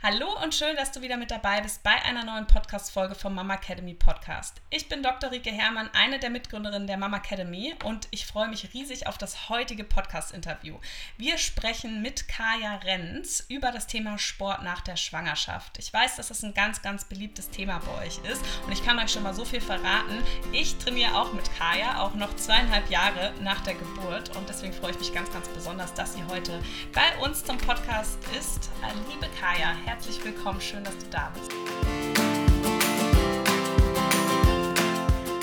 Hallo 0.00 0.28
und 0.44 0.54
schön, 0.54 0.76
dass 0.76 0.92
du 0.92 1.02
wieder 1.02 1.16
mit 1.16 1.32
dabei 1.32 1.60
bist 1.60 1.82
bei 1.82 1.90
einer 1.90 2.24
neuen 2.24 2.46
Podcast-Folge 2.46 3.16
vom 3.16 3.34
Mama 3.34 3.54
Academy 3.54 3.94
Podcast. 3.94 4.62
Ich 4.70 4.88
bin 4.88 5.02
Dr. 5.02 5.32
Rike 5.32 5.50
Herrmann, 5.50 5.90
eine 5.92 6.20
der 6.20 6.30
Mitgründerinnen 6.30 6.86
der 6.86 6.96
Mama 6.96 7.16
Academy 7.16 7.74
und 7.82 8.06
ich 8.12 8.24
freue 8.24 8.46
mich 8.46 8.72
riesig 8.74 9.08
auf 9.08 9.18
das 9.18 9.48
heutige 9.48 9.82
Podcast-Interview. 9.82 10.76
Wir 11.16 11.36
sprechen 11.36 12.00
mit 12.00 12.28
Kaya 12.28 12.76
Renz 12.76 13.44
über 13.48 13.72
das 13.72 13.88
Thema 13.88 14.18
Sport 14.18 14.62
nach 14.62 14.82
der 14.82 14.94
Schwangerschaft. 14.94 15.76
Ich 15.80 15.92
weiß, 15.92 16.14
dass 16.14 16.28
das 16.28 16.44
ein 16.44 16.54
ganz, 16.54 16.80
ganz 16.80 17.04
beliebtes 17.04 17.50
Thema 17.50 17.80
bei 17.80 18.06
euch 18.06 18.20
ist 18.30 18.44
und 18.66 18.72
ich 18.72 18.84
kann 18.84 19.00
euch 19.00 19.10
schon 19.10 19.24
mal 19.24 19.34
so 19.34 19.44
viel 19.44 19.60
verraten. 19.60 20.22
Ich 20.52 20.78
trainiere 20.78 21.16
auch 21.16 21.32
mit 21.32 21.50
Kaya, 21.58 22.00
auch 22.02 22.14
noch 22.14 22.36
zweieinhalb 22.36 22.88
Jahre 22.88 23.34
nach 23.40 23.62
der 23.62 23.74
Geburt 23.74 24.36
und 24.36 24.48
deswegen 24.48 24.72
freue 24.72 24.92
ich 24.92 25.00
mich 25.00 25.12
ganz, 25.12 25.32
ganz 25.32 25.48
besonders, 25.48 25.92
dass 25.94 26.14
sie 26.14 26.22
heute 26.28 26.62
bei 26.92 27.16
uns 27.18 27.42
zum 27.42 27.58
Podcast 27.58 28.16
ist. 28.38 28.70
Liebe 29.10 29.26
Kaya, 29.40 29.74
herzlich 29.88 30.22
willkommen. 30.22 30.60
Schön, 30.60 30.84
dass 30.84 30.98
du 30.98 31.06
da 31.10 31.32
bist. 31.34 31.50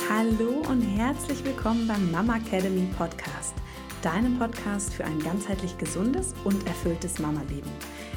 Hallo 0.08 0.62
und 0.70 0.82
herzlich 0.82 1.44
willkommen 1.44 1.88
beim 1.88 2.12
Mama 2.12 2.38
Academy 2.38 2.88
Podcast, 2.96 3.56
deinem 4.04 4.38
Podcast 4.38 4.94
für 4.94 5.04
ein 5.04 5.18
ganzheitlich 5.20 5.76
gesundes 5.80 6.36
und 6.44 6.66
erfülltes 6.68 7.18
Mama-Leben. 7.18 7.72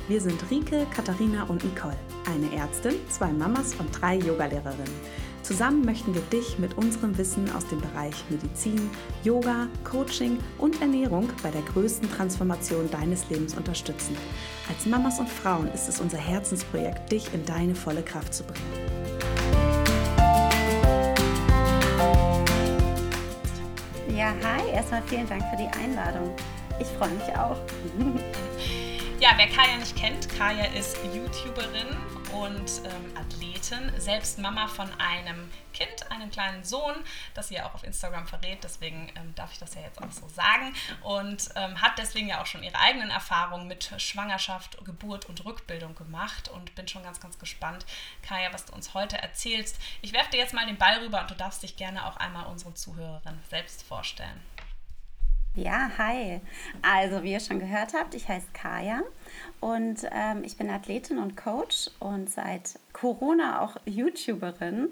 Wir 0.06 0.20
sind 0.20 0.38
Rike, 0.50 0.86
Katharina 0.94 1.44
und 1.44 1.64
Nicole, 1.64 1.96
eine 2.26 2.54
Ärztin, 2.54 2.96
zwei 3.08 3.32
Mamas 3.32 3.74
und 3.76 3.88
drei 3.98 4.16
Yogalehrerinnen. 4.16 5.18
Zusammen 5.42 5.82
möchten 5.82 6.14
wir 6.14 6.22
dich 6.22 6.58
mit 6.58 6.76
unserem 6.76 7.16
Wissen 7.16 7.50
aus 7.52 7.66
dem 7.68 7.80
Bereich 7.80 8.14
Medizin, 8.28 8.90
Yoga, 9.24 9.68
Coaching 9.82 10.38
und 10.58 10.78
Ernährung 10.82 11.30
bei 11.42 11.50
der 11.50 11.62
größten 11.62 12.10
Transformation 12.10 12.90
deines 12.90 13.30
Lebens 13.30 13.54
unterstützen. 13.54 14.14
Als 14.68 14.84
Mamas 14.84 15.18
und 15.18 15.30
Frauen 15.30 15.68
ist 15.72 15.88
es 15.88 15.98
unser 15.98 16.18
Herzensprojekt, 16.18 17.10
dich 17.10 17.32
in 17.32 17.42
deine 17.46 17.74
volle 17.74 18.02
Kraft 18.02 18.34
zu 18.34 18.44
bringen. 18.44 18.66
Ja, 24.14 24.34
hi, 24.42 24.70
erstmal 24.70 25.02
vielen 25.04 25.26
Dank 25.26 25.42
für 25.50 25.56
die 25.56 25.68
Einladung. 25.82 26.34
Ich 26.78 26.88
freue 26.88 27.10
mich 27.10 27.34
auch. 27.34 27.56
Ja, 29.20 29.30
wer 29.34 29.48
Kaya 29.48 29.76
nicht 29.78 29.96
kennt, 29.96 30.28
Kaya 30.28 30.66
ist 30.66 30.96
YouTuberin 31.12 31.88
und 32.32 32.70
ähm, 32.84 33.16
Athletin, 33.16 33.90
selbst 33.98 34.38
Mama 34.38 34.68
von 34.68 34.88
einem 35.00 35.50
Kind, 35.72 36.08
einem 36.12 36.30
kleinen 36.30 36.62
Sohn, 36.62 36.94
das 37.34 37.48
sie 37.48 37.56
ja 37.56 37.66
auch 37.66 37.74
auf 37.74 37.82
Instagram 37.82 38.28
verrät, 38.28 38.62
deswegen 38.62 39.10
ähm, 39.16 39.34
darf 39.34 39.52
ich 39.52 39.58
das 39.58 39.74
ja 39.74 39.80
jetzt 39.80 40.00
auch 40.00 40.12
so 40.12 40.28
sagen 40.28 40.72
und 41.02 41.48
ähm, 41.56 41.82
hat 41.82 41.98
deswegen 41.98 42.28
ja 42.28 42.40
auch 42.40 42.46
schon 42.46 42.62
ihre 42.62 42.78
eigenen 42.78 43.10
Erfahrungen 43.10 43.66
mit 43.66 43.92
Schwangerschaft, 44.00 44.78
Geburt 44.84 45.26
und 45.26 45.44
Rückbildung 45.44 45.96
gemacht 45.96 46.48
und 46.48 46.76
bin 46.76 46.86
schon 46.86 47.02
ganz, 47.02 47.18
ganz 47.18 47.40
gespannt, 47.40 47.86
Kaya, 48.22 48.52
was 48.52 48.66
du 48.66 48.72
uns 48.72 48.94
heute 48.94 49.18
erzählst. 49.18 49.80
Ich 50.00 50.12
werfe 50.12 50.30
dir 50.30 50.38
jetzt 50.38 50.54
mal 50.54 50.66
den 50.66 50.78
Ball 50.78 50.98
rüber 50.98 51.22
und 51.22 51.30
du 51.32 51.34
darfst 51.34 51.64
dich 51.64 51.76
gerne 51.76 52.06
auch 52.06 52.18
einmal 52.18 52.46
unsere 52.46 52.72
Zuhörerin 52.74 53.40
selbst 53.50 53.82
vorstellen. 53.82 54.40
Ja, 55.54 55.90
hi. 55.98 56.40
Also, 56.82 57.22
wie 57.22 57.32
ihr 57.32 57.40
schon 57.40 57.58
gehört 57.58 57.94
habt, 57.94 58.14
ich 58.14 58.28
heiße 58.28 58.48
Kaya 58.52 59.02
und 59.60 60.06
ähm, 60.12 60.44
ich 60.44 60.56
bin 60.56 60.70
Athletin 60.70 61.18
und 61.18 61.36
Coach 61.36 61.90
und 61.98 62.30
seit 62.30 62.78
Corona 62.92 63.60
auch 63.60 63.76
YouTuberin. 63.84 64.90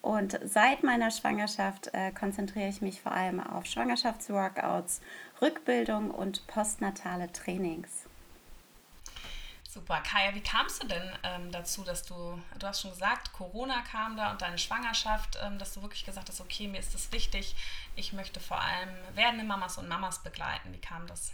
Und 0.00 0.38
seit 0.44 0.84
meiner 0.84 1.10
Schwangerschaft 1.10 1.90
äh, 1.92 2.12
konzentriere 2.12 2.68
ich 2.68 2.80
mich 2.80 3.00
vor 3.00 3.12
allem 3.12 3.40
auf 3.40 3.66
Schwangerschaftsworkouts, 3.66 5.00
Rückbildung 5.42 6.10
und 6.10 6.46
postnatale 6.46 7.30
Trainings. 7.32 8.04
Super. 9.78 10.00
Kaya, 10.00 10.34
wie 10.34 10.40
kamst 10.40 10.82
du 10.82 10.88
denn 10.88 11.02
ähm, 11.22 11.52
dazu, 11.52 11.84
dass 11.84 12.02
du, 12.02 12.36
du 12.58 12.66
hast 12.66 12.80
schon 12.80 12.90
gesagt, 12.90 13.32
Corona 13.32 13.80
kam 13.82 14.16
da 14.16 14.32
und 14.32 14.42
deine 14.42 14.58
Schwangerschaft, 14.58 15.38
ähm, 15.40 15.56
dass 15.56 15.72
du 15.72 15.82
wirklich 15.82 16.04
gesagt 16.04 16.28
hast, 16.28 16.40
okay, 16.40 16.66
mir 16.66 16.80
ist 16.80 16.94
das 16.94 17.12
wichtig, 17.12 17.54
ich 17.94 18.12
möchte 18.12 18.40
vor 18.40 18.60
allem 18.60 18.88
werdende 19.14 19.44
Mamas 19.44 19.78
und 19.78 19.88
Mamas 19.88 20.20
begleiten. 20.24 20.72
Wie 20.72 20.80
kam 20.80 21.06
das? 21.06 21.32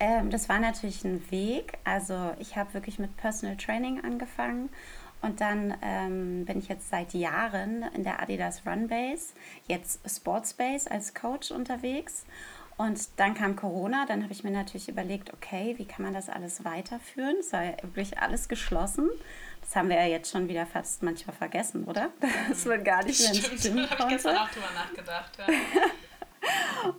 Ähm, 0.00 0.30
das 0.30 0.48
war 0.48 0.58
natürlich 0.58 1.04
ein 1.04 1.30
Weg. 1.30 1.76
Also 1.84 2.34
ich 2.38 2.56
habe 2.56 2.72
wirklich 2.72 2.98
mit 2.98 3.14
Personal 3.18 3.58
Training 3.58 4.02
angefangen 4.02 4.70
und 5.20 5.42
dann 5.42 5.76
ähm, 5.82 6.46
bin 6.46 6.58
ich 6.58 6.68
jetzt 6.68 6.88
seit 6.88 7.12
Jahren 7.12 7.82
in 7.94 8.04
der 8.04 8.22
Adidas 8.22 8.64
Run 8.64 8.88
Base, 8.88 9.34
jetzt 9.66 10.00
Sportsbase 10.08 10.90
als 10.90 11.12
Coach 11.12 11.50
unterwegs. 11.50 12.24
Und 12.78 13.08
dann 13.16 13.34
kam 13.34 13.56
Corona, 13.56 14.06
dann 14.06 14.22
habe 14.22 14.32
ich 14.32 14.44
mir 14.44 14.52
natürlich 14.52 14.88
überlegt, 14.88 15.34
okay, 15.34 15.74
wie 15.78 15.84
kann 15.84 16.04
man 16.04 16.14
das 16.14 16.28
alles 16.28 16.64
weiterführen? 16.64 17.36
Es 17.40 17.52
war 17.52 17.64
ja 17.64 17.72
wirklich 17.82 18.18
alles 18.20 18.48
geschlossen. 18.48 19.10
Das 19.62 19.74
haben 19.74 19.88
wir 19.88 19.96
ja 19.96 20.06
jetzt 20.06 20.30
schon 20.30 20.48
wieder 20.48 20.64
fast 20.64 21.02
manchmal 21.02 21.34
vergessen, 21.34 21.84
oder? 21.84 22.10
Das 22.48 22.64
wird 22.64 22.84
gar 22.84 23.04
nicht 23.04 23.20
mehr 23.20 23.30
ins 23.30 23.62
Gym 23.62 23.74
konnte. 23.74 24.02
Ich 24.02 24.08
gestern 24.08 24.36
auch 24.36 24.48
drüber 24.50 24.70
nachgedacht, 24.74 25.38
ja. 25.38 25.46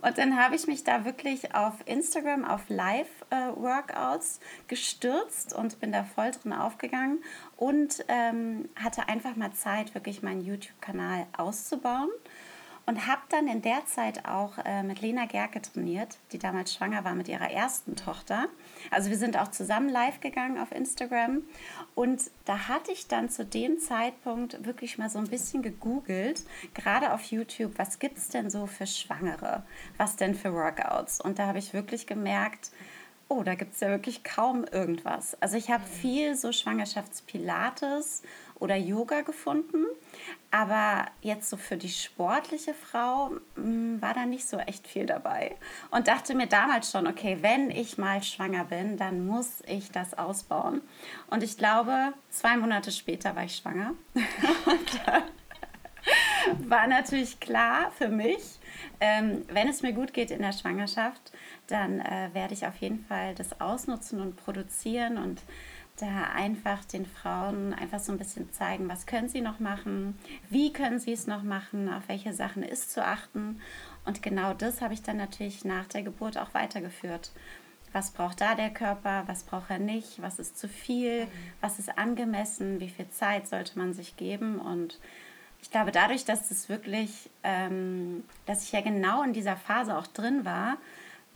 Und 0.02 0.18
dann 0.18 0.36
habe 0.36 0.54
ich 0.54 0.66
mich 0.66 0.84
da 0.84 1.06
wirklich 1.06 1.54
auf 1.54 1.74
Instagram 1.86 2.44
auf 2.44 2.68
Live-Workouts 2.68 4.38
gestürzt 4.68 5.54
und 5.54 5.80
bin 5.80 5.92
da 5.92 6.04
voll 6.04 6.30
drin 6.30 6.52
aufgegangen 6.52 7.24
und 7.56 8.04
ähm, 8.08 8.68
hatte 8.76 9.08
einfach 9.08 9.36
mal 9.36 9.52
Zeit, 9.52 9.94
wirklich 9.94 10.22
meinen 10.22 10.42
YouTube-Kanal 10.42 11.26
auszubauen 11.36 12.10
und 12.90 13.06
habe 13.06 13.20
dann 13.28 13.46
in 13.46 13.62
der 13.62 13.86
Zeit 13.86 14.24
auch 14.24 14.58
äh, 14.64 14.82
mit 14.82 15.00
Lena 15.00 15.26
Gerke 15.26 15.62
trainiert, 15.62 16.18
die 16.32 16.40
damals 16.40 16.74
schwanger 16.74 17.04
war 17.04 17.14
mit 17.14 17.28
ihrer 17.28 17.48
ersten 17.48 17.94
Tochter. 17.94 18.48
Also 18.90 19.10
wir 19.10 19.16
sind 19.16 19.38
auch 19.38 19.46
zusammen 19.46 19.88
live 19.88 20.18
gegangen 20.18 20.58
auf 20.58 20.72
Instagram. 20.72 21.42
Und 21.94 22.32
da 22.46 22.66
hatte 22.66 22.90
ich 22.90 23.06
dann 23.06 23.28
zu 23.28 23.44
dem 23.44 23.78
Zeitpunkt 23.78 24.66
wirklich 24.66 24.98
mal 24.98 25.08
so 25.08 25.20
ein 25.20 25.28
bisschen 25.28 25.62
gegoogelt, 25.62 26.42
gerade 26.74 27.12
auf 27.12 27.22
YouTube, 27.30 27.74
was 27.76 28.00
gibt 28.00 28.18
es 28.18 28.28
denn 28.28 28.50
so 28.50 28.66
für 28.66 28.88
Schwangere, 28.88 29.62
was 29.96 30.16
denn 30.16 30.34
für 30.34 30.52
Workouts? 30.52 31.20
Und 31.20 31.38
da 31.38 31.46
habe 31.46 31.60
ich 31.60 31.72
wirklich 31.72 32.08
gemerkt, 32.08 32.72
oh, 33.30 33.44
da 33.44 33.54
gibt 33.54 33.74
es 33.74 33.80
ja 33.80 33.88
wirklich 33.88 34.24
kaum 34.24 34.64
irgendwas. 34.64 35.40
Also 35.40 35.56
ich 35.56 35.70
habe 35.70 35.84
viel 35.84 36.34
so 36.34 36.50
Schwangerschaftspilates 36.50 38.22
oder 38.56 38.74
Yoga 38.74 39.20
gefunden, 39.20 39.86
aber 40.50 41.06
jetzt 41.22 41.48
so 41.48 41.56
für 41.56 41.76
die 41.76 41.88
sportliche 41.88 42.74
Frau 42.74 43.30
mh, 43.30 43.40
hm, 43.54 44.02
war 44.02 44.14
da 44.14 44.26
nicht 44.26 44.48
so 44.48 44.58
echt 44.58 44.86
viel 44.88 45.06
dabei. 45.06 45.54
Und 45.92 46.08
dachte 46.08 46.34
mir 46.34 46.48
damals 46.48 46.90
schon, 46.90 47.06
okay, 47.06 47.38
wenn 47.40 47.70
ich 47.70 47.98
mal 47.98 48.20
schwanger 48.22 48.64
bin, 48.64 48.96
dann 48.96 49.24
muss 49.24 49.62
ich 49.64 49.92
das 49.92 50.18
ausbauen. 50.18 50.82
Und 51.28 51.44
ich 51.44 51.56
glaube, 51.56 52.12
zwei 52.30 52.56
Monate 52.56 52.90
später 52.90 53.36
war 53.36 53.44
ich 53.44 53.54
schwanger. 53.56 53.94
war 56.58 56.86
natürlich 56.88 57.38
klar 57.38 57.92
für 57.92 58.08
mich, 58.08 58.58
ähm, 59.00 59.44
wenn 59.48 59.68
es 59.68 59.82
mir 59.82 59.92
gut 59.92 60.12
geht 60.12 60.30
in 60.30 60.42
der 60.42 60.52
Schwangerschaft, 60.52 61.32
dann 61.70 62.00
äh, 62.00 62.30
werde 62.32 62.54
ich 62.54 62.66
auf 62.66 62.76
jeden 62.76 63.04
Fall 63.04 63.34
das 63.34 63.60
ausnutzen 63.60 64.20
und 64.20 64.36
produzieren 64.36 65.18
und 65.18 65.42
da 66.00 66.24
einfach 66.34 66.84
den 66.84 67.04
Frauen 67.04 67.74
einfach 67.74 68.00
so 68.00 68.12
ein 68.12 68.18
bisschen 68.18 68.50
zeigen, 68.52 68.88
was 68.88 69.06
können 69.06 69.28
sie 69.28 69.40
noch 69.40 69.60
machen, 69.60 70.18
wie 70.48 70.72
können 70.72 70.98
sie 70.98 71.12
es 71.12 71.26
noch 71.26 71.42
machen, 71.42 71.92
auf 71.92 72.08
welche 72.08 72.32
Sachen 72.32 72.62
ist 72.62 72.92
zu 72.92 73.04
achten. 73.04 73.60
Und 74.06 74.22
genau 74.22 74.54
das 74.54 74.80
habe 74.80 74.94
ich 74.94 75.02
dann 75.02 75.18
natürlich 75.18 75.64
nach 75.64 75.86
der 75.86 76.02
Geburt 76.02 76.38
auch 76.38 76.54
weitergeführt. 76.54 77.32
Was 77.92 78.12
braucht 78.12 78.40
da 78.40 78.54
der 78.54 78.70
Körper, 78.70 79.24
was 79.26 79.42
braucht 79.42 79.68
er 79.68 79.80
nicht, 79.80 80.22
was 80.22 80.38
ist 80.38 80.58
zu 80.58 80.68
viel, 80.68 81.26
was 81.60 81.78
ist 81.78 81.98
angemessen, 81.98 82.80
wie 82.80 82.88
viel 82.88 83.08
Zeit 83.10 83.48
sollte 83.48 83.78
man 83.78 83.92
sich 83.92 84.16
geben. 84.16 84.60
Und 84.60 85.00
ich 85.60 85.70
glaube, 85.70 85.90
dadurch, 85.90 86.24
dass 86.24 86.50
es 86.50 86.68
wirklich, 86.68 87.30
ähm, 87.42 88.24
dass 88.46 88.62
ich 88.62 88.72
ja 88.72 88.80
genau 88.80 89.22
in 89.22 89.32
dieser 89.32 89.56
Phase 89.56 89.98
auch 89.98 90.06
drin 90.06 90.44
war, 90.44 90.78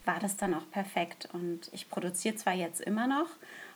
war 0.05 0.19
das 0.21 0.37
dann 0.37 0.55
auch 0.55 0.69
perfekt. 0.71 1.29
Und 1.33 1.69
ich 1.73 1.89
produziere 1.89 2.37
zwar 2.37 2.55
jetzt 2.55 2.81
immer 2.81 3.07
noch, 3.07 3.29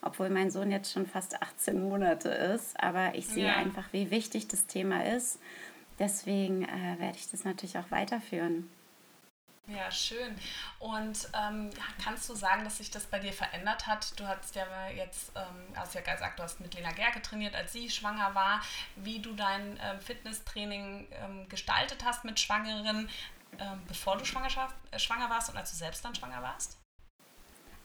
obwohl 0.03 0.31
mein 0.31 0.51
Sohn 0.51 0.71
jetzt 0.71 0.93
schon 0.93 1.07
fast 1.07 1.43
18 1.43 1.83
Monate 1.83 2.29
ist. 2.29 2.79
Aber 2.81 3.15
ich 3.15 3.27
sehe 3.27 3.49
ja. 3.49 3.57
einfach, 3.57 3.93
wie 3.93 4.11
wichtig 4.11 4.49
das 4.49 4.67
Thema 4.67 5.05
ist. 5.05 5.39
Deswegen 5.99 6.65
äh, 6.65 6.99
werde 6.99 7.19
ich 7.19 7.31
das 7.31 7.45
natürlich 7.45 7.77
auch 7.79 7.91
weiterführen. 7.91 8.71
Ja, 9.69 9.91
schön. 9.91 10.35
Und 10.79 11.29
ähm, 11.35 11.69
kannst 12.03 12.27
du 12.31 12.35
sagen, 12.35 12.65
dass 12.65 12.79
sich 12.79 12.91
das 12.91 13.05
bei 13.05 13.19
dir 13.19 13.35
verändert 13.35 13.87
hat? 13.87 14.19
Du 14.19 14.27
hast 14.27 14.55
ja 14.55 14.65
jetzt, 14.89 15.31
ähm, 15.37 15.77
hast 15.77 15.95
ja 15.95 16.01
gesagt, 16.01 16.39
du 16.39 16.43
hast 16.43 16.61
mit 16.61 16.73
Lena 16.75 16.93
Gerke 16.93 17.21
trainiert, 17.21 17.55
als 17.55 17.75
sie 17.75 17.91
schwanger 17.91 18.35
war. 18.35 18.63
Wie 18.97 19.19
du 19.21 19.35
dein 19.35 19.79
ähm, 19.83 20.01
Fitnesstraining 20.01 21.07
ähm, 21.13 21.49
gestaltet 21.51 22.03
hast 22.03 22.25
mit 22.25 22.41
Schwangeren, 22.41 23.11
ähm, 23.59 23.83
bevor 23.87 24.17
du 24.17 24.23
äh, 24.23 24.99
schwanger 24.99 25.31
warst 25.31 25.51
und 25.51 25.57
als 25.57 25.71
du 25.71 25.77
selbst 25.77 26.05
dann 26.05 26.15
schwanger 26.15 26.43
warst? 26.43 26.79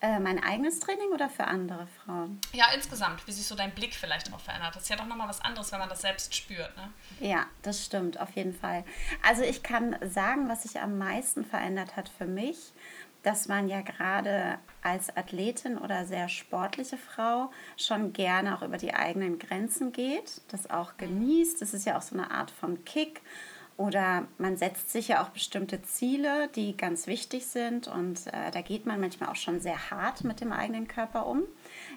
Äh, 0.04 0.20
mein 0.20 0.44
eigenes 0.44 0.82
Training 0.82 1.12
oder 1.14 1.30
für 1.30 1.46
andere 1.46 1.88
Frauen? 1.88 2.42
Ja, 2.52 2.66
insgesamt, 2.76 3.26
wie 3.26 3.32
sich 3.32 3.48
so 3.48 3.56
dein 3.56 3.72
Blick 3.72 3.96
vielleicht 3.96 4.34
auch 4.34 4.40
verändert. 4.42 4.76
Das 4.76 4.84
ist 4.84 4.90
ja 4.90 4.98
doch 4.98 5.06
nochmal 5.06 5.30
was 5.30 5.40
anderes, 5.40 5.72
wenn 5.72 5.80
man 5.80 5.88
das 5.88 6.02
selbst 6.02 6.36
spürt. 6.36 6.76
Ne? 6.76 6.92
Ja, 7.22 7.46
das 7.62 7.86
stimmt, 7.86 8.20
auf 8.20 8.32
jeden 8.32 8.54
Fall. 8.54 8.84
Also 9.26 9.44
ich 9.44 9.64
kann 9.64 9.96
sagen, 10.02 10.50
was 10.50 10.64
sich 10.64 10.82
am 10.82 10.98
meisten 10.98 11.46
verändert 11.46 11.96
hat 11.96 12.10
für 12.10 12.26
mich, 12.26 12.74
dass 13.24 13.48
man 13.48 13.70
ja 13.70 13.80
gerade 13.80 14.60
als 14.82 15.16
Athletin 15.16 15.78
oder 15.78 16.06
sehr 16.06 16.28
sportliche 16.28 16.98
Frau 16.98 17.50
schon 17.78 18.12
gerne 18.12 18.58
auch 18.58 18.62
über 18.62 18.78
die 18.78 18.94
eigenen 18.94 19.40
Grenzen 19.40 19.94
geht, 19.94 20.42
das 20.50 20.70
auch 20.70 20.98
genießt. 20.98 21.62
Das 21.62 21.74
ist 21.74 21.86
ja 21.86 21.98
auch 21.98 22.02
so 22.02 22.16
eine 22.16 22.30
Art 22.30 22.52
von 22.52 22.84
Kick. 22.84 23.22
Oder 23.76 24.28
man 24.38 24.56
setzt 24.56 24.92
sich 24.92 25.08
ja 25.10 25.24
auch 25.24 25.30
bestimmte 25.30 25.82
Ziele, 25.82 26.48
die 26.56 26.78
ganz 26.78 27.08
wichtig 27.08 27.48
sind. 27.48 27.88
Und 27.88 28.28
äh, 28.28 28.52
da 28.52 28.62
geht 28.62 28.86
man 28.86 29.00
manchmal 29.00 29.30
auch 29.30 29.36
schon 29.36 29.60
sehr 29.60 29.90
hart 29.90 30.24
mit 30.24 30.42
dem 30.42 30.52
eigenen 30.52 30.88
Körper 30.88 31.26
um. 31.26 31.44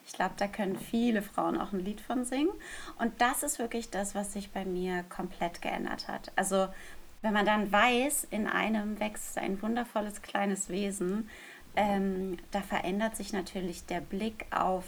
Ich 0.07 0.15
glaube, 0.15 0.35
da 0.39 0.47
können 0.47 0.79
viele 0.79 1.21
Frauen 1.21 1.61
auch 1.61 1.73
ein 1.73 1.81
Lied 1.81 2.01
von 2.01 2.25
singen. 2.25 2.51
Und 2.99 3.21
das 3.21 3.43
ist 3.43 3.59
wirklich 3.59 3.91
das, 3.91 4.15
was 4.15 4.33
sich 4.33 4.51
bei 4.53 4.65
mir 4.65 5.05
komplett 5.05 5.61
geändert 5.61 6.09
hat. 6.09 6.33
Also 6.35 6.69
wenn 7.23 7.35
man 7.35 7.45
dann 7.47 7.71
weiß, 7.71 8.29
in 8.31 8.47
einem 8.47 9.01
wächst 9.01 9.37
ein 9.37 9.61
wundervolles 9.61 10.23
kleines 10.23 10.69
Wesen, 10.69 11.29
ähm, 11.75 12.39
da 12.53 12.63
verändert 12.63 13.17
sich 13.17 13.33
natürlich 13.33 13.85
der 13.85 14.01
Blick 14.01 14.47
auf, 14.51 14.85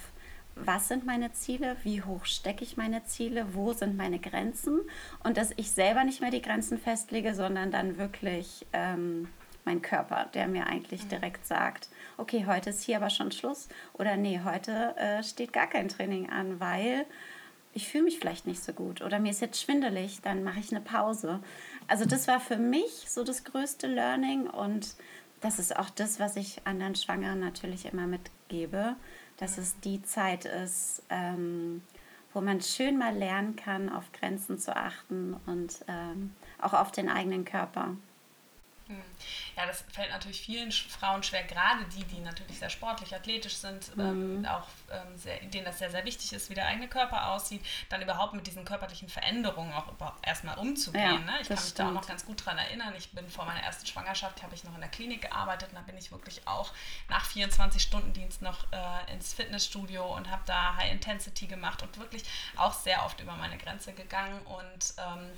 was 0.65 0.89
sind 0.89 1.07
meine 1.07 1.33
Ziele, 1.33 1.77
wie 1.83 2.03
hoch 2.03 2.25
stecke 2.25 2.65
ich 2.65 2.77
meine 2.77 3.05
Ziele, 3.05 3.55
wo 3.55 3.73
sind 3.73 3.97
meine 3.97 4.19
Grenzen 4.19 4.81
und 5.25 5.37
dass 5.37 5.53
ich 5.57 5.71
selber 5.71 6.05
nicht 6.05 6.21
mehr 6.21 6.31
die 6.31 6.43
Grenzen 6.43 6.79
festlege, 6.79 7.35
sondern 7.35 7.71
dann 7.71 7.99
wirklich 7.99 8.67
ähm, 8.73 9.29
mein 9.65 9.83
Körper, 9.83 10.29
der 10.35 10.49
mir 10.49 10.67
eigentlich 10.67 11.05
mhm. 11.05 11.09
direkt 11.11 11.47
sagt, 11.47 11.89
okay, 12.17 12.47
heute 12.47 12.71
ist 12.71 12.83
hier 12.83 12.97
aber 12.97 13.11
schon 13.11 13.33
Schluss 13.33 13.69
oder 13.93 14.17
nee, 14.17 14.41
heute 14.45 14.97
äh, 14.97 15.23
steht 15.23 15.53
gar 15.53 15.67
kein 15.67 15.89
Training 15.89 16.31
an, 16.31 16.59
weil 16.61 17.05
ich 17.75 17.89
fühle 17.89 18.05
mich 18.05 18.19
vielleicht 18.19 18.47
nicht 18.47 18.63
so 18.63 18.73
gut 18.73 19.03
oder 19.03 19.19
mir 19.19 19.31
ist 19.31 19.41
jetzt 19.41 19.61
schwindelig, 19.61 20.21
dann 20.23 20.43
mache 20.43 20.61
ich 20.61 20.71
eine 20.71 20.81
Pause. 20.81 21.41
Also 21.87 22.07
das 22.07 22.27
war 22.27 22.41
für 22.41 22.57
mich 22.57 23.05
so 23.09 23.25
das 23.25 23.45
größte 23.45 23.87
Learning 23.87 24.49
und 24.49 24.97
das 25.41 25.59
ist 25.59 25.77
auch 25.77 25.91
das, 25.91 26.19
was 26.19 26.37
ich 26.37 26.63
anderen 26.65 26.95
Schwangeren 26.95 27.41
natürlich 27.41 27.85
immer 27.87 28.07
mitgebe, 28.07 28.97
dass 29.39 29.59
es 29.59 29.79
die 29.81 30.03
Zeit 30.03 30.45
ist, 30.45 31.03
ähm, 31.09 31.83
wo 32.35 32.41
man 32.41 32.61
schön 32.61 32.99
mal 32.99 33.15
lernen 33.15 33.57
kann, 33.57 33.89
auf 33.89 34.13
Grenzen 34.13 34.59
zu 34.59 34.77
achten 34.77 35.35
und 35.47 35.85
ähm, 35.89 36.35
auch 36.61 36.75
auf 36.75 36.93
den 36.93 37.09
eigenen 37.09 37.45
Körper. 37.45 37.97
Hm. 38.89 39.03
Ja, 39.55 39.67
das 39.67 39.85
fällt 39.93 40.11
natürlich 40.11 40.41
vielen 40.41 40.73
Frauen 40.73 41.23
schwer, 41.23 41.45
gerade 41.45 41.85
die, 41.95 42.05
die 42.05 42.21
natürlich 42.21 42.59
sehr 42.59 42.71
sportlich, 42.71 43.15
athletisch 43.15 43.57
sind, 43.57 43.91
ähm, 43.99 44.39
mhm. 44.39 44.45
ähm, 44.45 44.51
auch 44.51 44.67
ähm, 44.91 45.17
sehr, 45.17 45.39
denen 45.41 45.67
das 45.67 45.79
sehr, 45.79 45.91
sehr 45.91 46.05
wichtig 46.07 46.33
ist, 46.33 46.49
wie 46.49 46.55
der 46.55 46.67
eigene 46.67 46.89
Körper 46.89 47.33
aussieht, 47.33 47.65
dann 47.91 48.01
überhaupt 48.01 48.33
mit 48.33 48.47
diesen 48.47 48.65
körperlichen 48.65 49.11
Veränderungen 49.11 49.73
auch 49.75 49.93
erstmal 50.23 50.57
umzugehen. 50.57 51.05
Ja, 51.05 51.19
ne? 51.19 51.33
Ich 51.41 51.49
kann 51.49 51.57
mich 51.57 51.61
stimmt. 51.61 51.79
da 51.81 51.89
auch 51.89 51.93
noch 51.93 52.07
ganz 52.07 52.25
gut 52.25 52.45
dran 52.45 52.57
erinnern. 52.57 52.95
Ich 52.97 53.11
bin 53.11 53.29
vor 53.29 53.45
meiner 53.45 53.61
ersten 53.61 53.87
Schwangerschaft, 53.87 54.43
habe 54.43 54.55
ich 54.55 54.65
noch 54.65 54.75
in 54.75 54.81
der 54.81 54.91
Klinik 54.91 55.23
gearbeitet 55.23 55.69
und 55.71 55.77
da 55.77 55.83
bin 55.83 55.99
ich 55.99 56.11
wirklich 56.11 56.47
auch 56.49 56.73
nach 57.09 57.27
24-Stunden-Dienst 57.27 58.41
noch 58.41 58.65
äh, 58.73 59.13
ins 59.13 59.35
Fitnessstudio 59.35 60.17
und 60.17 60.31
habe 60.31 60.43
da 60.47 60.77
High 60.77 60.93
Intensity 60.93 61.47
gemacht 61.47 61.83
und 61.83 61.99
wirklich 61.99 62.25
auch 62.57 62.73
sehr 62.73 63.05
oft 63.05 63.21
über 63.21 63.35
meine 63.35 63.59
Grenze 63.59 63.93
gegangen 63.93 64.41
und 64.47 64.95
ähm, 64.99 65.31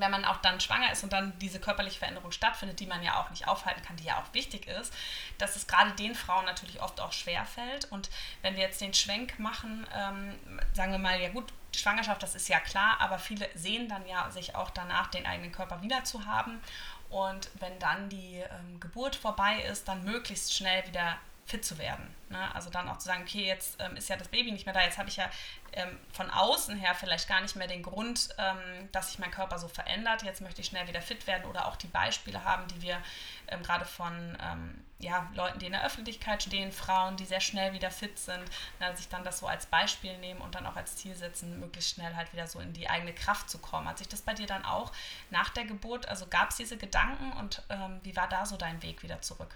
wenn 0.00 0.10
man 0.10 0.24
auch 0.24 0.38
dann 0.38 0.60
schwanger 0.60 0.92
ist 0.92 1.04
und 1.04 1.12
dann 1.12 1.38
diese 1.38 1.60
körperliche 1.60 1.98
Veränderung 1.98 2.32
stattfindet, 2.32 2.80
die 2.80 2.86
man 2.86 3.02
ja 3.02 3.20
auch 3.20 3.30
nicht 3.30 3.48
aufhalten 3.48 3.82
kann, 3.82 3.96
die 3.96 4.04
ja 4.04 4.18
auch 4.18 4.34
wichtig 4.34 4.66
ist, 4.66 4.92
dass 5.38 5.56
es 5.56 5.66
gerade 5.66 5.92
den 5.92 6.14
Frauen 6.14 6.44
natürlich 6.44 6.80
oft 6.80 7.00
auch 7.00 7.12
schwer 7.12 7.44
fällt. 7.44 7.90
Und 7.92 8.10
wenn 8.42 8.56
wir 8.56 8.62
jetzt 8.62 8.80
den 8.80 8.94
Schwenk 8.94 9.38
machen, 9.38 9.86
ähm, 9.94 10.38
sagen 10.72 10.92
wir 10.92 10.98
mal, 10.98 11.20
ja 11.20 11.28
gut, 11.30 11.52
Schwangerschaft, 11.74 12.22
das 12.22 12.34
ist 12.34 12.48
ja 12.48 12.58
klar, 12.60 12.96
aber 13.00 13.18
viele 13.18 13.48
sehen 13.54 13.88
dann 13.88 14.06
ja 14.06 14.30
sich 14.30 14.54
auch 14.54 14.70
danach, 14.70 15.08
den 15.08 15.26
eigenen 15.26 15.52
Körper 15.52 15.82
wieder 15.82 16.04
zu 16.04 16.24
haben. 16.24 16.60
Und 17.08 17.50
wenn 17.60 17.78
dann 17.78 18.08
die 18.08 18.36
ähm, 18.36 18.80
Geburt 18.80 19.14
vorbei 19.14 19.60
ist, 19.70 19.86
dann 19.88 20.04
möglichst 20.04 20.54
schnell 20.54 20.86
wieder 20.86 21.18
fit 21.46 21.64
zu 21.64 21.78
werden. 21.78 22.12
Ne? 22.28 22.54
Also 22.54 22.70
dann 22.70 22.88
auch 22.88 22.98
zu 22.98 23.06
sagen, 23.06 23.22
okay, 23.22 23.46
jetzt 23.46 23.80
ähm, 23.80 23.96
ist 23.96 24.08
ja 24.08 24.16
das 24.16 24.28
Baby 24.28 24.50
nicht 24.50 24.66
mehr 24.66 24.74
da, 24.74 24.82
jetzt 24.82 24.98
habe 24.98 25.08
ich 25.08 25.16
ja 25.16 25.30
ähm, 25.72 25.96
von 26.12 26.28
außen 26.28 26.76
her 26.76 26.94
vielleicht 26.94 27.28
gar 27.28 27.40
nicht 27.40 27.54
mehr 27.54 27.68
den 27.68 27.82
Grund, 27.82 28.30
ähm, 28.38 28.88
dass 28.90 29.08
sich 29.08 29.20
mein 29.20 29.30
Körper 29.30 29.58
so 29.58 29.68
verändert. 29.68 30.24
Jetzt 30.24 30.40
möchte 30.40 30.60
ich 30.60 30.66
schnell 30.66 30.88
wieder 30.88 31.00
fit 31.00 31.26
werden 31.28 31.48
oder 31.48 31.66
auch 31.66 31.76
die 31.76 31.86
Beispiele 31.86 32.42
haben, 32.42 32.66
die 32.68 32.82
wir 32.82 33.00
ähm, 33.46 33.62
gerade 33.62 33.84
von 33.84 34.36
ähm, 34.42 34.84
ja, 34.98 35.30
Leuten, 35.34 35.60
die 35.60 35.66
in 35.66 35.72
der 35.72 35.84
Öffentlichkeit 35.84 36.42
stehen, 36.42 36.72
Frauen, 36.72 37.16
die 37.16 37.26
sehr 37.26 37.40
schnell 37.40 37.72
wieder 37.74 37.90
fit 37.92 38.18
sind, 38.18 38.42
na, 38.80 38.96
sich 38.96 39.08
dann 39.08 39.22
das 39.22 39.38
so 39.38 39.46
als 39.46 39.66
Beispiel 39.66 40.16
nehmen 40.18 40.40
und 40.40 40.54
dann 40.56 40.66
auch 40.66 40.74
als 40.74 40.96
Ziel 40.96 41.14
setzen, 41.14 41.60
möglichst 41.60 41.94
schnell 41.94 42.16
halt 42.16 42.32
wieder 42.32 42.48
so 42.48 42.58
in 42.58 42.72
die 42.72 42.88
eigene 42.88 43.12
Kraft 43.12 43.50
zu 43.50 43.58
kommen. 43.58 43.86
Hat 43.86 43.98
sich 43.98 44.08
das 44.08 44.22
bei 44.22 44.34
dir 44.34 44.46
dann 44.46 44.64
auch 44.64 44.90
nach 45.30 45.50
der 45.50 45.64
Geburt, 45.64 46.08
also 46.08 46.26
gab 46.26 46.50
es 46.50 46.56
diese 46.56 46.76
Gedanken 46.76 47.32
und 47.32 47.62
ähm, 47.68 48.00
wie 48.02 48.16
war 48.16 48.28
da 48.28 48.46
so 48.46 48.56
dein 48.56 48.82
Weg 48.82 49.02
wieder 49.02 49.20
zurück? 49.20 49.54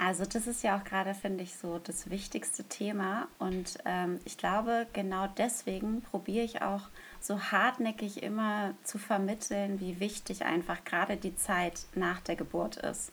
Also 0.00 0.24
das 0.24 0.46
ist 0.46 0.62
ja 0.62 0.78
auch 0.78 0.84
gerade, 0.84 1.12
finde 1.12 1.42
ich, 1.42 1.56
so 1.56 1.80
das 1.80 2.08
wichtigste 2.08 2.62
Thema. 2.62 3.26
Und 3.40 3.78
ähm, 3.84 4.20
ich 4.24 4.38
glaube, 4.38 4.86
genau 4.92 5.26
deswegen 5.36 6.02
probiere 6.02 6.44
ich 6.44 6.62
auch 6.62 6.82
so 7.20 7.40
hartnäckig 7.40 8.22
immer 8.22 8.74
zu 8.84 8.96
vermitteln, 8.98 9.80
wie 9.80 9.98
wichtig 9.98 10.44
einfach 10.44 10.84
gerade 10.84 11.16
die 11.16 11.34
Zeit 11.34 11.80
nach 11.96 12.20
der 12.20 12.36
Geburt 12.36 12.76
ist. 12.76 13.10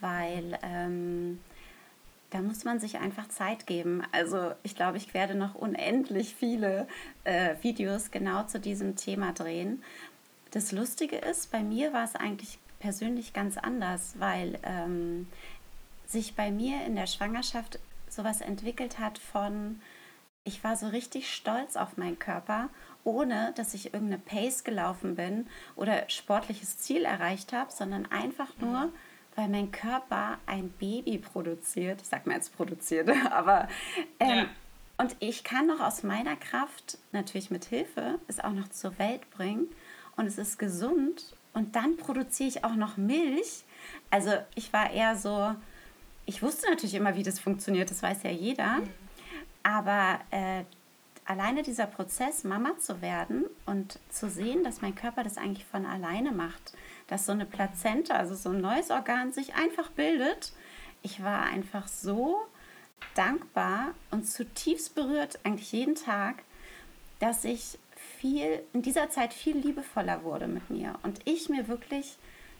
Weil 0.00 0.58
ähm, 0.62 1.40
da 2.28 2.42
muss 2.42 2.64
man 2.64 2.78
sich 2.78 2.98
einfach 2.98 3.28
Zeit 3.28 3.66
geben. 3.66 4.02
Also 4.12 4.52
ich 4.62 4.76
glaube, 4.76 4.98
ich 4.98 5.14
werde 5.14 5.34
noch 5.34 5.54
unendlich 5.54 6.34
viele 6.34 6.86
äh, 7.24 7.54
Videos 7.62 8.10
genau 8.10 8.42
zu 8.42 8.60
diesem 8.60 8.96
Thema 8.96 9.32
drehen. 9.32 9.82
Das 10.50 10.72
Lustige 10.72 11.16
ist, 11.16 11.50
bei 11.50 11.62
mir 11.62 11.94
war 11.94 12.04
es 12.04 12.16
eigentlich 12.16 12.58
persönlich 12.80 13.32
ganz 13.32 13.56
anders, 13.56 14.14
weil 14.18 14.58
ähm, 14.62 15.26
sich 16.08 16.34
bei 16.34 16.50
mir 16.50 16.84
in 16.86 16.96
der 16.96 17.06
Schwangerschaft 17.06 17.78
sowas 18.08 18.40
entwickelt 18.40 18.98
hat 18.98 19.18
von, 19.18 19.80
ich 20.42 20.64
war 20.64 20.76
so 20.76 20.88
richtig 20.88 21.32
stolz 21.32 21.76
auf 21.76 21.98
meinen 21.98 22.18
Körper, 22.18 22.70
ohne 23.04 23.52
dass 23.56 23.74
ich 23.74 23.92
irgendeine 23.92 24.18
Pace 24.18 24.64
gelaufen 24.64 25.14
bin 25.14 25.46
oder 25.76 26.08
sportliches 26.08 26.78
Ziel 26.78 27.04
erreicht 27.04 27.52
habe, 27.52 27.70
sondern 27.70 28.06
einfach 28.06 28.48
nur, 28.58 28.86
mhm. 28.86 28.92
weil 29.36 29.48
mein 29.48 29.70
Körper 29.70 30.38
ein 30.46 30.70
Baby 30.70 31.18
produziert. 31.18 32.00
Ich 32.00 32.08
sag 32.08 32.26
mal 32.26 32.34
jetzt 32.34 32.56
produziert, 32.56 33.10
aber 33.30 33.68
ähm, 34.18 34.28
ja. 34.38 34.46
und 34.96 35.14
ich 35.20 35.44
kann 35.44 35.66
noch 35.66 35.80
aus 35.80 36.02
meiner 36.02 36.36
Kraft, 36.36 36.96
natürlich 37.12 37.50
mit 37.50 37.66
Hilfe, 37.66 38.18
es 38.28 38.40
auch 38.40 38.52
noch 38.52 38.68
zur 38.68 38.98
Welt 38.98 39.28
bringen 39.30 39.68
und 40.16 40.26
es 40.26 40.38
ist 40.38 40.58
gesund 40.58 41.34
und 41.52 41.76
dann 41.76 41.98
produziere 41.98 42.48
ich 42.48 42.64
auch 42.64 42.74
noch 42.74 42.96
Milch. 42.96 43.64
Also 44.10 44.32
ich 44.54 44.72
war 44.72 44.90
eher 44.90 45.16
so, 45.16 45.54
ich 46.28 46.42
wusste 46.42 46.68
natürlich 46.68 46.94
immer, 46.94 47.16
wie 47.16 47.22
das 47.22 47.40
funktioniert, 47.40 47.90
das 47.90 48.02
weiß 48.02 48.22
ja 48.22 48.30
jeder. 48.30 48.80
Mhm. 48.80 48.90
Aber 49.62 50.20
äh, 50.30 50.64
alleine 51.24 51.62
dieser 51.62 51.86
Prozess, 51.86 52.44
Mama 52.44 52.76
zu 52.78 53.00
werden 53.00 53.46
und 53.64 53.98
zu 54.10 54.28
sehen, 54.28 54.62
dass 54.62 54.82
mein 54.82 54.94
Körper 54.94 55.24
das 55.24 55.38
eigentlich 55.38 55.64
von 55.64 55.86
alleine 55.86 56.32
macht, 56.32 56.74
dass 57.06 57.24
so 57.24 57.32
eine 57.32 57.46
Plazenta, 57.46 58.14
also 58.14 58.34
so 58.34 58.50
ein 58.50 58.60
neues 58.60 58.90
Organ, 58.90 59.32
sich 59.32 59.54
einfach 59.54 59.90
bildet. 59.90 60.52
Ich 61.02 61.24
war 61.24 61.44
einfach 61.44 61.88
so 61.88 62.36
dankbar 63.14 63.94
und 64.10 64.28
zutiefst 64.28 64.94
berührt, 64.94 65.38
eigentlich 65.44 65.72
jeden 65.72 65.94
Tag, 65.94 66.42
dass 67.20 67.44
ich 67.44 67.78
viel 68.18 68.62
in 68.74 68.82
dieser 68.82 69.08
Zeit 69.08 69.32
viel 69.32 69.56
liebevoller 69.56 70.24
wurde 70.24 70.46
mit 70.46 70.68
mir 70.68 70.98
und 71.02 71.20
ich 71.24 71.48
mir 71.48 71.68
wirklich 71.68 72.18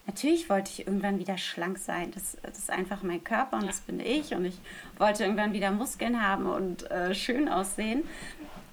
Natürlich 0.09 0.49
wollte 0.49 0.71
ich 0.71 0.87
irgendwann 0.87 1.19
wieder 1.19 1.37
schlank 1.37 1.77
sein. 1.77 2.09
Das, 2.09 2.35
das 2.41 2.57
ist 2.57 2.71
einfach 2.71 3.03
mein 3.03 3.23
Körper 3.23 3.57
und 3.57 3.61
ja. 3.61 3.67
das 3.67 3.81
bin 3.81 3.99
ich. 3.99 4.33
Und 4.33 4.43
ich 4.43 4.57
wollte 4.97 5.21
irgendwann 5.21 5.53
wieder 5.53 5.69
Muskeln 5.69 6.19
haben 6.19 6.47
und 6.47 6.89
äh, 6.89 7.13
schön 7.13 7.47
aussehen. 7.47 8.01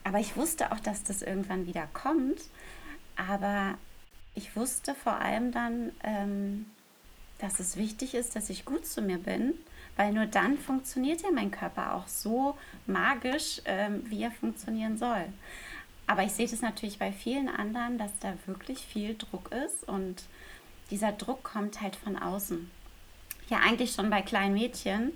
Aber 0.03 0.19
ich 0.19 0.39
wusste 0.39 0.73
auch, 0.73 0.81
dass 0.81 1.05
das 1.05 1.21
irgendwann 1.21 1.67
wieder 1.67 1.89
kommt. 1.93 2.41
Aber 3.17 3.75
ich 4.35 4.57
wusste 4.57 4.95
vor 4.95 5.21
allem 5.21 5.53
dann, 5.53 5.93
ähm, 6.05 6.65
dass 7.39 7.61
es 7.61 7.77
wichtig 7.77 8.15
ist, 8.15 8.35
dass 8.35 8.49
ich 8.49 8.65
gut 8.65 8.87
zu 8.87 9.03
mir 9.03 9.19
bin, 9.19 9.53
weil 9.97 10.15
nur 10.15 10.25
dann 10.25 10.57
funktioniert 10.57 11.21
ja 11.21 11.29
mein 11.31 11.51
Körper 11.51 11.97
auch 11.97 12.09
so 12.09 12.57
magisch, 12.87 13.61
ähm, 13.67 14.07
wie 14.09 14.23
er 14.23 14.31
funktionieren 14.31 14.97
soll. 14.97 15.27
Aber 16.07 16.23
ich 16.23 16.33
sehe 16.33 16.49
das 16.49 16.63
natürlich 16.63 16.99
bei 16.99 17.13
vielen 17.13 17.51
anderen, 17.51 17.99
dass 17.99 18.19
da 18.21 18.33
wirklich 18.47 18.87
viel 18.87 19.19
Druck 19.19 19.53
ist 19.53 19.87
und 19.87 20.23
dieser 20.91 21.13
Druck 21.13 21.43
kommt 21.43 21.81
halt 21.81 21.97
von 21.97 22.17
außen. 22.17 22.71
Ja, 23.49 23.59
eigentlich 23.59 23.93
schon 23.93 24.11
bei 24.11 24.23
kleinen 24.23 24.55
Mädchen. 24.55 25.13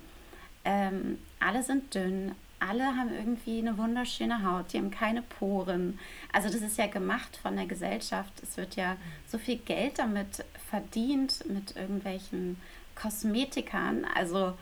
Ähm, 0.63 1.17
alle 1.39 1.63
sind 1.63 1.93
dünn, 1.95 2.35
alle 2.59 2.85
haben 2.95 3.11
irgendwie 3.11 3.59
eine 3.59 3.77
wunderschöne 3.77 4.43
Haut, 4.45 4.71
die 4.71 4.77
haben 4.77 4.91
keine 4.91 5.23
Poren. 5.23 5.99
Also 6.31 6.49
das 6.49 6.61
ist 6.61 6.77
ja 6.77 6.87
gemacht 6.87 7.37
von 7.41 7.55
der 7.55 7.65
Gesellschaft. 7.65 8.31
Es 8.43 8.55
wird 8.57 8.75
ja 8.75 8.97
so 9.27 9.39
viel 9.39 9.57
Geld 9.57 9.97
damit 9.97 10.45
verdient 10.69 11.43
mit 11.47 11.75
irgendwelchen 11.75 12.57
Kosmetikern. 12.95 14.05
Also 14.15 14.53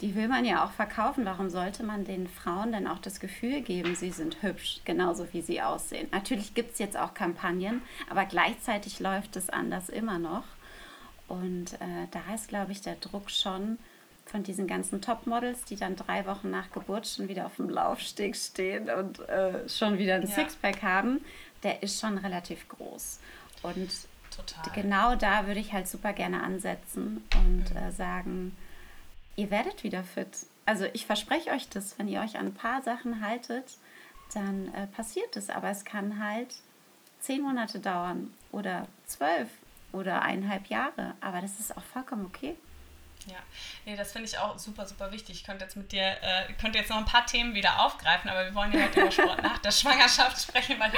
die 0.00 0.14
will 0.14 0.28
man 0.28 0.44
ja 0.44 0.64
auch 0.64 0.70
verkaufen. 0.72 1.24
Warum 1.24 1.50
sollte 1.50 1.82
man 1.82 2.04
den 2.04 2.26
Frauen 2.26 2.72
denn 2.72 2.86
auch 2.86 2.98
das 2.98 3.20
Gefühl 3.20 3.60
geben, 3.60 3.94
sie 3.94 4.10
sind 4.10 4.42
hübsch, 4.42 4.80
genauso 4.84 5.32
wie 5.32 5.42
sie 5.42 5.60
aussehen? 5.60 6.08
Natürlich 6.10 6.54
gibt 6.54 6.72
es 6.72 6.78
jetzt 6.78 6.96
auch 6.96 7.14
Kampagnen, 7.14 7.82
aber 8.08 8.24
gleichzeitig 8.24 9.00
läuft 9.00 9.36
es 9.36 9.50
anders 9.50 9.88
immer 9.88 10.18
noch. 10.18 10.44
Und 11.28 11.74
äh, 11.74 12.08
da 12.10 12.34
ist, 12.34 12.48
glaube 12.48 12.72
ich, 12.72 12.80
der 12.80 12.96
Druck 12.96 13.30
schon 13.30 13.78
von 14.26 14.42
diesen 14.42 14.66
ganzen 14.66 15.00
Topmodels, 15.02 15.64
die 15.64 15.76
dann 15.76 15.96
drei 15.96 16.24
Wochen 16.26 16.50
nach 16.50 16.70
Geburt 16.70 17.06
schon 17.06 17.28
wieder 17.28 17.46
auf 17.46 17.56
dem 17.56 17.68
Laufsteg 17.68 18.36
stehen 18.36 18.88
und 18.88 19.18
äh, 19.28 19.68
schon 19.68 19.98
wieder 19.98 20.14
ein 20.16 20.22
ja. 20.22 20.28
Sixpack 20.28 20.82
haben, 20.82 21.20
der 21.62 21.82
ist 21.82 22.00
schon 22.00 22.16
relativ 22.18 22.68
groß. 22.68 23.20
Und 23.62 23.90
Total. 24.34 24.72
genau 24.74 25.16
da 25.16 25.46
würde 25.46 25.60
ich 25.60 25.72
halt 25.72 25.88
super 25.88 26.12
gerne 26.12 26.42
ansetzen 26.42 27.24
und 27.34 27.70
mhm. 27.70 27.76
äh, 27.76 27.92
sagen, 27.92 28.56
ihr 29.40 29.50
werdet 29.50 29.82
wieder 29.84 30.04
fit. 30.04 30.46
Also 30.66 30.84
ich 30.92 31.06
verspreche 31.06 31.50
euch 31.50 31.68
das, 31.70 31.98
wenn 31.98 32.08
ihr 32.08 32.20
euch 32.20 32.38
an 32.38 32.46
ein 32.46 32.54
paar 32.54 32.82
Sachen 32.82 33.24
haltet, 33.24 33.78
dann 34.34 34.72
äh, 34.74 34.86
passiert 34.86 35.34
es. 35.36 35.48
Aber 35.48 35.70
es 35.70 35.84
kann 35.84 36.22
halt 36.22 36.54
zehn 37.20 37.40
Monate 37.40 37.80
dauern 37.80 38.32
oder 38.52 38.86
zwölf 39.06 39.48
oder 39.92 40.22
eineinhalb 40.22 40.66
Jahre. 40.66 41.14
Aber 41.20 41.40
das 41.40 41.58
ist 41.58 41.76
auch 41.76 41.82
vollkommen 41.82 42.26
okay. 42.26 42.54
Ja, 43.30 43.36
nee, 43.84 43.96
das 43.96 44.10
finde 44.10 44.28
ich 44.28 44.36
auch 44.36 44.58
super, 44.58 44.86
super 44.86 45.12
wichtig. 45.12 45.36
Ich 45.36 45.44
könnte 45.44 45.64
jetzt 45.64 45.76
mit 45.76 45.92
dir, 45.92 46.16
äh, 46.20 46.52
könnte 46.54 46.78
jetzt 46.78 46.90
noch 46.90 46.96
ein 46.96 47.04
paar 47.04 47.24
Themen 47.26 47.54
wieder 47.54 47.84
aufgreifen, 47.84 48.28
aber 48.28 48.44
wir 48.44 48.54
wollen 48.54 48.72
ja 48.72 48.82
heute 48.82 49.00
über 49.02 49.10
Sport 49.12 49.42
nach 49.42 49.58
der 49.58 49.70
Schwangerschaft 49.70 50.42
sprechen, 50.42 50.80
weil 50.80 50.90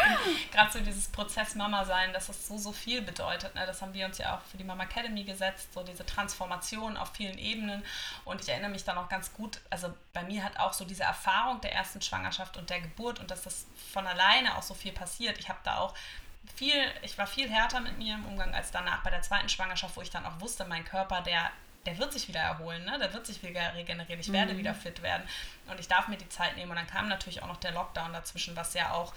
gerade 0.51 0.73
so 0.73 0.81
dieses 0.81 1.09
Prozess 1.09 1.55
Mama 1.55 1.85
sein, 1.85 2.13
dass 2.15 2.29
das 2.29 2.49
so, 2.49 2.57
so 2.57 2.73
viel 2.73 3.03
bedeutet. 3.03 3.55
Ne? 3.55 3.67
Das 3.67 3.83
haben 3.83 3.93
wir 3.93 4.07
uns 4.07 4.17
ja 4.17 4.37
auch 4.37 4.41
für 4.51 4.57
die 4.57 4.65
Mama 4.65 4.85
Academy 4.85 5.25
gesetzt, 5.25 5.75
so 5.75 5.83
diese 5.83 6.07
Transformation 6.07 6.97
auf 6.97 7.13
vielen 7.13 7.37
Ebenen. 7.37 7.85
Und 8.25 8.41
ich 8.41 8.49
erinnere 8.49 8.71
mich 8.71 8.85
da 8.85 8.95
noch 8.95 9.09
ganz 9.11 9.35
gut, 9.35 9.61
also 9.69 9.93
bei 10.15 10.23
mir 10.23 10.43
hat 10.43 10.59
auch 10.59 10.73
so 10.73 10.85
diese 10.87 11.03
Erfahrung 11.03 11.61
der 11.61 11.75
ersten 11.75 12.01
Schwangerschaft 12.01 12.57
und 12.57 12.71
der 12.71 12.81
Geburt 12.81 13.21
und 13.21 13.31
dass 13.31 13.43
das 13.43 13.67
von 13.93 14.07
alleine 14.07 14.57
auch 14.57 14.63
so 14.63 14.73
viel 14.73 14.93
passiert. 14.93 15.39
Ich 15.39 15.49
habe 15.51 15.59
da 15.65 15.79
auch 15.79 15.95
viel, 16.55 16.75
ich 17.03 17.17
war 17.19 17.27
viel 17.27 17.49
härter 17.49 17.81
mit 17.81 17.99
mir 17.99 18.15
im 18.15 18.27
Umgang 18.27 18.55
als 18.55 18.71
danach 18.71 19.03
bei 19.03 19.11
der 19.11 19.23
zweiten 19.23 19.49
Schwangerschaft, 19.49 19.97
wo 19.97 20.03
ich 20.03 20.11
dann 20.11 20.27
auch 20.27 20.41
wusste, 20.41 20.65
mein 20.65 20.85
Körper, 20.85 21.21
der 21.23 21.51
der 21.87 21.99
wird 21.99 22.13
sich 22.13 22.29
wieder 22.29 22.41
erholen, 22.41 22.85
ne? 22.85 22.99
der 22.99 23.13
wird 23.13 23.27
sich 23.27 23.43
wieder 23.43 23.75
regenerieren, 23.75 24.21
ich 24.21 24.33
werde 24.33 24.55
mhm. 24.55 24.59
wieder 24.59 24.75
fit 24.75 25.03
werden 25.03 25.23
und 25.69 25.81
ich 25.81 25.89
darf 25.89 26.09
mir 26.09 26.17
die 26.17 26.29
Zeit 26.29 26.57
nehmen. 26.57 26.71
Und 26.71 26.77
dann 26.77 26.87
kam 26.87 27.09
natürlich 27.09 27.43
auch 27.43 27.49
noch 27.49 27.59
der 27.59 27.73
Lockdown 27.73 28.13
dazwischen, 28.13 28.57
was 28.57 28.75
ja 28.75 28.93
auch 28.93 29.13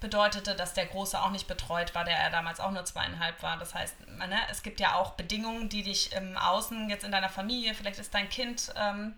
bedeutete, 0.00 0.54
dass 0.54 0.72
der 0.72 0.86
Große 0.86 1.20
auch 1.20 1.30
nicht 1.30 1.46
betreut 1.46 1.94
war, 1.94 2.04
der 2.04 2.16
er 2.16 2.30
damals 2.30 2.58
auch 2.58 2.70
nur 2.70 2.84
zweieinhalb 2.84 3.42
war. 3.42 3.58
Das 3.58 3.74
heißt, 3.74 3.94
ne, 4.08 4.38
es 4.50 4.62
gibt 4.62 4.80
ja 4.80 4.94
auch 4.94 5.12
Bedingungen, 5.12 5.68
die 5.68 5.82
dich 5.82 6.12
im 6.12 6.36
Außen, 6.36 6.88
jetzt 6.88 7.04
in 7.04 7.12
deiner 7.12 7.28
Familie, 7.28 7.74
vielleicht 7.74 7.98
ist 7.98 8.14
dein 8.14 8.28
Kind 8.28 8.72
ähm, 8.76 9.14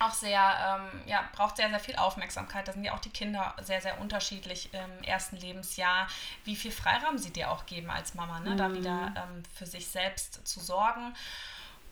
auch 0.00 0.12
sehr, 0.12 0.40
ähm, 0.40 1.02
ja, 1.06 1.22
braucht 1.32 1.56
sehr, 1.56 1.68
sehr 1.68 1.78
viel 1.78 1.96
Aufmerksamkeit. 1.96 2.66
Da 2.66 2.72
sind 2.72 2.84
ja 2.84 2.94
auch 2.94 3.00
die 3.00 3.10
Kinder 3.10 3.54
sehr, 3.62 3.80
sehr 3.80 4.00
unterschiedlich 4.00 4.70
im 4.72 5.04
ersten 5.04 5.36
Lebensjahr, 5.36 6.08
wie 6.44 6.56
viel 6.56 6.72
Freiraum 6.72 7.18
sie 7.18 7.32
dir 7.32 7.50
auch 7.50 7.66
geben 7.66 7.90
als 7.90 8.14
Mama, 8.14 8.40
ne? 8.40 8.50
Mhm. 8.50 8.56
da 8.56 8.72
wieder 8.72 9.14
ähm, 9.16 9.42
für 9.54 9.66
sich 9.66 9.86
selbst 9.88 10.46
zu 10.46 10.60
sorgen. 10.60 11.14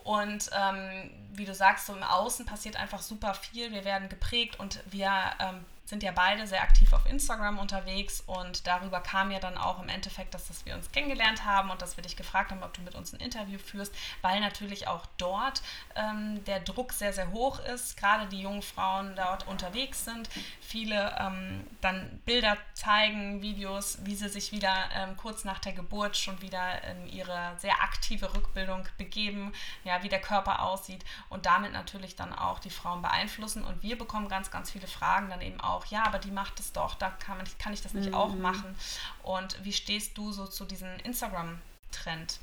Und 0.04 0.50
ähm, 0.56 1.10
wie 1.32 1.44
du 1.44 1.54
sagst, 1.54 1.86
so 1.86 1.94
im 1.94 2.02
Außen 2.02 2.46
passiert 2.46 2.76
einfach 2.76 3.02
super 3.02 3.34
viel. 3.34 3.72
Wir 3.72 3.84
werden 3.84 4.08
geprägt 4.08 4.58
und 4.58 4.82
wir 4.90 5.12
ähm, 5.38 5.64
sind 5.84 6.02
ja 6.02 6.12
beide 6.12 6.46
sehr 6.46 6.62
aktiv 6.62 6.92
auf 6.92 7.04
Instagram 7.06 7.58
unterwegs 7.58 8.22
und 8.26 8.66
darüber 8.66 9.00
kam 9.00 9.30
ja 9.30 9.40
dann 9.40 9.58
auch 9.58 9.82
im 9.82 9.88
Endeffekt, 9.88 10.34
dass, 10.34 10.46
dass 10.46 10.64
wir 10.64 10.74
uns 10.74 10.90
kennengelernt 10.92 11.44
haben 11.44 11.70
und 11.70 11.82
dass 11.82 11.96
wir 11.96 12.02
dich 12.02 12.16
gefragt 12.16 12.52
haben, 12.52 12.62
ob 12.62 12.72
du 12.74 12.82
mit 12.82 12.94
uns 12.94 13.12
ein 13.12 13.20
Interview 13.20 13.58
führst, 13.58 13.92
weil 14.22 14.40
natürlich 14.40 14.86
auch 14.86 15.06
dort 15.18 15.62
ähm, 15.96 16.44
der 16.44 16.60
Druck 16.60 16.92
sehr, 16.92 17.12
sehr 17.12 17.32
hoch 17.32 17.58
ist, 17.60 17.96
gerade 17.96 18.26
die 18.26 18.40
jungen 18.40 18.62
Frauen 18.62 19.16
dort 19.16 19.46
unterwegs 19.48 20.04
sind, 20.04 20.30
viele 20.60 21.16
ähm, 21.18 21.66
dann 21.80 22.20
Bilder 22.24 22.56
zeigen, 22.74 23.42
Videos, 23.42 23.98
wie 24.04 24.14
sie 24.14 24.28
sich 24.28 24.52
wieder 24.52 24.72
ähm, 24.94 25.16
kurz 25.16 25.44
nach 25.44 25.58
der 25.58 25.72
Geburt 25.72 26.16
schon 26.16 26.40
wieder 26.40 26.82
in 26.84 27.08
ihre 27.08 27.54
sehr 27.58 27.82
aktive 27.82 28.32
Rückbildung 28.34 28.86
begeben, 28.96 29.52
ja, 29.84 30.02
wie 30.02 30.08
der 30.08 30.20
Körper 30.20 30.62
aussieht 30.62 31.04
und 31.28 31.46
damit 31.46 31.72
natürlich 31.72 32.14
dann 32.14 32.32
auch 32.32 32.60
die 32.60 32.70
Frauen 32.70 33.02
beeinflussen. 33.02 33.64
Und 33.64 33.82
wir 33.82 33.98
bekommen 33.98 34.28
ganz, 34.28 34.50
ganz 34.50 34.70
viele 34.70 34.86
Fragen 34.86 35.28
dann 35.30 35.40
eben 35.40 35.60
auch 35.60 35.79
auch, 35.80 35.86
ja, 35.86 36.04
aber 36.04 36.18
die 36.18 36.30
macht 36.30 36.60
es 36.60 36.72
doch, 36.72 36.94
da 36.94 37.10
kann, 37.10 37.38
man, 37.38 37.46
kann 37.58 37.72
ich 37.72 37.82
das 37.82 37.94
nicht 37.94 38.08
mhm. 38.08 38.14
auch 38.14 38.34
machen. 38.34 38.74
Und 39.22 39.62
wie 39.64 39.72
stehst 39.72 40.16
du 40.18 40.32
so 40.32 40.46
zu 40.46 40.64
diesem 40.64 40.88
Instagram-Trend? 41.04 42.38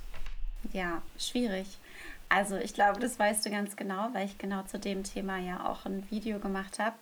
Ja, 0.74 1.02
schwierig. 1.18 1.78
Also 2.30 2.58
ich 2.58 2.74
glaube, 2.74 3.00
das 3.00 3.18
weißt 3.20 3.46
du 3.46 3.52
ganz 3.52 3.76
genau, 3.76 4.10
weil 4.14 4.26
ich 4.26 4.38
genau 4.38 4.64
zu 4.64 4.80
dem 4.80 5.04
Thema 5.04 5.38
ja 5.38 5.66
auch 5.66 5.86
ein 5.86 6.10
Video 6.10 6.40
gemacht 6.40 6.80
habe, 6.80 6.96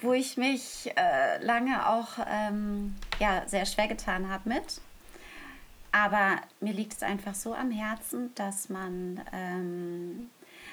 wo 0.00 0.12
ich 0.12 0.36
mich 0.36 0.90
äh, 0.96 1.44
lange 1.44 1.86
auch 1.88 2.18
ähm, 2.26 2.96
ja, 3.18 3.42
sehr 3.46 3.66
schwer 3.66 3.88
getan 3.88 4.30
habe 4.30 4.48
mit. 4.48 4.80
Aber 5.90 6.40
mir 6.60 6.72
liegt 6.72 6.94
es 6.94 7.02
einfach 7.02 7.34
so 7.34 7.54
am 7.54 7.70
Herzen, 7.70 8.34
dass 8.34 8.68
man, 8.68 9.20
ähm, 9.32 10.30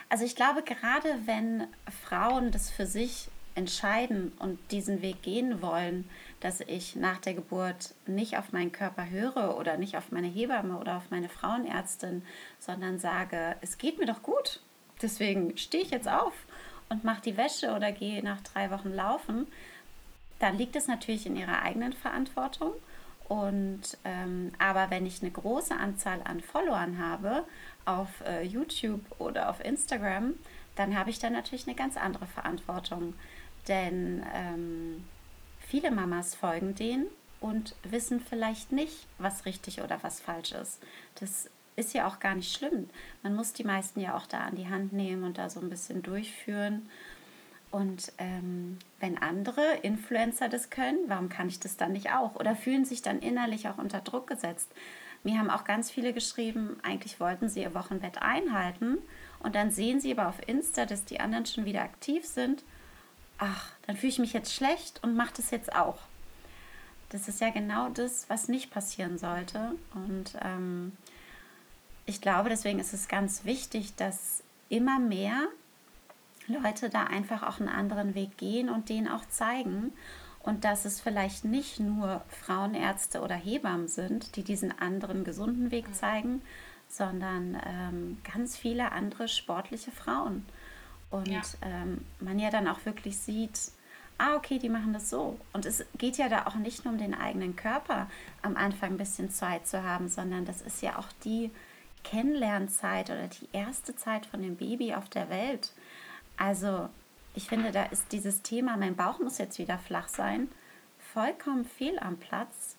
also 0.09 0.23
ich 0.23 0.35
glaube, 0.35 0.61
gerade 0.61 1.09
wenn 1.25 1.67
Frauen 2.03 2.51
das 2.51 2.69
für 2.69 2.85
sich 2.85 3.29
entscheiden 3.55 4.33
und 4.39 4.59
diesen 4.71 5.01
Weg 5.01 5.21
gehen 5.23 5.61
wollen, 5.61 6.09
dass 6.41 6.59
ich 6.59 6.95
nach 6.95 7.19
der 7.19 7.33
Geburt 7.33 7.95
nicht 8.05 8.37
auf 8.37 8.51
meinen 8.51 8.71
Körper 8.71 9.09
höre 9.09 9.57
oder 9.57 9.77
nicht 9.77 9.97
auf 9.97 10.11
meine 10.11 10.27
Hebamme 10.27 10.77
oder 10.77 10.97
auf 10.97 11.09
meine 11.09 11.29
Frauenärztin, 11.29 12.21
sondern 12.59 12.99
sage, 12.99 13.55
es 13.61 13.77
geht 13.77 13.97
mir 13.97 14.05
doch 14.05 14.21
gut. 14.21 14.59
Deswegen 15.01 15.57
stehe 15.57 15.83
ich 15.83 15.91
jetzt 15.91 16.07
auf 16.07 16.33
und 16.89 17.03
mache 17.03 17.21
die 17.21 17.37
Wäsche 17.37 17.73
oder 17.73 17.91
gehe 17.91 18.23
nach 18.23 18.41
drei 18.41 18.69
Wochen 18.71 18.93
laufen. 18.93 19.47
Dann 20.39 20.57
liegt 20.57 20.75
es 20.75 20.87
natürlich 20.87 21.25
in 21.25 21.35
ihrer 21.35 21.61
eigenen 21.61 21.93
Verantwortung. 21.93 22.73
Und 23.27 23.97
ähm, 24.03 24.51
aber 24.59 24.91
wenn 24.91 25.05
ich 25.05 25.21
eine 25.21 25.31
große 25.31 25.75
Anzahl 25.75 26.21
an 26.25 26.41
Followern 26.41 26.99
habe 26.99 27.43
auf 27.85 28.21
äh, 28.27 28.43
YouTube 28.43 29.01
oder 29.17 29.49
auf 29.49 29.63
Instagram, 29.63 30.35
dann 30.75 30.97
habe 30.97 31.09
ich 31.09 31.19
dann 31.19 31.33
natürlich 31.33 31.67
eine 31.67 31.75
ganz 31.75 31.97
andere 31.97 32.27
Verantwortung. 32.27 33.15
Denn 33.67 34.23
ähm, 34.33 35.03
viele 35.59 35.91
Mamas 35.91 36.35
folgen 36.35 36.75
denen 36.75 37.07
und 37.39 37.75
wissen 37.83 38.19
vielleicht 38.19 38.71
nicht, 38.71 39.07
was 39.17 39.45
richtig 39.45 39.81
oder 39.81 40.01
was 40.03 40.19
falsch 40.21 40.51
ist. 40.51 40.81
Das 41.19 41.49
ist 41.75 41.93
ja 41.93 42.07
auch 42.07 42.19
gar 42.19 42.35
nicht 42.35 42.55
schlimm. 42.55 42.89
Man 43.23 43.35
muss 43.35 43.53
die 43.53 43.63
meisten 43.63 43.99
ja 43.99 44.15
auch 44.15 44.27
da 44.27 44.39
an 44.39 44.55
die 44.55 44.69
Hand 44.69 44.93
nehmen 44.93 45.23
und 45.23 45.37
da 45.37 45.49
so 45.49 45.59
ein 45.59 45.69
bisschen 45.69 46.01
durchführen. 46.01 46.89
Und 47.71 48.13
ähm, 48.19 48.77
wenn 48.99 49.17
andere 49.17 49.61
Influencer 49.81 50.47
das 50.47 50.69
können, 50.69 50.99
warum 51.07 51.27
kann 51.27 51.49
ich 51.49 51.59
das 51.59 51.75
dann 51.75 51.91
nicht 51.91 52.11
auch? 52.11 52.35
Oder 52.35 52.55
fühlen 52.55 52.85
sich 52.85 53.01
dann 53.01 53.19
innerlich 53.19 53.67
auch 53.67 53.77
unter 53.77 53.99
Druck 53.99 54.27
gesetzt? 54.27 54.71
Mir 55.23 55.39
haben 55.39 55.49
auch 55.49 55.65
ganz 55.65 55.91
viele 55.91 56.13
geschrieben, 56.13 56.77
eigentlich 56.83 57.19
wollten 57.19 57.49
sie 57.49 57.63
ihr 57.63 57.73
Wochenbett 57.73 58.21
einhalten 58.21 58.99
und 59.39 59.55
dann 59.55 59.71
sehen 59.71 59.99
sie 59.99 60.11
aber 60.11 60.29
auf 60.29 60.47
Insta, 60.47 60.85
dass 60.85 61.03
die 61.03 61.19
anderen 61.19 61.47
schon 61.47 61.65
wieder 61.65 61.81
aktiv 61.81 62.25
sind 62.25 62.63
ach, 63.37 63.71
dann 63.85 63.97
fühle 63.97 64.11
ich 64.11 64.19
mich 64.19 64.33
jetzt 64.33 64.53
schlecht 64.53 65.03
und 65.03 65.15
mache 65.15 65.33
das 65.37 65.51
jetzt 65.51 65.75
auch. 65.75 65.97
Das 67.09 67.27
ist 67.27 67.41
ja 67.41 67.49
genau 67.49 67.89
das, 67.89 68.29
was 68.29 68.47
nicht 68.47 68.71
passieren 68.71 69.17
sollte. 69.17 69.75
Und 69.93 70.37
ähm, 70.41 70.93
ich 72.05 72.21
glaube, 72.21 72.49
deswegen 72.49 72.79
ist 72.79 72.93
es 72.93 73.07
ganz 73.07 73.45
wichtig, 73.45 73.95
dass 73.95 74.43
immer 74.69 74.99
mehr 74.99 75.47
Leute 76.47 76.89
da 76.89 77.05
einfach 77.05 77.43
auch 77.43 77.59
einen 77.59 77.69
anderen 77.69 78.15
Weg 78.15 78.37
gehen 78.37 78.69
und 78.69 78.89
den 78.89 79.07
auch 79.07 79.25
zeigen. 79.29 79.93
Und 80.41 80.63
dass 80.63 80.85
es 80.85 81.01
vielleicht 81.01 81.43
nicht 81.43 81.79
nur 81.79 82.21
Frauenärzte 82.27 83.21
oder 83.21 83.35
Hebammen 83.35 83.87
sind, 83.87 84.35
die 84.35 84.43
diesen 84.43 84.77
anderen 84.77 85.23
gesunden 85.23 85.71
Weg 85.71 85.93
zeigen, 85.95 86.43
sondern 86.87 87.59
ähm, 87.65 88.17
ganz 88.31 88.55
viele 88.55 88.91
andere 88.91 89.27
sportliche 89.27 89.91
Frauen. 89.91 90.45
Und 91.15 91.29
ja. 91.29 91.41
Ähm, 91.61 92.01
man 92.19 92.39
ja 92.39 92.49
dann 92.49 92.67
auch 92.67 92.85
wirklich 92.85 93.17
sieht, 93.17 93.71
ah, 94.17 94.35
okay, 94.35 94.59
die 94.59 94.67
machen 94.67 94.91
das 94.91 95.09
so. 95.09 95.39
Und 95.53 95.65
es 95.65 95.85
geht 95.97 96.17
ja 96.17 96.27
da 96.27 96.45
auch 96.45 96.55
nicht 96.55 96.83
nur 96.83 96.93
um 96.93 96.99
den 96.99 97.13
eigenen 97.13 97.55
Körper 97.55 98.09
am 98.41 98.57
Anfang 98.57 98.91
ein 98.91 98.97
bisschen 98.97 99.29
Zeit 99.29 99.65
zu 99.65 99.83
haben, 99.83 100.09
sondern 100.09 100.43
das 100.43 100.61
ist 100.61 100.81
ja 100.81 100.99
auch 100.99 101.07
die 101.23 101.51
Kennenlernzeit 102.03 103.09
oder 103.09 103.27
die 103.27 103.47
erste 103.53 103.95
Zeit 103.95 104.25
von 104.25 104.41
dem 104.41 104.57
Baby 104.57 104.93
auf 104.93 105.07
der 105.07 105.29
Welt. 105.29 105.71
Also 106.35 106.89
ich 107.33 107.47
finde, 107.47 107.71
da 107.71 107.83
ist 107.83 108.11
dieses 108.11 108.41
Thema, 108.41 108.75
mein 108.75 108.97
Bauch 108.97 109.19
muss 109.19 109.37
jetzt 109.37 109.57
wieder 109.57 109.77
flach 109.77 110.09
sein, 110.09 110.49
vollkommen 111.13 111.63
fehl 111.63 111.97
am 111.99 112.17
Platz. 112.17 112.75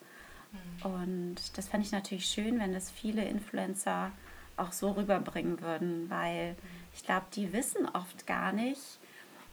Mhm. 0.52 0.90
Und 0.90 1.36
das 1.56 1.68
fände 1.68 1.86
ich 1.86 1.92
natürlich 1.92 2.26
schön, 2.26 2.58
wenn 2.58 2.74
das 2.74 2.90
viele 2.90 3.24
Influencer 3.24 4.12
auch 4.56 4.72
so 4.72 4.92
rüberbringen 4.92 5.60
würden, 5.60 6.08
weil 6.10 6.56
ich 6.94 7.04
glaube, 7.04 7.26
die 7.34 7.52
wissen 7.52 7.88
oft 7.92 8.26
gar 8.26 8.52
nicht, 8.52 8.98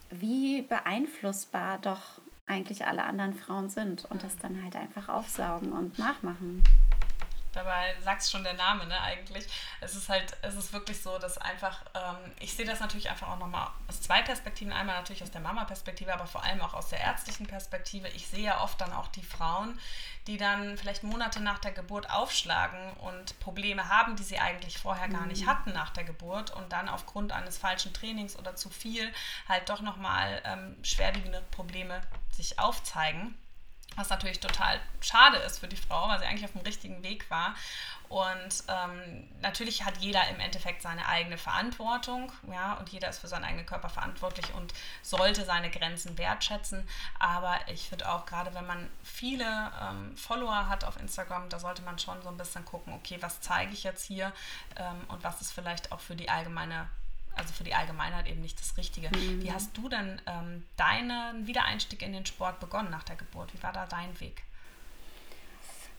wie 0.10 0.62
beeinflussbar 0.62 1.80
doch 1.80 2.22
eigentlich 2.46 2.86
alle 2.86 3.04
anderen 3.04 3.34
Frauen 3.34 3.70
sind 3.70 4.06
und 4.06 4.24
das 4.24 4.38
dann 4.38 4.62
halt 4.64 4.76
einfach 4.76 5.10
aufsaugen 5.10 5.72
und 5.72 5.98
nachmachen. 5.98 6.64
Dabei 7.54 7.96
sagst 8.02 8.32
schon 8.32 8.44
der 8.44 8.54
Name, 8.54 8.86
ne, 8.86 9.00
eigentlich. 9.02 9.46
Es 9.82 9.96
ist 9.96 10.10
halt, 10.10 10.36
es 10.42 10.56
ist 10.56 10.74
wirklich 10.74 11.02
so, 11.02 11.18
dass 11.18 11.38
einfach, 11.38 11.82
ähm, 11.94 12.32
ich 12.40 12.54
sehe 12.54 12.66
das 12.66 12.80
natürlich 12.80 13.10
einfach 13.10 13.30
auch 13.30 13.40
nochmal 13.40 13.70
aus 13.88 14.02
zwei 14.02 14.22
Perspektiven. 14.22 14.74
Einmal 14.74 14.98
natürlich 14.98 15.24
aus 15.24 15.32
der 15.32 15.42
Mama-Perspektive, 15.42 16.14
aber 16.14 16.28
vor 16.28 16.44
allem 16.44 16.62
auch 16.62 16.74
aus 16.74 16.90
der 16.90 17.00
ärztlichen 17.00 17.48
Perspektive. 17.48 18.08
Ich 18.10 18.28
sehe 18.28 18.44
ja 18.44 18.62
oft 18.62 18.80
dann 18.82 18.94
auch 18.94 19.08
die 19.08 19.24
Frauen, 19.24 19.80
die 20.28 20.38
dann 20.38 20.78
vielleicht 20.78 21.04
Monate 21.04 21.42
nach 21.42 21.60
der 21.60 21.72
Geburt 21.72 22.10
aufschlagen 22.10 22.94
und 22.98 23.40
Probleme 23.40 23.90
haben, 23.90 24.16
die 24.16 24.24
sie 24.24 24.40
eigentlich 24.40 24.78
vorher 24.78 25.10
gar 25.10 25.26
nicht 25.26 25.44
mhm. 25.44 25.50
hatten 25.50 25.74
nach 25.74 25.90
der 25.90 26.04
Geburt 26.04 26.52
und 26.52 26.72
dann 26.72 26.90
aufgrund 26.90 27.32
eines 27.32 27.58
falschen 27.58 27.94
Trainings 27.94 28.38
oder 28.38 28.56
zu 28.56 28.70
viel 28.70 29.12
halt 29.48 29.70
doch 29.70 29.82
nochmal 29.82 30.42
ähm, 30.46 30.78
schwerwiegende 30.84 31.42
Probleme 31.52 32.02
sich 32.32 32.60
aufzeigen. 32.60 33.38
Was 33.96 34.10
natürlich 34.10 34.40
total 34.40 34.80
schade 35.02 35.38
ist 35.38 35.60
für 35.60 35.68
die 35.68 35.78
Frau, 35.78 36.08
weil 36.08 36.20
sie 36.20 36.26
eigentlich 36.26 36.46
auf 36.46 36.54
dem 36.54 36.62
richtigen 36.62 37.04
Weg 37.04 37.30
war. 37.30 37.56
Und 38.10 38.64
ähm, 38.68 39.28
natürlich 39.42 39.86
hat 39.86 39.98
jeder 39.98 40.28
im 40.30 40.40
Endeffekt 40.40 40.82
seine 40.82 41.08
eigene 41.08 41.38
Verantwortung, 41.38 42.32
ja, 42.52 42.74
und 42.74 42.90
jeder 42.90 43.10
ist 43.10 43.20
für 43.20 43.28
seinen 43.28 43.44
eigenen 43.44 43.66
Körper 43.66 43.90
verantwortlich 43.90 44.54
und 44.54 44.74
sollte 45.02 45.46
seine 45.46 45.72
Grenzen 45.72 46.18
wertschätzen. 46.18 46.88
Aber 47.20 47.56
ich 47.68 47.90
finde 47.90 48.12
auch, 48.12 48.26
gerade 48.26 48.54
wenn 48.54 48.68
man 48.68 48.90
viele 49.04 49.72
ähm, 49.82 50.16
Follower 50.16 50.70
hat 50.70 50.84
auf 50.84 51.00
Instagram, 51.00 51.50
da 51.50 51.60
sollte 51.60 51.82
man 51.82 51.98
schon 51.98 52.22
so 52.22 52.30
ein 52.30 52.38
bisschen 52.38 52.66
gucken, 52.66 52.94
okay, 52.94 53.18
was 53.22 53.42
zeige 53.42 53.74
ich 53.74 53.84
jetzt 53.84 54.06
hier 54.06 54.32
ähm, 54.76 55.02
und 55.08 55.24
was 55.24 55.42
ist 55.42 55.52
vielleicht 55.52 55.92
auch 55.92 56.00
für 56.00 56.16
die 56.16 56.30
allgemeine 56.30 56.88
also 57.36 57.54
für 57.54 57.64
die 57.64 57.74
Allgemeinheit 57.74 58.28
eben 58.28 58.42
nicht 58.42 58.60
das 58.60 58.78
Richtige. 58.78 59.10
Mhm. 59.10 59.44
Wie 59.44 59.52
hast 59.52 59.76
du 59.78 59.90
denn 59.90 60.22
ähm, 60.26 60.64
deinen 60.78 61.48
Wiedereinstieg 61.48 62.02
in 62.02 62.14
den 62.14 62.26
Sport 62.26 62.60
begonnen 62.60 62.90
nach 62.90 63.04
der 63.04 63.16
Geburt? 63.16 63.54
Wie 63.54 63.64
war 63.64 63.74
da 63.74 63.86
dein 63.86 64.20
Weg? 64.20 64.44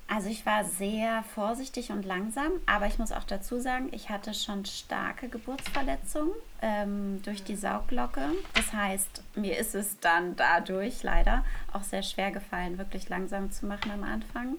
Also 0.07 0.29
ich 0.29 0.45
war 0.45 0.65
sehr 0.65 1.23
vorsichtig 1.35 1.91
und 1.91 2.05
langsam, 2.05 2.53
aber 2.67 2.87
ich 2.87 2.99
muss 2.99 3.11
auch 3.11 3.25
dazu 3.25 3.59
sagen, 3.59 3.89
ich 3.93 4.11
hatte 4.11 4.35
schon 4.35 4.67
starke 4.67 5.31
Geburtsverletzungen 5.31 6.35
ähm, 6.61 7.23
durch 7.23 7.43
die 7.43 7.57
Saugglocke. 7.57 8.29
Das 8.53 8.73
heißt, 8.73 9.23
mir 9.35 9.57
ist 9.57 9.75
es 9.75 9.99
dann 10.01 10.37
dadurch 10.37 11.03
leider 11.03 11.43
auch 11.73 11.83
sehr 11.83 12.03
schwer 12.03 12.33
gefallen, 12.33 12.77
wirklich 12.77 13.09
langsam 13.09 13.51
zu 13.51 13.65
machen 13.65 13.91
am 13.91 14.05
Anfang. 14.05 14.57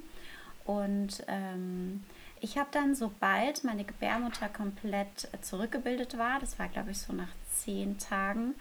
Und 0.66 1.24
ähm, 1.28 2.04
ich 2.46 2.60
habe 2.60 2.70
dann, 2.72 2.94
sobald 2.94 3.64
meine 3.64 3.84
Gebärmutter 3.84 4.50
komplett 4.50 5.28
zurückgebildet 5.42 6.16
war, 6.20 6.40
das 6.40 6.60
war 6.60 6.68
glaube 6.68 6.92
ich 6.92 7.00
so 7.00 7.12
nach 7.12 7.32
zehn 7.52 7.98
Tagen, 7.98 8.54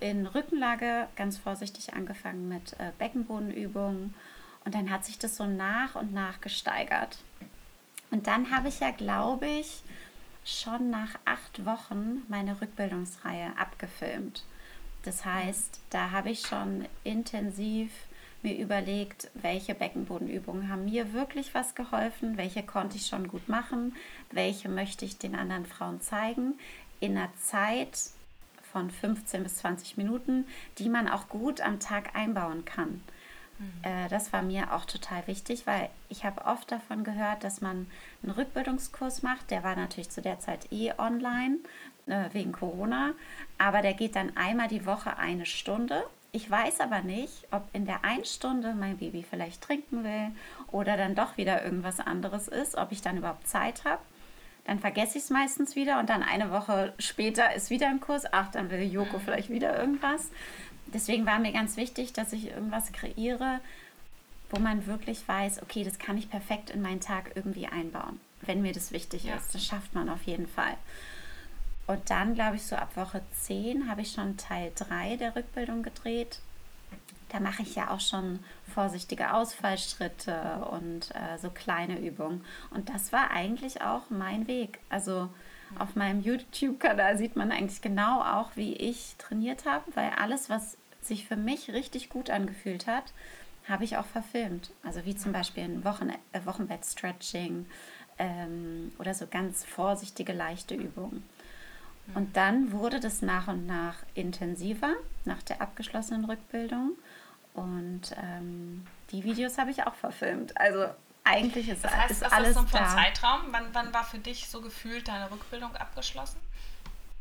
in 0.00 0.26
Rückenlage 0.26 1.06
ganz 1.14 1.38
vorsichtig 1.38 1.94
angefangen 1.94 2.48
mit 2.48 2.72
äh, 2.80 2.90
Beckenbodenübungen 2.98 4.14
und 4.64 4.74
dann 4.74 4.90
hat 4.90 5.04
sich 5.04 5.16
das 5.16 5.36
so 5.36 5.46
nach 5.46 5.94
und 5.94 6.12
nach 6.12 6.40
gesteigert. 6.40 7.18
Und 8.10 8.26
dann 8.26 8.50
habe 8.50 8.66
ich 8.66 8.80
ja, 8.80 8.90
glaube 8.90 9.46
ich, 9.46 9.82
schon 10.44 10.90
nach 10.90 11.16
acht 11.24 11.64
Wochen 11.64 12.22
meine 12.26 12.60
Rückbildungsreihe 12.60 13.56
abgefilmt. 13.56 14.42
Das 15.04 15.24
heißt, 15.24 15.80
da 15.90 16.10
habe 16.10 16.30
ich 16.30 16.40
schon 16.40 16.86
intensiv 17.04 17.92
mir 18.42 18.56
überlegt, 18.56 19.30
welche 19.34 19.74
Beckenbodenübungen 19.74 20.68
haben 20.68 20.86
mir 20.86 21.12
wirklich 21.12 21.54
was 21.54 21.74
geholfen, 21.74 22.36
welche 22.36 22.62
konnte 22.62 22.96
ich 22.96 23.06
schon 23.06 23.28
gut 23.28 23.48
machen, 23.48 23.94
welche 24.30 24.68
möchte 24.68 25.04
ich 25.04 25.18
den 25.18 25.34
anderen 25.34 25.66
Frauen 25.66 26.00
zeigen, 26.00 26.54
in 27.00 27.16
einer 27.16 27.32
Zeit 27.36 27.98
von 28.72 28.90
15 28.90 29.42
bis 29.42 29.56
20 29.56 29.96
Minuten, 29.96 30.46
die 30.78 30.88
man 30.88 31.08
auch 31.08 31.28
gut 31.28 31.60
am 31.60 31.80
Tag 31.80 32.14
einbauen 32.14 32.64
kann. 32.64 33.02
Mhm. 33.58 33.72
Äh, 33.82 34.08
das 34.08 34.32
war 34.32 34.42
mir 34.42 34.72
auch 34.72 34.84
total 34.84 35.26
wichtig, 35.26 35.66
weil 35.66 35.90
ich 36.08 36.24
habe 36.24 36.44
oft 36.46 36.70
davon 36.70 37.04
gehört, 37.04 37.44
dass 37.44 37.60
man 37.60 37.86
einen 38.22 38.32
Rückbildungskurs 38.32 39.22
macht. 39.22 39.50
Der 39.50 39.64
war 39.64 39.76
natürlich 39.76 40.10
zu 40.10 40.22
der 40.22 40.40
Zeit 40.40 40.72
eh 40.72 40.92
online 40.98 41.58
äh, 42.06 42.32
wegen 42.32 42.52
Corona, 42.52 43.12
aber 43.58 43.82
der 43.82 43.94
geht 43.94 44.16
dann 44.16 44.36
einmal 44.36 44.68
die 44.68 44.86
Woche 44.86 45.16
eine 45.18 45.46
Stunde 45.46 46.04
ich 46.32 46.50
weiß 46.50 46.80
aber 46.80 47.00
nicht, 47.00 47.48
ob 47.50 47.68
in 47.72 47.86
der 47.86 48.04
einen 48.04 48.24
Stunde 48.24 48.74
mein 48.74 48.98
Baby 48.98 49.24
vielleicht 49.28 49.62
trinken 49.62 50.04
will 50.04 50.30
oder 50.70 50.96
dann 50.96 51.14
doch 51.14 51.36
wieder 51.36 51.64
irgendwas 51.64 52.00
anderes 52.00 52.48
ist, 52.48 52.76
ob 52.76 52.92
ich 52.92 53.02
dann 53.02 53.18
überhaupt 53.18 53.48
Zeit 53.48 53.84
habe. 53.84 54.02
Dann 54.66 54.78
vergesse 54.78 55.18
ich 55.18 55.24
es 55.24 55.30
meistens 55.30 55.74
wieder 55.74 55.98
und 55.98 56.08
dann 56.08 56.22
eine 56.22 56.50
Woche 56.50 56.92
später 56.98 57.54
ist 57.54 57.70
wieder 57.70 57.88
ein 57.88 58.00
Kurs. 58.00 58.24
Ach, 58.30 58.50
dann 58.50 58.70
will 58.70 58.82
Joko 58.82 59.18
mhm. 59.18 59.22
vielleicht 59.22 59.50
wieder 59.50 59.76
irgendwas. 59.78 60.30
Deswegen 60.86 61.26
war 61.26 61.38
mir 61.38 61.52
ganz 61.52 61.76
wichtig, 61.76 62.12
dass 62.12 62.32
ich 62.32 62.50
irgendwas 62.50 62.92
kreiere, 62.92 63.60
wo 64.50 64.60
man 64.60 64.86
wirklich 64.86 65.26
weiß, 65.26 65.62
okay, 65.62 65.84
das 65.84 65.98
kann 65.98 66.18
ich 66.18 66.30
perfekt 66.30 66.70
in 66.70 66.82
meinen 66.82 67.00
Tag 67.00 67.32
irgendwie 67.34 67.66
einbauen, 67.66 68.20
wenn 68.42 68.62
mir 68.62 68.72
das 68.72 68.92
wichtig 68.92 69.24
ja. 69.24 69.36
ist. 69.36 69.54
Das 69.54 69.64
schafft 69.64 69.94
man 69.94 70.08
auf 70.08 70.22
jeden 70.24 70.48
Fall. 70.48 70.76
Und 71.90 72.08
dann, 72.08 72.34
glaube 72.34 72.54
ich, 72.54 72.62
so 72.62 72.76
ab 72.76 72.96
Woche 72.96 73.20
10 73.32 73.90
habe 73.90 74.02
ich 74.02 74.12
schon 74.12 74.36
Teil 74.36 74.70
3 74.76 75.16
der 75.16 75.34
Rückbildung 75.34 75.82
gedreht. 75.82 76.38
Da 77.30 77.40
mache 77.40 77.62
ich 77.62 77.74
ja 77.74 77.90
auch 77.90 77.98
schon 77.98 78.38
vorsichtige 78.72 79.34
Ausfallschritte 79.34 80.68
und 80.70 81.10
äh, 81.16 81.36
so 81.38 81.50
kleine 81.50 81.98
Übungen. 81.98 82.44
Und 82.70 82.90
das 82.90 83.12
war 83.12 83.32
eigentlich 83.32 83.82
auch 83.82 84.02
mein 84.08 84.46
Weg. 84.46 84.78
Also 84.88 85.30
auf 85.80 85.96
meinem 85.96 86.20
YouTube-Kanal 86.20 87.18
sieht 87.18 87.34
man 87.34 87.50
eigentlich 87.50 87.82
genau 87.82 88.20
auch, 88.20 88.52
wie 88.54 88.74
ich 88.74 89.16
trainiert 89.18 89.66
habe, 89.66 89.84
weil 89.96 90.10
alles, 90.10 90.48
was 90.48 90.76
sich 91.02 91.26
für 91.26 91.34
mich 91.34 91.72
richtig 91.72 92.08
gut 92.08 92.30
angefühlt 92.30 92.86
hat, 92.86 93.12
habe 93.68 93.82
ich 93.82 93.96
auch 93.96 94.06
verfilmt. 94.06 94.70
Also 94.84 95.04
wie 95.04 95.16
zum 95.16 95.32
Beispiel 95.32 95.64
ein 95.64 95.84
Wochen 95.84 96.10
äh, 96.10 96.44
Wochenbett-Stretching 96.44 97.66
ähm, 98.18 98.92
oder 99.00 99.12
so 99.12 99.26
ganz 99.26 99.64
vorsichtige, 99.64 100.32
leichte 100.32 100.76
Übungen. 100.76 101.24
Und 102.14 102.36
dann 102.36 102.72
wurde 102.72 103.00
das 103.00 103.22
nach 103.22 103.48
und 103.48 103.66
nach 103.66 103.96
intensiver 104.14 104.94
nach 105.24 105.42
der 105.42 105.60
abgeschlossenen 105.60 106.24
Rückbildung. 106.24 106.92
Und 107.54 108.02
ähm, 108.16 108.86
die 109.10 109.24
Videos 109.24 109.58
habe 109.58 109.70
ich 109.70 109.86
auch 109.86 109.94
verfilmt. 109.94 110.56
Also 110.58 110.86
eigentlich 111.24 111.68
ist, 111.68 111.84
das 111.84 111.94
heißt, 111.94 112.10
ist 112.12 112.22
was 112.22 112.32
alles 112.32 112.48
ist 112.50 112.56
so 112.56 112.78
da. 112.78 112.88
Zeitraum? 112.88 113.40
Wann, 113.50 113.66
wann 113.72 113.92
war 113.92 114.04
für 114.04 114.18
dich 114.18 114.48
so 114.48 114.60
gefühlt 114.60 115.08
deine 115.08 115.30
Rückbildung 115.30 115.74
abgeschlossen? 115.76 116.40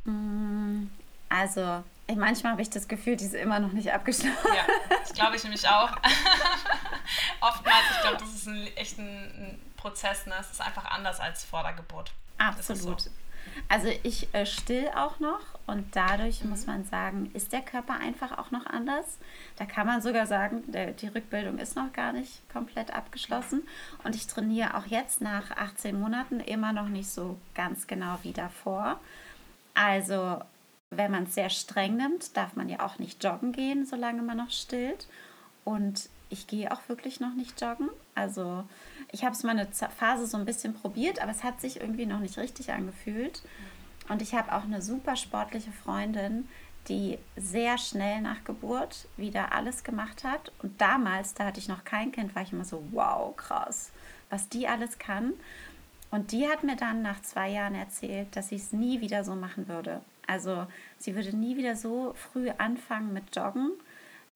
Mm, 0.05 0.87
also 1.29 1.83
manchmal 2.15 2.53
habe 2.53 2.61
ich 2.61 2.69
das 2.69 2.87
Gefühl, 2.87 3.15
die 3.15 3.25
ist 3.25 3.35
immer 3.35 3.59
noch 3.59 3.71
nicht 3.71 3.91
abgeschlossen. 3.91 4.37
Ja, 4.55 4.65
das 5.01 5.13
glaube 5.13 5.35
ich 5.35 5.43
nämlich 5.43 5.67
auch. 5.67 5.91
Oftmals, 7.41 7.83
ich 7.95 8.01
glaube, 8.01 8.17
das 8.17 8.33
ist 8.33 8.47
ein, 8.47 8.67
echt 8.75 8.97
ein, 8.97 9.05
ein 9.05 9.59
Prozess. 9.77 10.25
Ne? 10.25 10.35
Es 10.39 10.51
ist 10.51 10.61
einfach 10.61 10.85
anders 10.85 11.19
als 11.19 11.43
vor 11.43 11.63
der 11.63 11.73
Geburt. 11.73 12.11
Absolut. 12.37 13.01
So. 13.01 13.09
Also 13.67 13.87
ich 14.03 14.33
äh, 14.33 14.45
still 14.45 14.89
auch 14.95 15.19
noch 15.19 15.41
und 15.67 15.95
dadurch 15.95 16.43
mhm. 16.43 16.49
muss 16.49 16.65
man 16.65 16.85
sagen, 16.85 17.29
ist 17.33 17.53
der 17.53 17.61
Körper 17.61 17.93
einfach 17.93 18.37
auch 18.37 18.51
noch 18.51 18.65
anders. 18.65 19.17
Da 19.57 19.65
kann 19.65 19.85
man 19.85 20.01
sogar 20.01 20.25
sagen, 20.25 20.63
der, 20.71 20.91
die 20.91 21.07
Rückbildung 21.07 21.59
ist 21.59 21.75
noch 21.75 21.93
gar 21.93 22.13
nicht 22.13 22.49
komplett 22.51 22.93
abgeschlossen 22.93 23.63
und 24.03 24.15
ich 24.15 24.27
trainiere 24.27 24.75
auch 24.75 24.85
jetzt 24.85 25.21
nach 25.21 25.51
18 25.51 25.99
Monaten 25.99 26.39
immer 26.39 26.73
noch 26.73 26.89
nicht 26.89 27.09
so 27.09 27.37
ganz 27.53 27.87
genau 27.87 28.17
wie 28.23 28.33
davor. 28.33 28.99
Also 29.73 30.41
wenn 30.89 31.11
man 31.11 31.23
es 31.23 31.35
sehr 31.35 31.49
streng 31.49 31.97
nimmt, 31.97 32.35
darf 32.35 32.55
man 32.55 32.69
ja 32.69 32.79
auch 32.79 32.97
nicht 32.97 33.23
joggen 33.23 33.51
gehen, 33.51 33.85
solange 33.85 34.21
man 34.21 34.37
noch 34.37 34.49
stillt. 34.49 35.07
Und 35.63 36.09
ich 36.29 36.47
gehe 36.47 36.71
auch 36.71 36.81
wirklich 36.87 37.19
noch 37.19 37.33
nicht 37.35 37.61
joggen. 37.61 37.89
Also 38.15 38.63
ich 39.11 39.23
habe 39.23 39.33
es 39.33 39.43
mal 39.43 39.51
eine 39.51 39.67
Phase 39.67 40.25
so 40.25 40.37
ein 40.37 40.45
bisschen 40.45 40.73
probiert, 40.73 41.21
aber 41.21 41.31
es 41.31 41.43
hat 41.43 41.61
sich 41.61 41.79
irgendwie 41.79 42.05
noch 42.05 42.19
nicht 42.19 42.37
richtig 42.37 42.71
angefühlt. 42.71 43.41
Und 44.07 44.21
ich 44.21 44.33
habe 44.33 44.53
auch 44.53 44.63
eine 44.63 44.81
super 44.81 45.15
sportliche 45.15 45.71
Freundin, 45.71 46.47
die 46.87 47.19
sehr 47.35 47.77
schnell 47.77 48.21
nach 48.21 48.43
Geburt 48.43 49.07
wieder 49.17 49.53
alles 49.53 49.83
gemacht 49.83 50.23
hat. 50.23 50.51
Und 50.61 50.79
damals, 50.81 51.33
da 51.33 51.45
hatte 51.45 51.59
ich 51.59 51.67
noch 51.67 51.83
kein 51.83 52.11
Kind, 52.11 52.35
war 52.35 52.41
ich 52.41 52.53
immer 52.53 52.65
so, 52.65 52.83
wow, 52.91 53.35
krass, 53.35 53.91
was 54.29 54.49
die 54.49 54.67
alles 54.67 54.97
kann. 54.97 55.33
Und 56.11 56.31
die 56.31 56.47
hat 56.47 56.63
mir 56.63 56.75
dann 56.75 57.01
nach 57.03 57.21
zwei 57.21 57.49
Jahren 57.49 57.75
erzählt, 57.75 58.35
dass 58.35 58.49
sie 58.49 58.55
es 58.55 58.71
nie 58.71 59.01
wieder 59.01 59.23
so 59.23 59.35
machen 59.35 59.67
würde. 59.67 60.01
Also 60.25 60.65
sie 60.97 61.15
würde 61.15 61.35
nie 61.35 61.55
wieder 61.57 61.75
so 61.75 62.13
früh 62.15 62.49
anfangen 62.57 63.13
mit 63.13 63.35
Joggen, 63.35 63.71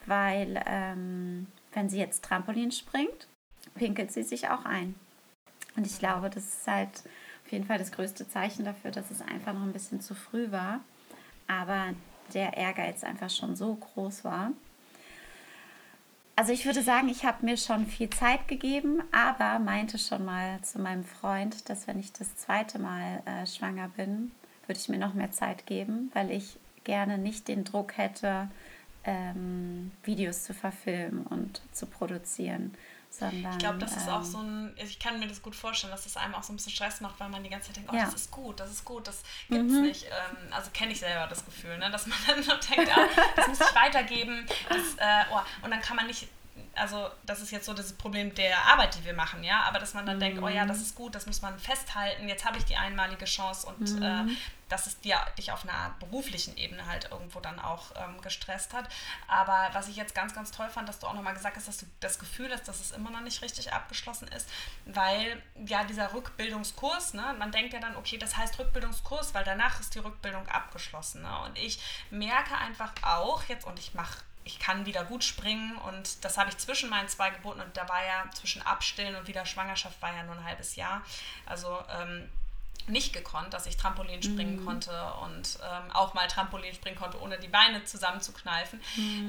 weil 0.05 0.61
ähm, 0.67 1.47
wenn 1.73 1.89
sie 1.89 1.99
jetzt 1.99 2.23
Trampolin 2.23 2.71
springt, 2.71 3.27
pinkelt 3.75 4.11
sie 4.11 4.23
sich 4.23 4.49
auch 4.49 4.65
ein. 4.65 4.95
Und 5.75 5.87
ich 5.87 5.99
glaube, 5.99 6.29
das 6.29 6.43
ist 6.43 6.67
halt 6.67 7.03
auf 7.45 7.51
jeden 7.51 7.65
Fall 7.65 7.77
das 7.77 7.91
größte 7.91 8.27
Zeichen 8.29 8.65
dafür, 8.65 8.91
dass 8.91 9.11
es 9.11 9.21
einfach 9.21 9.53
noch 9.53 9.63
ein 9.63 9.73
bisschen 9.73 10.01
zu 10.01 10.15
früh 10.15 10.51
war. 10.51 10.81
Aber 11.47 11.93
der 12.33 12.55
Ehrgeiz 12.57 13.03
einfach 13.03 13.29
schon 13.29 13.55
so 13.55 13.75
groß 13.75 14.23
war. 14.23 14.51
Also 16.35 16.51
ich 16.51 16.65
würde 16.65 16.81
sagen, 16.81 17.09
ich 17.09 17.25
habe 17.25 17.45
mir 17.45 17.57
schon 17.57 17.85
viel 17.85 18.09
Zeit 18.09 18.47
gegeben, 18.47 19.03
aber 19.11 19.59
meinte 19.59 19.99
schon 19.99 20.25
mal 20.25 20.59
zu 20.61 20.79
meinem 20.79 21.03
Freund, 21.03 21.69
dass 21.69 21.85
wenn 21.85 21.99
ich 21.99 22.11
das 22.11 22.35
zweite 22.37 22.79
Mal 22.79 23.21
äh, 23.25 23.45
schwanger 23.45 23.89
bin, 23.89 24.31
würde 24.65 24.79
ich 24.79 24.89
mir 24.89 24.97
noch 24.97 25.13
mehr 25.13 25.31
Zeit 25.31 25.67
geben, 25.67 26.09
weil 26.13 26.31
ich 26.31 26.57
gerne 26.85 27.19
nicht 27.19 27.47
den 27.47 27.63
Druck 27.65 27.97
hätte, 27.97 28.49
ähm, 29.03 29.91
Videos 30.03 30.43
zu 30.43 30.55
verfilmen 30.55 31.27
und 31.27 31.61
zu 31.71 31.85
produzieren, 31.85 32.73
Sondern, 33.19 33.51
ich 33.51 33.57
glaube, 33.59 33.77
das 33.77 33.95
ist 33.95 34.09
auch 34.09 34.17
ähm, 34.17 34.23
so 34.23 34.37
ein, 34.39 34.73
ich 34.77 34.97
kann 34.97 35.19
mir 35.19 35.27
das 35.27 35.41
gut 35.41 35.55
vorstellen, 35.55 35.91
dass 35.91 36.03
das 36.05 36.17
einem 36.17 36.33
auch 36.33 36.41
so 36.41 36.51
ein 36.51 36.55
bisschen 36.55 36.71
Stress 36.71 36.99
macht, 36.99 37.19
weil 37.19 37.29
man 37.29 37.43
die 37.43 37.49
ganze 37.49 37.67
Zeit 37.67 37.75
denkt, 37.77 37.91
oh, 37.93 37.95
Ja. 37.95 38.05
das 38.05 38.15
ist 38.15 38.31
gut, 38.31 38.59
das 38.59 38.71
ist 38.71 38.83
gut, 38.85 39.07
das 39.07 39.21
gibt's 39.49 39.71
Mhm. 39.73 39.81
nicht. 39.83 40.05
Ähm, 40.05 40.37
also 40.51 40.71
kenne 40.73 40.91
ich 40.93 40.99
selber 40.99 41.27
das 41.27 41.45
Gefühl, 41.45 41.77
ne? 41.77 41.91
dass 41.91 42.07
man 42.07 42.17
dann 42.27 42.41
so 42.41 42.53
denkt, 42.55 42.91
ah, 42.97 43.07
das 43.35 43.47
muss 43.49 43.59
ich 43.61 43.75
weitergeben. 43.75 44.45
Das, 44.67 44.77
äh, 44.97 45.25
oh, 45.31 45.39
und 45.63 45.69
dann 45.71 45.81
kann 45.81 45.95
man 45.95 46.07
nicht, 46.07 46.27
also 46.75 47.09
das 47.25 47.41
ist 47.41 47.51
jetzt 47.51 47.65
so 47.65 47.73
das 47.73 47.93
Problem 47.93 48.33
der 48.35 48.57
Arbeit, 48.65 48.95
die 48.95 49.05
wir 49.05 49.13
machen, 49.13 49.43
ja, 49.43 49.61
aber 49.63 49.79
dass 49.79 49.93
man 49.93 50.05
dann 50.05 50.19
denkt, 50.19 50.41
oh 50.41 50.47
ja, 50.47 50.65
das 50.65 50.81
ist 50.81 50.95
gut, 50.95 51.15
das 51.15 51.25
muss 51.25 51.41
man 51.41 51.57
festhalten, 51.57 52.27
jetzt 52.27 52.45
habe 52.45 52.57
ich 52.57 52.65
die 52.65 52.75
einmalige 52.75 53.25
Chance 53.25 53.67
und 53.67 54.01
äh, 54.01 54.25
dass 54.69 54.87
es 54.87 54.99
dir, 54.99 55.19
dich 55.37 55.51
auf 55.51 55.67
einer 55.67 55.95
beruflichen 55.99 56.57
Ebene 56.57 56.87
halt 56.87 57.09
irgendwo 57.11 57.39
dann 57.39 57.59
auch 57.59 57.91
ähm, 57.95 58.19
gestresst 58.21 58.73
hat. 58.73 58.89
Aber 59.27 59.69
was 59.73 59.87
ich 59.87 59.95
jetzt 59.95 60.15
ganz, 60.15 60.33
ganz 60.33 60.49
toll 60.51 60.67
fand, 60.69 60.89
dass 60.89 60.97
du 60.97 61.05
auch 61.05 61.13
nochmal 61.13 61.35
gesagt 61.35 61.57
hast, 61.57 61.67
dass 61.67 61.77
du 61.77 61.85
das 61.99 62.17
Gefühl 62.17 62.51
hast, 62.51 62.67
dass 62.67 62.79
es 62.79 62.91
immer 62.91 63.11
noch 63.11 63.21
nicht 63.21 63.43
richtig 63.43 63.71
abgeschlossen 63.71 64.27
ist, 64.29 64.49
weil 64.85 65.41
ja 65.67 65.83
dieser 65.83 66.13
Rückbildungskurs, 66.13 67.13
ne, 67.13 67.35
man 67.37 67.51
denkt 67.51 67.73
ja 67.73 67.79
dann, 67.79 67.95
okay, 67.95 68.17
das 68.17 68.35
heißt 68.35 68.57
Rückbildungskurs, 68.57 69.35
weil 69.35 69.43
danach 69.43 69.79
ist 69.79 69.93
die 69.93 69.99
Rückbildung 69.99 70.47
abgeschlossen. 70.47 71.21
Ne? 71.21 71.39
Und 71.45 71.57
ich 71.59 71.79
merke 72.09 72.57
einfach 72.57 72.91
auch 73.03 73.43
jetzt, 73.43 73.65
und 73.65 73.77
ich 73.77 73.93
mache 73.93 74.17
ich 74.45 74.59
kann 74.59 74.85
wieder 74.85 75.05
gut 75.05 75.23
springen 75.23 75.77
und 75.77 76.23
das 76.25 76.37
habe 76.37 76.49
ich 76.49 76.57
zwischen 76.57 76.89
meinen 76.89 77.07
zwei 77.07 77.29
Geburten 77.29 77.61
und 77.61 77.75
da 77.77 77.87
war 77.87 78.03
ja 78.03 78.29
zwischen 78.33 78.61
Abstillen 78.61 79.15
und 79.15 79.27
wieder 79.27 79.45
Schwangerschaft 79.45 80.01
war 80.01 80.13
ja 80.15 80.23
nur 80.23 80.35
ein 80.35 80.43
halbes 80.43 80.75
Jahr. 80.75 81.01
Also 81.45 81.79
ähm, 81.99 82.29
nicht 82.87 83.13
gekonnt, 83.13 83.53
dass 83.53 83.65
ich 83.65 83.77
Trampolin 83.77 84.21
springen 84.21 84.65
konnte 84.65 84.91
und 85.23 85.57
ähm, 85.63 85.91
auch 85.93 86.13
mal 86.13 86.27
Trampolin 86.27 86.73
springen 86.73 86.97
konnte, 86.97 87.21
ohne 87.21 87.39
die 87.39 87.47
Beine 87.47 87.85
zusammenzukneifen. 87.85 88.81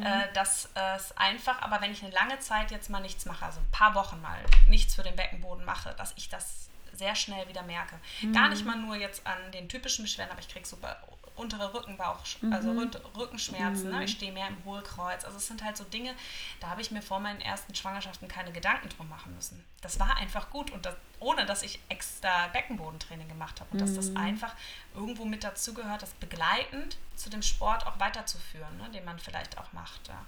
Äh, 0.02 0.32
dass 0.32 0.70
es 0.96 1.16
einfach, 1.16 1.62
aber 1.62 1.80
wenn 1.80 1.92
ich 1.92 2.02
eine 2.02 2.12
lange 2.12 2.38
Zeit 2.40 2.72
jetzt 2.72 2.90
mal 2.90 3.00
nichts 3.00 3.26
mache, 3.26 3.46
also 3.46 3.60
ein 3.60 3.70
paar 3.70 3.94
Wochen 3.94 4.20
mal 4.20 4.38
nichts 4.66 4.96
für 4.96 5.02
den 5.02 5.14
Beckenboden 5.14 5.64
mache, 5.64 5.94
dass 5.96 6.12
ich 6.16 6.28
das 6.28 6.68
sehr 6.92 7.14
schnell 7.14 7.48
wieder 7.48 7.62
merke. 7.62 7.96
Gar 8.32 8.48
nicht 8.48 8.64
mal 8.64 8.76
nur 8.76 8.96
jetzt 8.96 9.26
an 9.26 9.52
den 9.52 9.68
typischen 9.68 10.04
Beschwerden, 10.04 10.32
aber 10.32 10.40
ich 10.40 10.48
kriege 10.48 10.66
super 10.66 10.96
untere 11.36 11.74
Rückenbauch, 11.74 12.18
also 12.52 12.70
Rück- 12.70 13.00
Rückenschmerzen, 13.16 13.90
ne? 13.90 14.04
ich 14.04 14.12
stehe 14.12 14.30
mehr 14.32 14.46
im 14.48 14.64
Hohlkreuz. 14.64 15.24
Also 15.24 15.36
es 15.38 15.46
sind 15.46 15.64
halt 15.64 15.76
so 15.76 15.82
Dinge, 15.84 16.14
da 16.60 16.68
habe 16.68 16.80
ich 16.80 16.90
mir 16.90 17.02
vor 17.02 17.18
meinen 17.20 17.40
ersten 17.40 17.74
Schwangerschaften 17.74 18.28
keine 18.28 18.52
Gedanken 18.52 18.88
drum 18.90 19.08
machen 19.08 19.34
müssen. 19.34 19.64
Das 19.80 19.98
war 19.98 20.16
einfach 20.16 20.50
gut 20.50 20.70
und 20.70 20.86
das, 20.86 20.94
ohne 21.18 21.44
dass 21.44 21.62
ich 21.62 21.80
extra 21.88 22.48
Beckenbodentraining 22.48 23.28
gemacht 23.28 23.60
habe 23.60 23.70
und 23.72 23.80
dass 23.80 23.94
das 23.94 24.14
einfach 24.16 24.54
irgendwo 24.94 25.24
mit 25.24 25.42
dazugehört, 25.42 26.02
das 26.02 26.10
begleitend 26.14 26.96
zu 27.16 27.30
dem 27.30 27.42
Sport 27.42 27.86
auch 27.86 27.98
weiterzuführen, 27.98 28.76
ne? 28.78 28.88
den 28.90 29.04
man 29.04 29.18
vielleicht 29.18 29.58
auch 29.58 29.72
macht. 29.72 30.06
Ja. 30.08 30.24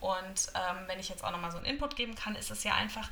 Und 0.00 0.48
ähm, 0.54 0.84
wenn 0.86 1.00
ich 1.00 1.08
jetzt 1.08 1.24
auch 1.24 1.30
nochmal 1.30 1.50
so 1.50 1.56
einen 1.56 1.66
Input 1.66 1.96
geben 1.96 2.14
kann, 2.14 2.36
ist 2.36 2.50
es 2.50 2.62
ja 2.64 2.74
einfach, 2.74 3.08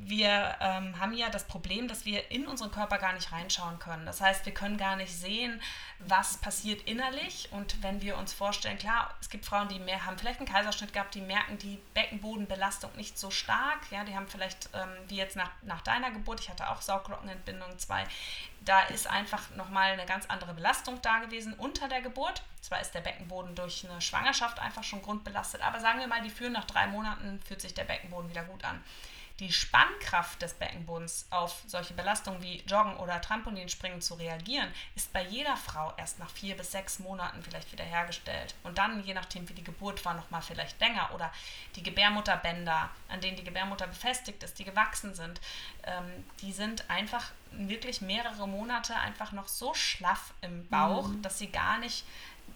wir 0.00 0.54
ähm, 0.60 0.98
haben 1.00 1.12
ja 1.12 1.28
das 1.28 1.44
Problem, 1.44 1.88
dass 1.88 2.04
wir 2.04 2.30
in 2.30 2.46
unseren 2.46 2.70
Körper 2.70 2.98
gar 2.98 3.14
nicht 3.14 3.32
reinschauen 3.32 3.80
können. 3.80 4.06
Das 4.06 4.20
heißt, 4.20 4.46
wir 4.46 4.54
können 4.54 4.78
gar 4.78 4.94
nicht 4.94 5.12
sehen, 5.12 5.60
was 5.98 6.36
passiert 6.36 6.82
innerlich. 6.82 7.48
Und 7.50 7.82
wenn 7.82 8.00
wir 8.00 8.16
uns 8.16 8.32
vorstellen, 8.32 8.78
klar, 8.78 9.12
es 9.20 9.28
gibt 9.28 9.44
Frauen, 9.44 9.68
die 9.68 9.80
mehr 9.80 10.06
haben 10.06 10.16
vielleicht 10.16 10.38
einen 10.38 10.48
Kaiserschnitt 10.48 10.92
gehabt, 10.92 11.16
die 11.16 11.20
merken 11.20 11.58
die 11.58 11.80
Beckenbodenbelastung 11.94 12.94
nicht 12.96 13.18
so 13.18 13.30
stark. 13.30 13.80
Ja, 13.90 14.04
die 14.04 14.14
haben 14.14 14.28
vielleicht, 14.28 14.70
ähm, 14.72 14.88
wie 15.08 15.16
jetzt 15.16 15.34
nach, 15.34 15.50
nach 15.62 15.82
deiner 15.82 16.12
Geburt, 16.12 16.40
ich 16.40 16.48
hatte 16.48 16.70
auch 16.70 16.80
Sauglockenentbindung 16.80 17.76
2, 17.76 18.04
da 18.60 18.82
ist 18.82 19.08
einfach 19.08 19.50
nochmal 19.56 19.92
eine 19.92 20.06
ganz 20.06 20.26
andere 20.26 20.54
Belastung 20.54 21.02
da 21.02 21.18
gewesen 21.18 21.54
unter 21.54 21.88
der 21.88 22.02
Geburt. 22.02 22.42
Zwar 22.60 22.80
ist 22.80 22.92
der 22.92 23.00
Beckenboden 23.00 23.56
durch 23.56 23.88
eine 23.88 24.00
Schwangerschaft 24.00 24.60
einfach 24.60 24.84
schon 24.84 25.02
grundbelastet, 25.02 25.60
aber 25.62 25.80
sagen 25.80 25.98
wir 25.98 26.06
mal, 26.06 26.22
die 26.22 26.30
führen 26.30 26.52
nach 26.52 26.66
drei 26.66 26.86
Monaten, 26.86 27.40
fühlt 27.46 27.60
sich 27.60 27.74
der 27.74 27.84
Beckenboden 27.84 28.30
wieder 28.30 28.44
gut 28.44 28.64
an 28.64 28.82
die 29.40 29.52
Spannkraft 29.52 30.42
des 30.42 30.54
Beckenbodens 30.54 31.26
auf 31.30 31.62
solche 31.66 31.94
Belastungen 31.94 32.42
wie 32.42 32.62
Joggen 32.66 32.96
oder 32.96 33.20
Trampolinspringen 33.20 34.00
zu 34.00 34.14
reagieren, 34.14 34.68
ist 34.96 35.12
bei 35.12 35.22
jeder 35.22 35.56
Frau 35.56 35.92
erst 35.96 36.18
nach 36.18 36.30
vier 36.30 36.56
bis 36.56 36.72
sechs 36.72 36.98
Monaten 36.98 37.42
vielleicht 37.42 37.70
wiederhergestellt. 37.70 38.56
Und 38.64 38.78
dann, 38.78 39.04
je 39.04 39.14
nachdem, 39.14 39.48
wie 39.48 39.54
die 39.54 39.62
Geburt 39.62 40.04
war, 40.04 40.14
nochmal 40.14 40.42
vielleicht 40.42 40.80
länger. 40.80 41.14
Oder 41.14 41.32
die 41.76 41.84
Gebärmutterbänder, 41.84 42.90
an 43.08 43.20
denen 43.20 43.36
die 43.36 43.44
Gebärmutter 43.44 43.86
befestigt 43.86 44.42
ist, 44.42 44.58
die 44.58 44.64
gewachsen 44.64 45.14
sind, 45.14 45.40
ähm, 45.84 46.24
die 46.40 46.52
sind 46.52 46.90
einfach 46.90 47.30
wirklich 47.52 48.00
mehrere 48.00 48.48
Monate 48.48 48.94
einfach 48.96 49.32
noch 49.32 49.48
so 49.48 49.72
schlaff 49.72 50.34
im 50.40 50.68
Bauch, 50.68 51.10
dass 51.22 51.38
sie 51.38 51.50
gar 51.50 51.78
nicht 51.78 52.04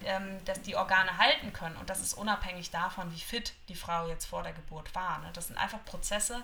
ähm, 0.06 0.44
dass 0.44 0.62
die 0.62 0.76
Organe 0.76 1.18
halten 1.18 1.52
können. 1.52 1.76
Und 1.76 1.90
das 1.90 2.00
ist 2.00 2.14
unabhängig 2.14 2.70
davon, 2.70 3.12
wie 3.12 3.20
fit 3.20 3.52
die 3.68 3.74
Frau 3.74 4.08
jetzt 4.08 4.26
vor 4.26 4.42
der 4.42 4.52
Geburt 4.52 4.94
war. 4.94 5.18
Ne? 5.20 5.30
Das 5.32 5.48
sind 5.48 5.56
einfach 5.56 5.84
Prozesse, 5.84 6.42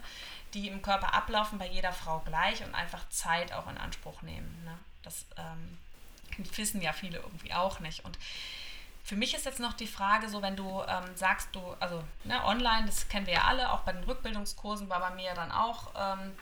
die 0.55 0.69
im 0.69 0.83
Körper 0.83 1.15
ablaufen, 1.15 1.59
bei 1.59 1.69
jeder 1.69 1.93
Frau 1.93 2.21
gleich 2.21 2.65
und 2.65 2.75
einfach 2.75 3.09
Zeit 3.09 3.53
auch 3.53 3.69
in 3.69 3.79
Anspruch 3.79 4.23
nehmen. 4.23 4.63
Ne? 4.65 4.79
Das 5.03 5.27
ähm, 5.37 5.79
wissen 6.57 6.81
ja 6.81 6.93
viele 6.93 7.19
irgendwie 7.19 7.53
auch 7.53 7.81
nicht. 7.81 8.05
Und 8.05 8.19
für 9.05 9.17
mich 9.17 9.35
ist 9.35 9.47
jetzt 9.47 9.61
noch 9.61 9.73
die 9.73 9.87
Frage, 9.87 10.29
so 10.29 10.43
wenn 10.43 10.57
du 10.57 10.83
ähm, 10.87 11.17
sagst, 11.17 11.49
du, 11.53 11.61
also 11.81 12.05
ne, 12.25 12.45
online, 12.45 12.87
das 12.87 13.09
kennen 13.09 13.27
wir 13.27 13.35
ja 13.35 13.45
alle, 13.45 13.73
auch 13.73 13.81
bei 13.81 13.93
den 13.93 14.05
Rückbildungskursen 14.05 14.89
war 14.91 15.01
bei 15.01 15.11
mir 15.11 15.33
dann 15.35 15.51
auch. 15.51 15.93
Ähm, 15.97 16.35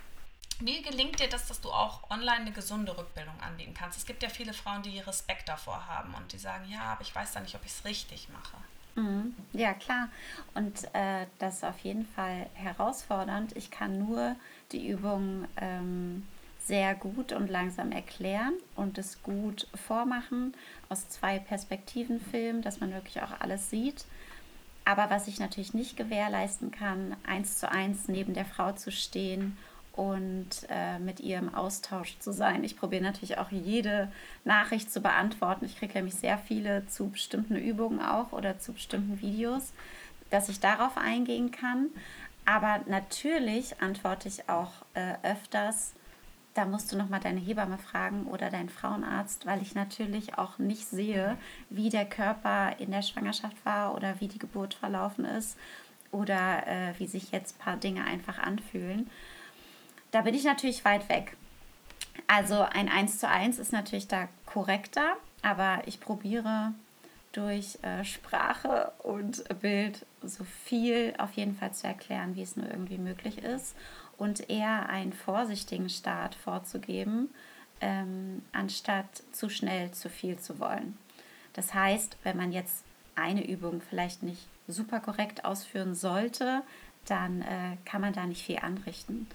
wie 0.61 0.83
gelingt 0.83 1.21
dir 1.21 1.29
das, 1.29 1.49
dass 1.49 1.61
du 1.61 1.71
auch 1.71 2.11
online 2.11 2.43
eine 2.43 2.53
gesunde 2.53 2.97
Rückbildung 2.97 3.39
anbieten 3.41 3.75
kannst? 3.75 3.99
Es 3.99 4.07
gibt 4.07 4.23
ja 4.23 4.29
viele 4.29 4.53
Frauen, 4.53 4.83
die 4.83 4.99
Respekt 5.01 5.49
davor 5.49 5.87
haben 5.87 6.15
und 6.15 6.33
die 6.33 6.39
sagen, 6.39 6.65
ja, 6.71 6.83
aber 6.93 7.03
ich 7.03 7.15
weiß 7.15 7.33
da 7.33 7.41
nicht, 7.41 7.55
ob 7.55 7.65
ich 7.65 7.73
es 7.73 7.85
richtig 7.85 8.29
mache. 8.31 8.57
Mhm. 8.97 9.35
Ja, 9.53 9.75
klar. 9.75 10.09
Und 10.55 10.85
äh, 10.95 11.27
das 11.39 11.57
ist 11.57 11.65
auf 11.65 11.79
jeden 11.81 12.07
Fall 12.07 12.47
herausfordernd. 12.55 13.55
Ich 13.57 13.71
kann 13.71 13.99
nur 13.99 14.37
die 14.73 14.89
Übung 14.89 15.47
ähm, 15.59 16.27
sehr 16.65 16.95
gut 16.95 17.33
und 17.33 17.49
langsam 17.49 17.93
erklären 17.93 18.55
und 18.75 18.99
es 18.99 19.23
gut 19.23 19.69
vormachen, 19.87 20.55
aus 20.89 21.09
zwei 21.09 21.39
Perspektiven 21.39 22.21
filmen, 22.21 22.63
dass 22.63 22.81
man 22.81 22.93
wirklich 22.93 23.23
auch 23.23 23.41
alles 23.41 23.71
sieht. 23.71 24.05
Aber 24.85 25.11
was 25.11 25.29
ich 25.29 25.39
natürlich 25.39 25.75
nicht 25.75 25.97
gewährleisten 25.97 26.71
kann, 26.71 27.17
eins 27.27 27.59
zu 27.59 27.71
eins 27.71 28.09
neben 28.09 28.35
der 28.35 28.45
Frau 28.45 28.73
zu 28.73 28.91
stehen 28.91 29.59
und 29.97 30.49
äh, 30.69 30.99
mit 30.99 31.21
ihr 31.21 31.39
im 31.39 31.55
Austausch 31.55 32.19
zu 32.19 32.33
sein. 32.33 32.63
Ich 32.63 32.77
probiere 32.77 33.03
natürlich 33.03 33.39
auch 33.39 33.51
jede 33.51 34.13
Nachricht 34.45 34.93
zu 34.93 35.01
beantworten. 35.01 35.65
Ich 35.65 35.79
kriege 35.79 35.95
nämlich 35.95 36.15
sehr 36.15 36.39
viele 36.39 36.87
zu 36.87 37.09
bestimmten 37.09 37.57
Übungen 37.57 38.01
auch 38.01 38.33
oder 38.33 38.59
zu 38.59 38.75
bestimmten 38.75 39.21
Videos, 39.21 39.73
dass 40.31 40.49
ich 40.49 40.61
darauf 40.61 40.97
eingehen 40.99 41.51
kann. 41.51 41.89
Aber 42.45 42.81
natürlich 42.87 43.81
antworte 43.81 44.29
ich 44.29 44.49
auch 44.49 44.71
äh, 44.95 45.15
öfters, 45.23 45.95
da 46.55 46.65
musst 46.65 46.91
du 46.91 46.97
nochmal 46.97 47.21
deine 47.21 47.41
Hebamme 47.41 47.77
fragen 47.77 48.27
oder 48.27 48.51
deinen 48.51 48.71
Frauenarzt, 48.71 49.45
weil 49.45 49.61
ich 49.61 49.75
natürlich 49.75 50.39
auch 50.39 50.59
nicht 50.59 50.87
sehe, 50.87 51.37
wie 51.69 51.91
der 51.91 52.07
Körper 52.07 52.79
in 52.79 52.91
der 52.91 53.03
Schwangerschaft 53.03 53.57
war 53.65 53.95
oder 53.95 54.21
wie 54.21 54.29
die 54.29 54.39
Geburt 54.39 54.73
verlaufen 54.73 55.27
ist 55.27 55.59
oder 56.13 56.67
äh, 56.67 56.99
wie 56.99 57.07
sich 57.07 57.31
jetzt 57.31 57.57
ein 57.57 57.65
paar 57.65 57.77
Dinge 57.77 58.05
einfach 58.05 58.39
anfühlen. 58.39 59.11
Da 60.17 60.23
bin 60.23 60.33
ich 60.35 60.45
natürlich 60.45 60.83
weit 60.87 61.11
weg. 61.11 61.37
Also 62.27 62.63
ein 62.63 62.89
1 62.89 63.19
zu 63.19 63.29
1 63.29 63.59
ist 63.59 63.71
natürlich 63.71 64.09
da 64.09 64.31
korrekter, 64.47 65.15
aber 65.43 65.83
ich 65.85 66.01
probiere 66.01 66.73
durch 67.33 67.79
äh, 67.83 68.03
Sprache 68.03 68.93
und 69.03 69.45
Bild 69.61 70.07
so 70.23 70.45
viel 70.45 71.13
auf 71.19 71.33
jeden 71.33 71.55
Fall 71.55 71.75
zu 71.75 71.87
erklären, 71.87 72.35
wie 72.35 72.41
es 72.41 72.57
nur 72.57 72.67
irgendwie 72.67 72.97
möglich 72.97 73.45
ist 73.45 73.77
und 74.17 74.49
eher 74.49 74.89
einen 74.89 75.13
vorsichtigen 75.13 75.91
Start 75.91 76.35
vorzugeben, 76.35 77.29
ähm, 77.83 78.41
anstatt 78.53 79.23
zu 79.33 79.51
schnell 79.51 79.91
zu 79.91 80.09
viel 80.09 80.39
zu 80.39 80.59
wollen. 80.59 80.97
Das 81.53 81.75
heißt, 81.75 82.17
wenn 82.23 82.39
man 82.39 82.53
jetzt 82.53 82.85
eine 83.17 83.47
Übung 83.47 83.83
vielleicht 83.83 84.23
nicht 84.23 84.49
super 84.67 85.01
korrekt 85.01 85.45
ausführen 85.45 85.95
sollte, 85.95 86.63
dann 87.05 87.43
äh, 87.43 87.77
kann 87.85 88.01
man 88.01 88.15
da 88.15 88.25
nicht 88.25 88.47
viel 88.47 88.61
anrichten. 88.61 89.27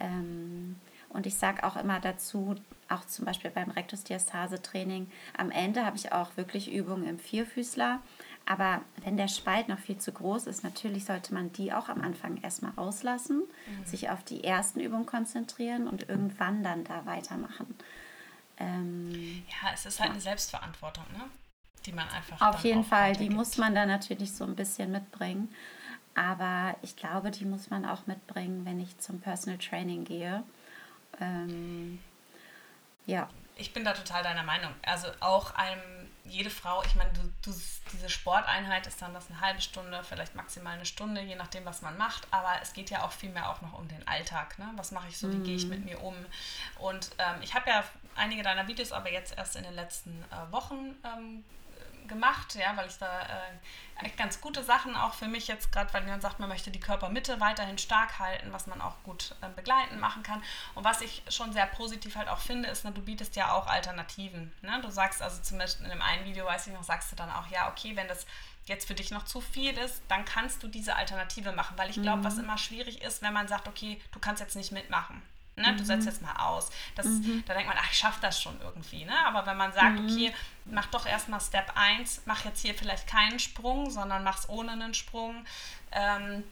Ähm, 0.00 0.76
und 1.10 1.26
ich 1.26 1.36
sage 1.36 1.64
auch 1.64 1.76
immer 1.76 2.00
dazu, 2.00 2.56
auch 2.88 3.04
zum 3.04 3.24
Beispiel 3.24 3.50
beim 3.50 3.70
Rektusdiastase-Training, 3.70 5.10
am 5.36 5.50
Ende 5.50 5.84
habe 5.84 5.96
ich 5.96 6.12
auch 6.12 6.36
wirklich 6.36 6.72
Übungen 6.72 7.06
im 7.06 7.18
Vierfüßler. 7.18 8.00
Aber 8.46 8.80
wenn 9.04 9.16
der 9.16 9.28
Spalt 9.28 9.68
noch 9.68 9.78
viel 9.78 9.98
zu 9.98 10.12
groß 10.12 10.46
ist, 10.46 10.64
natürlich 10.64 11.04
sollte 11.04 11.34
man 11.34 11.52
die 11.52 11.72
auch 11.72 11.88
am 11.88 12.00
Anfang 12.00 12.38
erstmal 12.38 12.72
auslassen, 12.76 13.42
mhm. 13.42 13.84
sich 13.84 14.10
auf 14.10 14.24
die 14.24 14.42
ersten 14.42 14.80
Übungen 14.80 15.06
konzentrieren 15.06 15.86
und 15.86 16.08
irgendwann 16.08 16.62
dann 16.62 16.84
da 16.84 17.06
weitermachen. 17.06 17.76
Ähm, 18.58 19.44
ja, 19.48 19.70
es 19.72 19.86
ist 19.86 20.00
halt 20.00 20.08
ja. 20.08 20.12
eine 20.14 20.20
Selbstverantwortung, 20.20 21.04
ne? 21.12 21.24
die 21.86 21.92
man 21.92 22.08
einfach. 22.08 22.40
Auf 22.40 22.64
jeden 22.64 22.84
Fall, 22.84 23.14
die 23.14 23.30
muss 23.30 23.56
man 23.56 23.74
dann 23.74 23.88
natürlich 23.88 24.32
so 24.32 24.44
ein 24.44 24.54
bisschen 24.54 24.92
mitbringen. 24.92 25.54
Aber 26.14 26.76
ich 26.82 26.96
glaube, 26.96 27.30
die 27.30 27.44
muss 27.44 27.70
man 27.70 27.84
auch 27.84 28.06
mitbringen, 28.06 28.64
wenn 28.64 28.80
ich 28.80 28.98
zum 28.98 29.20
Personal 29.20 29.58
Training 29.58 30.04
gehe. 30.04 30.42
Ähm, 31.20 32.00
ja. 33.06 33.28
Ich 33.56 33.72
bin 33.72 33.84
da 33.84 33.92
total 33.92 34.22
deiner 34.22 34.42
Meinung. 34.42 34.72
Also 34.82 35.08
auch 35.20 35.54
einem 35.54 35.80
jede 36.24 36.50
Frau, 36.50 36.82
ich 36.84 36.94
meine, 36.94 37.10
du, 37.12 37.22
du, 37.42 37.56
diese 37.92 38.08
Sporteinheit 38.08 38.86
ist 38.86 39.02
dann 39.02 39.12
das 39.14 39.28
eine 39.30 39.40
halbe 39.40 39.60
Stunde, 39.60 40.02
vielleicht 40.04 40.34
maximal 40.34 40.74
eine 40.74 40.86
Stunde, 40.86 41.20
je 41.20 41.34
nachdem, 41.34 41.64
was 41.64 41.82
man 41.82 41.96
macht. 41.98 42.26
Aber 42.30 42.52
es 42.62 42.72
geht 42.72 42.90
ja 42.90 43.04
auch 43.04 43.12
vielmehr 43.12 43.50
auch 43.50 43.60
noch 43.62 43.78
um 43.78 43.88
den 43.88 44.06
Alltag. 44.06 44.58
Ne? 44.58 44.68
Was 44.76 44.92
mache 44.92 45.08
ich 45.08 45.18
so, 45.18 45.30
wie 45.32 45.38
gehe 45.38 45.56
ich 45.56 45.66
mit 45.66 45.80
mhm. 45.80 45.84
mir 45.86 46.02
um? 46.02 46.14
Und 46.78 47.10
ähm, 47.18 47.42
ich 47.42 47.54
habe 47.54 47.68
ja 47.70 47.84
einige 48.16 48.42
deiner 48.42 48.68
Videos 48.68 48.92
aber 48.92 49.10
jetzt 49.10 49.36
erst 49.36 49.56
in 49.56 49.64
den 49.64 49.74
letzten 49.74 50.24
äh, 50.30 50.52
Wochen 50.52 50.96
ähm, 51.04 51.44
gemacht, 52.10 52.54
ja, 52.56 52.76
weil 52.76 52.86
ich 52.88 52.98
da 52.98 53.22
äh, 53.22 54.04
echt 54.04 54.18
ganz 54.18 54.42
gute 54.42 54.62
Sachen 54.62 54.94
auch 54.94 55.14
für 55.14 55.28
mich 55.28 55.48
jetzt 55.48 55.72
gerade, 55.72 55.90
weil 55.94 56.02
man 56.02 56.20
sagt, 56.20 56.38
man 56.38 56.50
möchte 56.50 56.70
die 56.70 56.80
Körpermitte 56.80 57.40
weiterhin 57.40 57.78
stark 57.78 58.18
halten, 58.18 58.52
was 58.52 58.66
man 58.66 58.82
auch 58.82 59.02
gut 59.04 59.34
äh, 59.40 59.48
begleiten 59.48 59.98
machen 59.98 60.22
kann. 60.22 60.42
Und 60.74 60.84
was 60.84 61.00
ich 61.00 61.22
schon 61.30 61.54
sehr 61.54 61.66
positiv 61.66 62.16
halt 62.16 62.28
auch 62.28 62.40
finde, 62.40 62.68
ist, 62.68 62.84
ne, 62.84 62.92
du 62.92 63.00
bietest 63.00 63.36
ja 63.36 63.52
auch 63.52 63.66
Alternativen. 63.66 64.52
Ne? 64.60 64.78
Du 64.82 64.90
sagst 64.90 65.22
also 65.22 65.40
zum 65.40 65.56
Beispiel 65.56 65.86
in 65.86 65.90
dem 65.90 66.02
einen 66.02 66.26
Video, 66.26 66.44
weiß 66.44 66.66
ich 66.66 66.74
noch, 66.74 66.84
sagst 66.84 67.10
du 67.12 67.16
dann 67.16 67.30
auch, 67.30 67.46
ja, 67.46 67.70
okay, 67.70 67.96
wenn 67.96 68.08
das 68.08 68.26
jetzt 68.66 68.86
für 68.86 68.94
dich 68.94 69.10
noch 69.10 69.24
zu 69.24 69.40
viel 69.40 69.76
ist, 69.78 70.02
dann 70.08 70.24
kannst 70.24 70.62
du 70.62 70.68
diese 70.68 70.96
Alternative 70.96 71.52
machen, 71.52 71.78
weil 71.78 71.90
ich 71.90 72.00
glaube, 72.02 72.18
mhm. 72.18 72.24
was 72.24 72.38
immer 72.38 72.58
schwierig 72.58 73.00
ist, 73.02 73.22
wenn 73.22 73.32
man 73.32 73.48
sagt, 73.48 73.66
okay, 73.66 74.00
du 74.12 74.18
kannst 74.18 74.40
jetzt 74.40 74.56
nicht 74.56 74.72
mitmachen. 74.72 75.22
Ne? 75.60 75.76
Du 75.76 75.84
setzt 75.84 76.02
mhm. 76.02 76.08
jetzt 76.08 76.22
mal 76.22 76.36
aus. 76.36 76.70
Das, 76.94 77.06
mhm. 77.06 77.44
Da 77.46 77.54
denkt 77.54 77.68
man, 77.68 77.78
ach, 77.80 77.90
ich 77.90 77.98
schaffe 77.98 78.20
das 78.20 78.40
schon 78.40 78.60
irgendwie. 78.60 79.04
Ne? 79.04 79.14
Aber 79.26 79.46
wenn 79.46 79.56
man 79.56 79.72
sagt, 79.72 79.98
mhm. 79.98 80.06
okay, 80.06 80.34
mach 80.64 80.86
doch 80.86 81.06
erstmal 81.06 81.40
Step 81.40 81.72
1, 81.74 82.22
mach 82.26 82.44
jetzt 82.44 82.60
hier 82.60 82.74
vielleicht 82.74 83.06
keinen 83.06 83.38
Sprung, 83.38 83.90
sondern 83.90 84.24
mach's 84.24 84.48
ohne 84.48 84.72
einen 84.72 84.94
Sprung. 84.94 85.44
Ähm, 85.92 86.44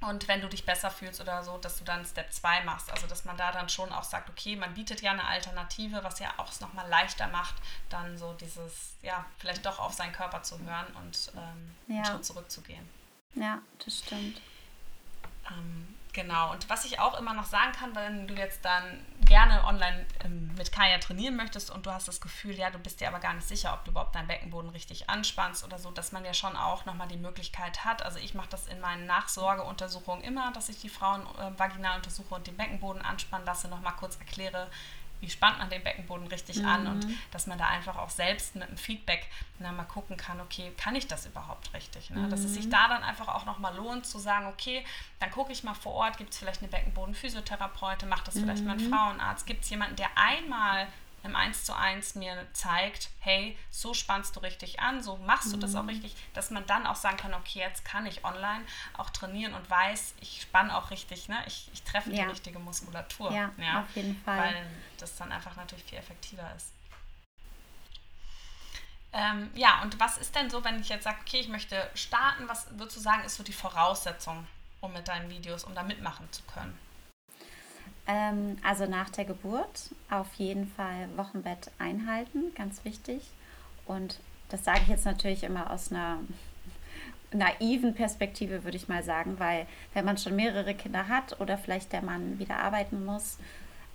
und 0.00 0.28
wenn 0.28 0.42
du 0.42 0.48
dich 0.48 0.66
besser 0.66 0.90
fühlst 0.90 1.20
oder 1.20 1.42
so, 1.42 1.56
dass 1.58 1.78
du 1.78 1.84
dann 1.84 2.04
Step 2.04 2.32
2 2.32 2.64
machst. 2.64 2.90
Also 2.90 3.06
dass 3.06 3.24
man 3.24 3.36
da 3.36 3.50
dann 3.50 3.68
schon 3.68 3.90
auch 3.92 4.04
sagt, 4.04 4.28
okay, 4.28 4.54
man 4.54 4.74
bietet 4.74 5.00
ja 5.00 5.12
eine 5.12 5.24
Alternative, 5.24 6.04
was 6.04 6.18
ja 6.18 6.34
auch 6.36 6.50
es 6.50 6.60
nochmal 6.60 6.88
leichter 6.88 7.28
macht, 7.28 7.54
dann 7.88 8.18
so 8.18 8.34
dieses, 8.34 8.94
ja, 9.02 9.24
vielleicht 9.38 9.64
doch 9.64 9.78
auf 9.78 9.94
seinen 9.94 10.12
Körper 10.12 10.42
zu 10.42 10.58
hören 10.58 10.86
und 11.02 11.32
ähm, 11.34 11.74
ja. 11.88 11.96
einen 11.96 12.04
Schritt 12.04 12.24
zurückzugehen. 12.24 12.88
Ja, 13.34 13.60
das 13.84 13.98
stimmt. 13.98 14.40
Ähm, 15.50 15.95
Genau, 16.16 16.50
und 16.50 16.70
was 16.70 16.86
ich 16.86 16.98
auch 16.98 17.18
immer 17.20 17.34
noch 17.34 17.44
sagen 17.44 17.72
kann, 17.72 17.94
wenn 17.94 18.26
du 18.26 18.32
jetzt 18.32 18.64
dann 18.64 19.04
gerne 19.26 19.62
online 19.64 20.06
ähm, 20.24 20.50
mit 20.56 20.72
Kaya 20.72 20.96
trainieren 20.96 21.36
möchtest 21.36 21.70
und 21.70 21.84
du 21.84 21.92
hast 21.92 22.08
das 22.08 22.22
Gefühl, 22.22 22.54
ja, 22.54 22.70
du 22.70 22.78
bist 22.78 23.02
dir 23.02 23.08
aber 23.08 23.18
gar 23.18 23.34
nicht 23.34 23.46
sicher, 23.46 23.74
ob 23.74 23.84
du 23.84 23.90
überhaupt 23.90 24.14
deinen 24.14 24.26
Beckenboden 24.26 24.70
richtig 24.70 25.10
anspannst 25.10 25.62
oder 25.62 25.78
so, 25.78 25.90
dass 25.90 26.12
man 26.12 26.24
ja 26.24 26.32
schon 26.32 26.56
auch 26.56 26.86
nochmal 26.86 27.08
die 27.08 27.18
Möglichkeit 27.18 27.84
hat. 27.84 28.02
Also 28.02 28.18
ich 28.18 28.32
mache 28.32 28.48
das 28.48 28.66
in 28.66 28.80
meinen 28.80 29.04
Nachsorgeuntersuchungen 29.04 30.24
immer, 30.24 30.52
dass 30.52 30.70
ich 30.70 30.80
die 30.80 30.88
Frauen 30.88 31.20
äh, 31.36 31.58
vaginal 31.58 31.98
untersuche 31.98 32.34
und 32.34 32.46
den 32.46 32.56
Beckenboden 32.56 33.02
anspannen 33.02 33.44
lasse, 33.44 33.68
nochmal 33.68 33.92
kurz 33.96 34.16
erkläre, 34.16 34.68
wie 35.20 35.30
spannt 35.30 35.58
man 35.58 35.70
den 35.70 35.82
Beckenboden 35.82 36.26
richtig 36.28 36.58
mhm. 36.58 36.66
an 36.66 36.86
und 36.86 37.06
dass 37.30 37.46
man 37.46 37.58
da 37.58 37.66
einfach 37.68 37.96
auch 37.96 38.10
selbst 38.10 38.54
mit 38.54 38.64
einem 38.64 38.76
Feedback 38.76 39.28
na, 39.58 39.72
mal 39.72 39.84
gucken 39.84 40.16
kann, 40.16 40.40
okay, 40.40 40.72
kann 40.76 40.94
ich 40.94 41.06
das 41.06 41.26
überhaupt 41.26 41.72
richtig? 41.72 42.10
Ne? 42.10 42.20
Mhm. 42.20 42.30
Dass 42.30 42.40
es 42.40 42.54
sich 42.54 42.66
mhm. 42.66 42.70
da 42.70 42.88
dann 42.88 43.02
einfach 43.02 43.28
auch 43.28 43.46
nochmal 43.46 43.74
lohnt 43.74 44.06
zu 44.06 44.18
sagen, 44.18 44.46
okay, 44.46 44.84
dann 45.18 45.30
gucke 45.30 45.52
ich 45.52 45.64
mal 45.64 45.74
vor 45.74 45.94
Ort, 45.94 46.18
gibt 46.18 46.32
es 46.32 46.38
vielleicht 46.38 46.60
eine 46.60 46.70
Beckenbodenphysiotherapeutin, 46.70 48.08
macht 48.08 48.28
das 48.28 48.34
mhm. 48.34 48.40
vielleicht 48.40 48.64
mal 48.64 48.72
ein 48.72 48.90
Frauenarzt, 48.90 49.46
gibt 49.46 49.64
es 49.64 49.70
jemanden, 49.70 49.96
der 49.96 50.10
einmal 50.16 50.88
im 51.26 51.36
1 51.36 51.64
zu 51.64 51.76
1 51.76 52.14
mir 52.14 52.46
zeigt, 52.52 53.10
hey, 53.18 53.58
so 53.70 53.92
spannst 53.92 54.36
du 54.36 54.40
richtig 54.40 54.80
an, 54.80 55.02
so 55.02 55.16
machst 55.18 55.52
du 55.52 55.56
das 55.56 55.74
auch 55.74 55.82
mhm. 55.82 55.90
richtig, 55.90 56.16
dass 56.32 56.50
man 56.50 56.66
dann 56.66 56.86
auch 56.86 56.94
sagen 56.94 57.16
kann, 57.16 57.34
okay, 57.34 57.58
jetzt 57.58 57.84
kann 57.84 58.06
ich 58.06 58.24
online 58.24 58.64
auch 58.96 59.10
trainieren 59.10 59.52
und 59.54 59.68
weiß, 59.68 60.14
ich 60.20 60.42
spanne 60.42 60.76
auch 60.76 60.90
richtig, 60.90 61.28
ne? 61.28 61.36
ich, 61.46 61.68
ich 61.72 61.82
treffe 61.82 62.10
ja. 62.10 62.24
die 62.24 62.30
richtige 62.30 62.58
Muskulatur. 62.58 63.32
Ja, 63.32 63.52
ja, 63.58 63.82
auf 63.82 63.96
jeden 63.96 64.20
Fall. 64.22 64.38
Weil 64.38 64.66
das 64.98 65.16
dann 65.16 65.32
einfach 65.32 65.56
natürlich 65.56 65.84
viel 65.84 65.98
effektiver 65.98 66.50
ist. 66.56 66.72
Ähm, 69.12 69.50
ja, 69.54 69.82
und 69.82 69.98
was 69.98 70.18
ist 70.18 70.34
denn 70.34 70.50
so, 70.50 70.62
wenn 70.62 70.80
ich 70.80 70.88
jetzt 70.88 71.04
sage, 71.04 71.18
okay, 71.22 71.40
ich 71.40 71.48
möchte 71.48 71.90
starten, 71.94 72.48
was 72.48 72.66
würdest 72.78 72.96
du 72.96 73.00
sagen, 73.00 73.24
ist 73.24 73.36
so 73.36 73.42
die 73.42 73.52
Voraussetzung, 73.52 74.46
um 74.80 74.92
mit 74.92 75.08
deinen 75.08 75.30
Videos, 75.30 75.64
um 75.64 75.74
da 75.74 75.82
mitmachen 75.82 76.30
zu 76.32 76.42
können? 76.42 76.78
Ähm, 78.06 78.56
also 78.62 78.86
nach 78.86 79.10
der 79.10 79.24
Geburt 79.24 79.90
auf 80.10 80.32
jeden 80.34 80.68
Fall 80.68 81.08
Wochenbett 81.16 81.70
einhalten, 81.78 82.54
ganz 82.54 82.84
wichtig. 82.84 83.22
Und 83.84 84.20
das 84.48 84.64
sage 84.64 84.80
ich 84.82 84.88
jetzt 84.88 85.04
natürlich 85.04 85.42
immer 85.42 85.70
aus 85.70 85.90
einer 85.90 86.18
naiven 87.32 87.94
Perspektive, 87.94 88.64
würde 88.64 88.76
ich 88.76 88.88
mal 88.88 89.02
sagen, 89.02 89.38
weil 89.38 89.66
wenn 89.94 90.04
man 90.04 90.18
schon 90.18 90.36
mehrere 90.36 90.74
Kinder 90.74 91.08
hat 91.08 91.40
oder 91.40 91.58
vielleicht 91.58 91.92
der 91.92 92.02
Mann 92.02 92.38
wieder 92.38 92.58
arbeiten 92.58 93.04
muss, 93.04 93.38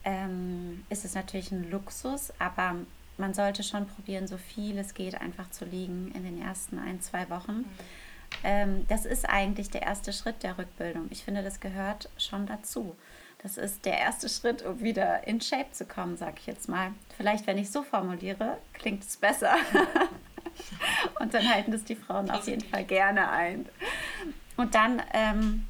ähm, 0.03 0.83
ist 0.89 1.05
es 1.05 1.13
natürlich 1.13 1.51
ein 1.51 1.69
Luxus, 1.69 2.33
aber 2.39 2.75
man 3.17 3.33
sollte 3.33 3.63
schon 3.63 3.87
probieren, 3.87 4.27
so 4.27 4.37
viel 4.37 4.77
es 4.77 4.93
geht, 4.93 5.19
einfach 5.21 5.49
zu 5.51 5.63
liegen 5.63 6.11
in 6.15 6.23
den 6.23 6.41
ersten 6.41 6.79
ein, 6.79 7.01
zwei 7.01 7.29
Wochen. 7.29 7.57
Mhm. 7.59 7.65
Ähm, 8.43 8.85
das 8.87 9.05
ist 9.05 9.29
eigentlich 9.29 9.69
der 9.69 9.83
erste 9.83 10.13
Schritt 10.13 10.43
der 10.43 10.57
Rückbildung. 10.57 11.07
Ich 11.11 11.23
finde, 11.23 11.43
das 11.43 11.59
gehört 11.59 12.09
schon 12.17 12.45
dazu. 12.45 12.95
Das 13.43 13.57
ist 13.57 13.85
der 13.85 13.97
erste 13.97 14.29
Schritt, 14.29 14.61
um 14.63 14.81
wieder 14.81 15.27
in 15.27 15.41
Shape 15.41 15.71
zu 15.71 15.85
kommen, 15.85 16.15
sag 16.15 16.39
ich 16.39 16.45
jetzt 16.45 16.69
mal. 16.69 16.91
Vielleicht, 17.17 17.47
wenn 17.47 17.57
ich 17.57 17.71
so 17.71 17.81
formuliere, 17.81 18.57
klingt 18.73 19.03
es 19.03 19.17
besser. 19.17 19.55
Und 21.19 21.33
dann 21.33 21.51
halten 21.51 21.71
das 21.71 21.83
die 21.83 21.95
Frauen 21.95 22.29
auf 22.29 22.47
jeden 22.47 22.61
Fall 22.61 22.83
gerne 22.83 23.29
ein. 23.31 23.67
Und 24.57 24.75
dann 24.75 25.01
ähm, 25.13 25.65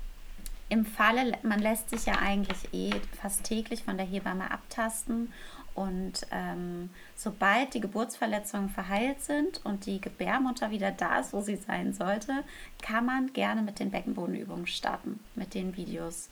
im 0.68 0.86
Falle, 0.86 1.38
man 1.44 1.60
lässt 1.60 1.90
sich 1.90 2.06
ja 2.06 2.16
eigentlich 2.20 2.74
eh 2.74 2.92
fast 3.22 3.44
täglich 3.44 3.84
von 3.84 3.98
der 3.98 4.06
Hebamme 4.06 4.52
abtasten. 4.52 5.32
Und 5.74 6.28
ähm, 6.32 6.90
sobald 7.16 7.74
die 7.74 7.80
Geburtsverletzungen 7.80 8.70
verheilt 8.70 9.22
sind 9.22 9.66
und 9.66 9.86
die 9.86 10.02
Gebärmutter 10.02 10.72
wieder 10.72 10.92
da 10.92 11.20
ist, 11.20 11.32
wo 11.32 11.40
sie 11.40 11.56
sein 11.56 11.94
sollte, 11.94 12.44
kann 12.82 13.06
man 13.06 13.32
gerne 13.32 13.62
mit 13.62 13.80
den 13.80 13.92
Beckenbodenübungen 13.92 14.68
starten, 14.68 15.22
mit 15.36 15.54
den 15.54 15.78
Videos. 15.78 16.30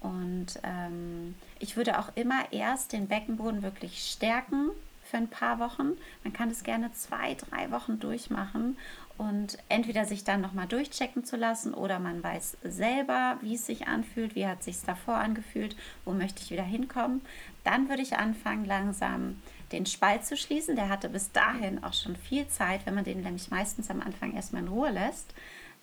Und 0.00 0.60
ähm, 0.62 1.34
ich 1.58 1.76
würde 1.76 1.98
auch 1.98 2.10
immer 2.14 2.52
erst 2.52 2.92
den 2.92 3.08
Beckenboden 3.08 3.62
wirklich 3.62 4.10
stärken 4.10 4.70
für 5.02 5.16
ein 5.16 5.28
paar 5.28 5.58
Wochen. 5.58 5.92
Man 6.24 6.32
kann 6.32 6.50
es 6.50 6.62
gerne 6.62 6.92
zwei, 6.92 7.34
drei 7.34 7.70
Wochen 7.70 7.98
durchmachen 7.98 8.76
und 9.18 9.56
entweder 9.68 10.04
sich 10.04 10.24
dann 10.24 10.40
nochmal 10.40 10.66
durchchecken 10.66 11.24
zu 11.24 11.36
lassen 11.36 11.72
oder 11.72 11.98
man 11.98 12.22
weiß 12.22 12.58
selber, 12.64 13.38
wie 13.40 13.54
es 13.54 13.64
sich 13.66 13.86
anfühlt, 13.88 14.34
wie 14.34 14.46
hat 14.46 14.58
es 14.58 14.66
sich 14.66 14.82
davor 14.82 15.14
angefühlt, 15.14 15.76
wo 16.04 16.12
möchte 16.12 16.42
ich 16.42 16.50
wieder 16.50 16.64
hinkommen. 16.64 17.22
Dann 17.64 17.88
würde 17.88 18.02
ich 18.02 18.18
anfangen, 18.18 18.64
langsam 18.64 19.40
den 19.72 19.86
Spalt 19.86 20.26
zu 20.26 20.36
schließen. 20.36 20.76
Der 20.76 20.88
hatte 20.88 21.08
bis 21.08 21.32
dahin 21.32 21.82
auch 21.82 21.94
schon 21.94 22.16
viel 22.16 22.46
Zeit, 22.48 22.84
wenn 22.84 22.94
man 22.94 23.04
den 23.04 23.22
nämlich 23.22 23.50
meistens 23.50 23.90
am 23.90 24.02
Anfang 24.02 24.34
erstmal 24.34 24.62
in 24.62 24.68
Ruhe 24.68 24.90
lässt 24.90 25.32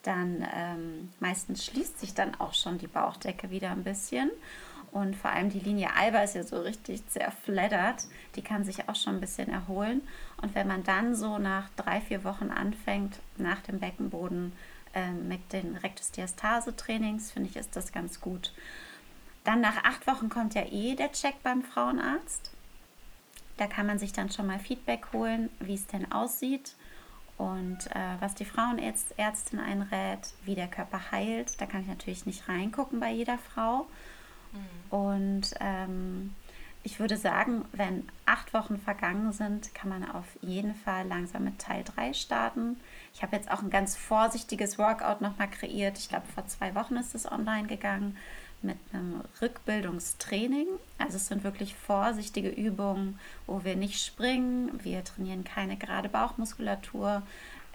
dann 0.04 0.46
ähm, 0.54 1.10
meistens 1.20 1.66
schließt 1.66 2.00
sich 2.00 2.14
dann 2.14 2.36
auch 2.36 2.54
schon 2.54 2.78
die 2.78 2.88
Bauchdecke 2.88 3.50
wieder 3.50 3.72
ein 3.72 3.84
bisschen. 3.84 4.30
Und 4.92 5.16
vor 5.16 5.32
allem 5.32 5.50
die 5.50 5.60
Linie 5.60 5.90
Alba 5.96 6.20
ist 6.20 6.36
ja 6.36 6.44
so 6.44 6.62
richtig 6.62 7.08
zerfleddert. 7.08 8.06
Die 8.36 8.44
kann 8.44 8.64
sich 8.64 8.88
auch 8.88 8.96
schon 8.96 9.16
ein 9.16 9.22
bisschen 9.22 9.50
erholen. 9.50 10.02
Und 10.42 10.54
wenn 10.54 10.68
man 10.68 10.84
dann 10.84 11.16
so 11.16 11.40
nach 11.40 11.70
drei, 11.76 12.00
vier 12.00 12.24
Wochen 12.24 12.52
anfängt, 12.52 13.18
nach 13.38 13.62
dem 13.62 13.80
Beckenboden 13.80 14.54
äh, 14.94 15.12
mit 15.12 15.52
den 15.52 15.78
Rectus-Diastase-Trainings, 15.78 17.32
finde 17.32 17.50
ich, 17.50 17.56
ist 17.56 17.76
das 17.76 17.92
ganz 17.92 18.22
gut. 18.22 18.54
Dann 19.46 19.62
nach 19.62 19.84
acht 19.84 20.06
Wochen 20.06 20.30
kommt 20.30 20.54
ja 20.54 20.64
eh 20.70 20.96
der 20.96 21.12
Check 21.12 21.42
beim 21.42 21.64
Frauenarzt. 21.64 22.52
Da 23.58 23.68
kann 23.68 23.88
man 23.88 24.00
sich 24.00 24.14
dann 24.14 24.30
schon 24.30 24.48
mal 24.48 24.60
Feedback 24.60 25.08
holen, 25.14 25.50
wie 25.60 25.76
es 25.76 25.88
denn 25.88 26.12
aussieht 26.12 26.76
und 27.38 27.88
äh, 27.92 28.16
was 28.20 28.36
die 28.36 28.46
Frauenärztin 28.46 29.60
einrät, 29.60 30.34
wie 30.44 30.56
der 30.56 30.68
Körper 30.68 31.12
heilt. 31.12 31.60
Da 31.60 31.66
kann 31.66 31.82
ich 31.82 31.88
natürlich 31.88 32.26
nicht 32.26 32.48
reingucken 32.48 33.00
bei 33.00 33.12
jeder 33.12 33.38
Frau. 33.38 33.88
Mhm. 34.52 34.98
Und 34.98 35.56
ähm, 35.60 36.36
ich 36.84 37.00
würde 37.00 37.18
sagen, 37.18 37.66
wenn 37.72 38.08
acht 38.26 38.54
Wochen 38.54 38.78
vergangen 38.78 39.32
sind, 39.32 39.74
kann 39.74 39.90
man 39.90 40.10
auf 40.10 40.26
jeden 40.42 40.76
Fall 40.76 41.08
langsam 41.08 41.46
mit 41.46 41.60
Teil 41.60 41.84
3 41.84 42.14
starten. 42.14 42.80
Ich 43.14 43.24
habe 43.24 43.36
jetzt 43.36 43.50
auch 43.50 43.62
ein 43.62 43.70
ganz 43.70 43.96
vorsichtiges 43.96 44.78
Workout 44.78 45.22
nochmal 45.22 45.50
kreiert. 45.50 45.98
Ich 45.98 46.10
glaube, 46.10 46.28
vor 46.28 46.46
zwei 46.48 46.76
Wochen 46.76 46.98
ist 46.98 47.16
es 47.16 47.30
online 47.32 47.68
gegangen 47.68 48.18
mit 48.64 48.78
einem 48.92 49.22
Rückbildungstraining. 49.42 50.68
Also 50.98 51.18
es 51.18 51.28
sind 51.28 51.44
wirklich 51.44 51.76
vorsichtige 51.76 52.50
Übungen, 52.50 53.20
wo 53.46 53.64
wir 53.64 53.76
nicht 53.76 54.04
springen, 54.04 54.80
wir 54.84 55.04
trainieren 55.04 55.44
keine 55.44 55.78
gerade 55.78 56.10
Bauchmuskulatur. 56.10 57.24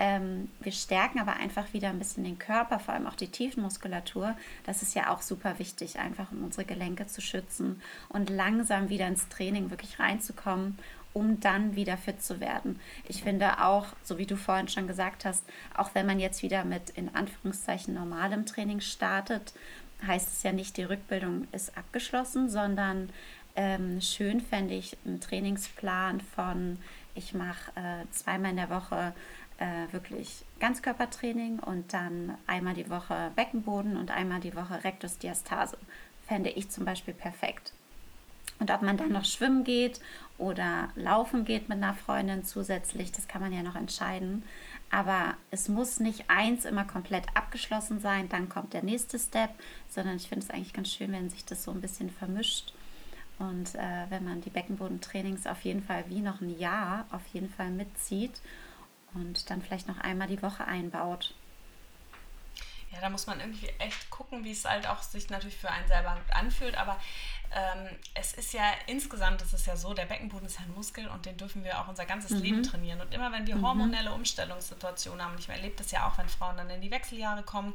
Ähm, 0.01 0.49
wir 0.61 0.71
stärken 0.71 1.19
aber 1.19 1.35
einfach 1.35 1.73
wieder 1.73 1.89
ein 1.89 1.99
bisschen 1.99 2.23
den 2.23 2.39
Körper, 2.39 2.79
vor 2.79 2.95
allem 2.95 3.09
auch 3.09 3.17
die 3.17 3.29
Tiefenmuskulatur. 3.29 4.37
Das 4.65 4.83
ist 4.83 4.95
ja 4.95 5.13
auch 5.13 5.23
super 5.23 5.59
wichtig, 5.59 5.99
einfach 5.99 6.31
um 6.31 6.45
unsere 6.45 6.65
Gelenke 6.65 7.09
zu 7.09 7.21
schützen 7.21 7.83
und 8.09 8.31
langsam 8.31 8.91
wieder 8.91 9.09
ins 9.09 9.29
Training 9.29 9.71
wirklich 9.71 9.99
reinzukommen 9.99 10.79
um 11.15 11.41
dann 11.41 11.75
wieder 11.75 11.97
fit 11.97 12.23
zu 12.23 12.41
werden. 12.41 12.79
Ich 13.09 13.23
finde 13.23 13.65
auch, 13.65 13.87
so 14.05 14.19
wie 14.19 14.27
du 14.27 14.37
vorhin 14.37 14.69
schon 14.69 14.87
gesagt 14.87 15.25
hast, 15.25 15.45
auch 15.75 15.95
wenn 15.95 16.07
man 16.07 16.21
jetzt 16.21 16.43
wieder 16.43 16.65
mit 16.65 16.91
in 16.91 17.15
Anführungszeichen 17.15 17.95
normalem 17.95 18.47
Training 18.47 18.81
startet, 18.81 19.53
heißt 20.07 20.29
es 20.29 20.43
ja 20.43 20.53
nicht, 20.53 20.77
die 20.77 20.85
Rückbildung 20.85 21.49
ist 21.53 21.77
abgeschlossen, 21.77 22.49
sondern 22.49 23.11
ähm, 23.57 24.01
schön 24.01 24.41
fände 24.41 24.75
ich 24.75 24.97
einen 25.05 25.21
Trainingsplan 25.21 26.21
von 26.21 26.79
ich 27.15 27.35
mache 27.35 27.73
äh, 27.75 28.05
zweimal 28.13 28.53
in 28.53 28.59
der 28.59 28.71
Woche 28.71 29.13
äh, 29.59 29.93
wirklich 29.93 30.45
Ganzkörpertraining 30.61 31.59
und 31.59 31.93
dann 31.93 32.35
einmal 32.47 32.75
die 32.75 32.89
Woche 32.89 33.33
Beckenboden 33.35 33.97
und 33.97 34.13
einmal 34.13 34.39
die 34.41 34.55
Woche 34.55 34.85
Rektusdiastase. 34.85 35.77
Fände 36.29 36.51
ich 36.51 36.71
zum 36.71 36.85
Beispiel 36.85 37.15
perfekt. 37.15 37.73
Und 38.61 38.71
ob 38.71 38.83
man 38.83 38.97
dann 38.97 39.13
noch 39.13 39.25
schwimmen 39.25 39.65
geht 39.65 40.01
oder 40.37 40.91
laufen 40.95 41.45
geht 41.45 41.69
mit 41.69 41.79
einer 41.79 41.95
Freundin 41.95 42.45
zusätzlich, 42.45 43.11
das 43.13 43.27
kann 43.29 43.41
man 43.41 43.53
ja 43.53 43.63
noch 43.63 43.77
entscheiden. 43.77 44.45
Aber 44.91 45.35
es 45.51 45.69
muss 45.69 46.01
nicht 46.01 46.25
eins 46.29 46.65
immer 46.65 46.85
komplett 46.85 47.27
abgeschlossen 47.35 48.01
sein, 48.01 48.29
dann 48.29 48.49
kommt 48.49 48.73
der 48.73 48.83
nächste 48.83 49.19
Step, 49.19 49.51
sondern 49.89 50.17
ich 50.17 50.29
finde 50.29 50.47
es 50.47 50.51
eigentlich 50.51 50.73
ganz 50.73 50.91
schön, 50.91 51.13
wenn 51.13 51.29
sich 51.29 51.45
das 51.45 51.65
so 51.65 51.71
ein 51.71 51.81
bisschen 51.81 52.11
vermischt. 52.11 52.73
Und 53.39 53.75
äh, 53.75 54.07
wenn 54.09 54.25
man 54.25 54.41
die 54.41 54.51
Beckenbodentrainings 54.51 55.47
auf 55.47 55.61
jeden 55.63 55.83
Fall 55.83 56.05
wie 56.09 56.21
noch 56.21 56.41
ein 56.41 56.59
Jahr 56.59 57.07
auf 57.13 57.25
jeden 57.29 57.49
Fall 57.49 57.71
mitzieht 57.71 58.41
und 59.15 59.49
dann 59.51 59.63
vielleicht 59.63 59.89
noch 59.89 59.99
einmal 59.99 60.27
die 60.27 60.43
Woche 60.43 60.65
einbaut. 60.65 61.35
Ja, 62.91 63.01
da 63.01 63.11
muss 63.11 63.27
man 63.27 63.41
irgendwie 63.41 63.69
echt 63.79 64.09
gucken, 64.11 64.45
wie 64.45 64.51
es 64.51 64.65
halt 64.65 64.87
auch 64.87 65.03
sich 65.03 65.29
natürlich 65.29 65.57
für 65.57 65.71
einen 65.71 65.87
selber 65.89 66.17
anfühlt. 66.33 66.77
Aber 66.77 66.99
ähm, 67.55 67.97
es 68.15 68.33
ist 68.33 68.53
ja 68.53 68.65
insgesamt, 68.87 69.43
ist 69.43 69.53
es 69.53 69.67
ja 69.67 69.77
so, 69.77 69.95
der 69.95 70.07
Beckenboden 70.07 70.47
ist 70.47 70.59
ja 70.59 70.65
ein 70.65 70.75
Muskel 70.75 71.09
und 71.09 71.27
den 71.27 71.37
dürfen 71.37 71.65
wir 71.65 71.81
auch 71.81 71.89
unser 71.89 72.07
ganzes 72.07 72.31
mhm. 72.33 72.43
Leben 72.43 72.63
trainieren. 72.63 73.01
Und 73.01 73.13
immer 73.13 73.33
wenn 73.33 73.47
wir 73.47 73.57
mhm. 73.57 73.67
hormonelle 73.67 74.13
Umstellungssituationen 74.13 75.25
haben, 75.25 75.33
und 75.33 75.41
ich 75.41 75.49
erlebe 75.49 75.77
das 75.77 75.91
ja 75.91 76.09
auch, 76.09 76.19
wenn 76.19 76.29
Frauen 76.29 76.57
dann 76.57 76.71
in 76.71 76.81
die 76.81 76.91
Wechseljahre 76.91 77.43
kommen, 77.43 77.75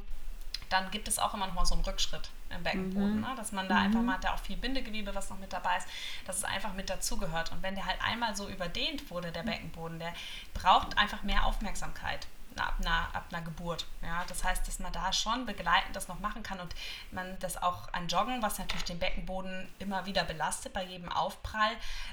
dann 0.70 0.90
gibt 0.90 1.08
es 1.08 1.20
auch 1.20 1.34
immer 1.36 1.46
noch 1.46 1.54
mal 1.54 1.66
so 1.66 1.76
einen 1.76 1.84
Rückschritt 1.84 2.30
im 2.50 2.64
Beckenboden, 2.64 3.18
mhm. 3.18 3.22
ne? 3.22 3.34
dass 3.36 3.52
man 3.52 3.68
da 3.68 3.76
mhm. 3.76 3.86
einfach 3.86 4.02
mal, 4.02 4.14
hat 4.14 4.24
ja 4.24 4.34
auch 4.34 4.40
viel 4.40 4.58
Bindegewebe, 4.58 5.14
was 5.14 5.30
noch 5.30 5.38
mit 5.38 5.54
dabei 5.54 5.78
ist, 5.78 5.88
dass 6.26 6.38
es 6.38 6.44
einfach 6.44 6.74
mit 6.74 6.90
dazugehört. 6.90 7.52
Und 7.52 7.62
wenn 7.62 7.76
der 7.76 7.86
halt 7.86 8.02
einmal 8.04 8.36
so 8.36 8.48
überdehnt 8.50 9.10
wurde, 9.12 9.32
der 9.32 9.44
Beckenboden, 9.44 10.00
der 10.00 10.14
braucht 10.54 10.98
einfach 10.98 11.22
mehr 11.24 11.46
Aufmerksamkeit 11.46 12.26
ab 12.60 12.76
einer, 12.80 13.08
ab 13.14 13.26
einer 13.32 13.42
Geburt. 13.42 13.86
Ja, 14.02 14.24
das 14.28 14.44
heißt, 14.44 14.68
dass 14.68 14.80
man 14.80 14.92
da 14.92 15.12
schon 15.14 15.46
begleitend 15.46 15.96
das 15.96 16.08
noch 16.08 16.20
machen 16.20 16.44
kann 16.44 16.60
und 16.60 16.74
man 17.12 17.38
das 17.40 17.62
auch 17.62 17.92
an 17.94 18.08
Joggen, 18.08 18.42
was 18.42 18.60
natürlich 18.60 18.86
den 18.86 19.00
Beckenboden 19.00 19.70
immer 19.80 20.06
wieder 20.06 20.24
belastet 20.24 20.74
bei 20.74 20.84
jedem 20.84 21.12
Aufprall, 21.12 21.72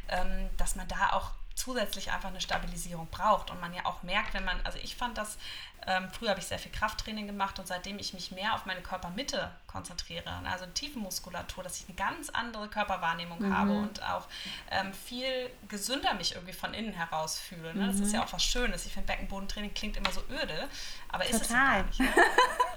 ähm, 0.08 0.50
dass 0.56 0.76
man 0.76 0.88
da 0.88 1.12
auch 1.12 1.30
zusätzlich 1.60 2.10
einfach 2.10 2.30
eine 2.30 2.40
Stabilisierung 2.40 3.08
braucht 3.10 3.50
und 3.50 3.60
man 3.60 3.72
ja 3.74 3.84
auch 3.84 4.02
merkt, 4.02 4.34
wenn 4.34 4.44
man, 4.44 4.60
also 4.64 4.78
ich 4.78 4.96
fand 4.96 5.18
das 5.18 5.38
ähm, 5.86 6.08
früher 6.10 6.30
habe 6.30 6.40
ich 6.40 6.46
sehr 6.46 6.58
viel 6.58 6.72
Krafttraining 6.72 7.26
gemacht 7.26 7.58
und 7.58 7.66
seitdem 7.66 7.98
ich 7.98 8.12
mich 8.12 8.30
mehr 8.32 8.54
auf 8.54 8.66
meine 8.66 8.82
Körpermitte 8.82 9.50
konzentriere, 9.66 10.30
also 10.44 10.66
Tiefenmuskulatur, 10.66 11.64
dass 11.64 11.80
ich 11.80 11.88
eine 11.88 11.96
ganz 11.96 12.28
andere 12.30 12.68
Körperwahrnehmung 12.68 13.40
mhm. 13.40 13.56
habe 13.56 13.72
und 13.72 14.02
auch 14.02 14.26
ähm, 14.70 14.92
viel 14.92 15.50
gesünder 15.68 16.14
mich 16.14 16.34
irgendwie 16.34 16.52
von 16.52 16.74
innen 16.74 16.92
heraus 16.92 17.38
fühle. 17.38 17.74
Ne? 17.74 17.84
Mhm. 17.84 17.86
Das 17.86 18.00
ist 18.00 18.12
ja 18.12 18.20
mhm. 18.20 18.26
auch 18.26 18.32
was 18.32 18.44
Schönes. 18.44 18.84
Ich 18.84 18.92
finde, 18.92 19.06
Beckenbodentraining 19.06 19.72
klingt 19.72 19.96
immer 19.96 20.12
so 20.12 20.22
öde, 20.30 20.68
aber 21.08 21.24
Total. 21.24 21.40
ist 21.40 21.42
es 21.42 21.48
gar 21.48 21.82
nicht. 21.82 22.00
Ne? 22.00 22.08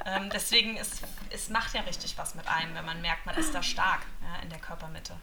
ähm, 0.05 0.29
deswegen, 0.29 0.77
ist, 0.77 1.03
es 1.29 1.49
macht 1.49 1.73
ja 1.73 1.81
richtig 1.81 2.17
was 2.17 2.35
mit 2.35 2.47
einem, 2.47 2.73
wenn 2.75 2.85
man 2.85 3.01
merkt, 3.01 3.25
man 3.25 3.35
ist 3.35 3.53
da 3.53 3.61
stark 3.61 4.01
ja, 4.21 4.41
in 4.41 4.49
der 4.49 4.59
Körpermitte. 4.59 5.15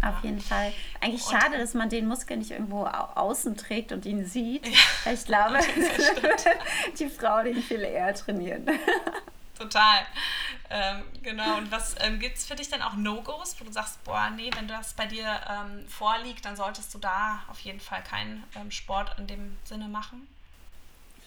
Auf 0.00 0.22
jeden 0.22 0.40
Fall. 0.40 0.72
Eigentlich 1.00 1.26
und 1.26 1.32
schade, 1.32 1.58
dass 1.58 1.74
man 1.74 1.88
den 1.88 2.06
Muskel 2.06 2.36
nicht 2.36 2.52
irgendwo 2.52 2.84
außen 2.84 3.56
trägt 3.56 3.92
und 3.92 4.06
ihn 4.06 4.24
sieht. 4.24 4.66
Ja. 4.66 5.12
Ich 5.12 5.24
glaube, 5.24 5.58
die 6.98 7.08
Frau 7.08 7.42
den 7.42 7.60
viel 7.62 7.80
eher 7.80 8.14
trainieren. 8.14 8.66
Total. 9.58 10.06
Ähm, 10.70 11.02
genau. 11.22 11.56
Und 11.56 11.72
was 11.72 11.96
ähm, 12.00 12.20
gibt 12.20 12.36
es 12.36 12.46
für 12.46 12.54
dich 12.54 12.68
denn 12.68 12.80
auch 12.80 12.94
No-Gos, 12.94 13.56
wo 13.58 13.64
du 13.64 13.72
sagst, 13.72 14.02
boah, 14.04 14.30
nee, 14.30 14.50
wenn 14.54 14.68
das 14.68 14.94
bei 14.94 15.06
dir 15.06 15.40
ähm, 15.48 15.88
vorliegt, 15.88 16.44
dann 16.44 16.54
solltest 16.54 16.94
du 16.94 16.98
da 16.98 17.42
auf 17.48 17.58
jeden 17.60 17.80
Fall 17.80 18.02
keinen 18.04 18.44
ähm, 18.54 18.70
Sport 18.70 19.18
in 19.18 19.26
dem 19.26 19.58
Sinne 19.64 19.88
machen? 19.88 20.28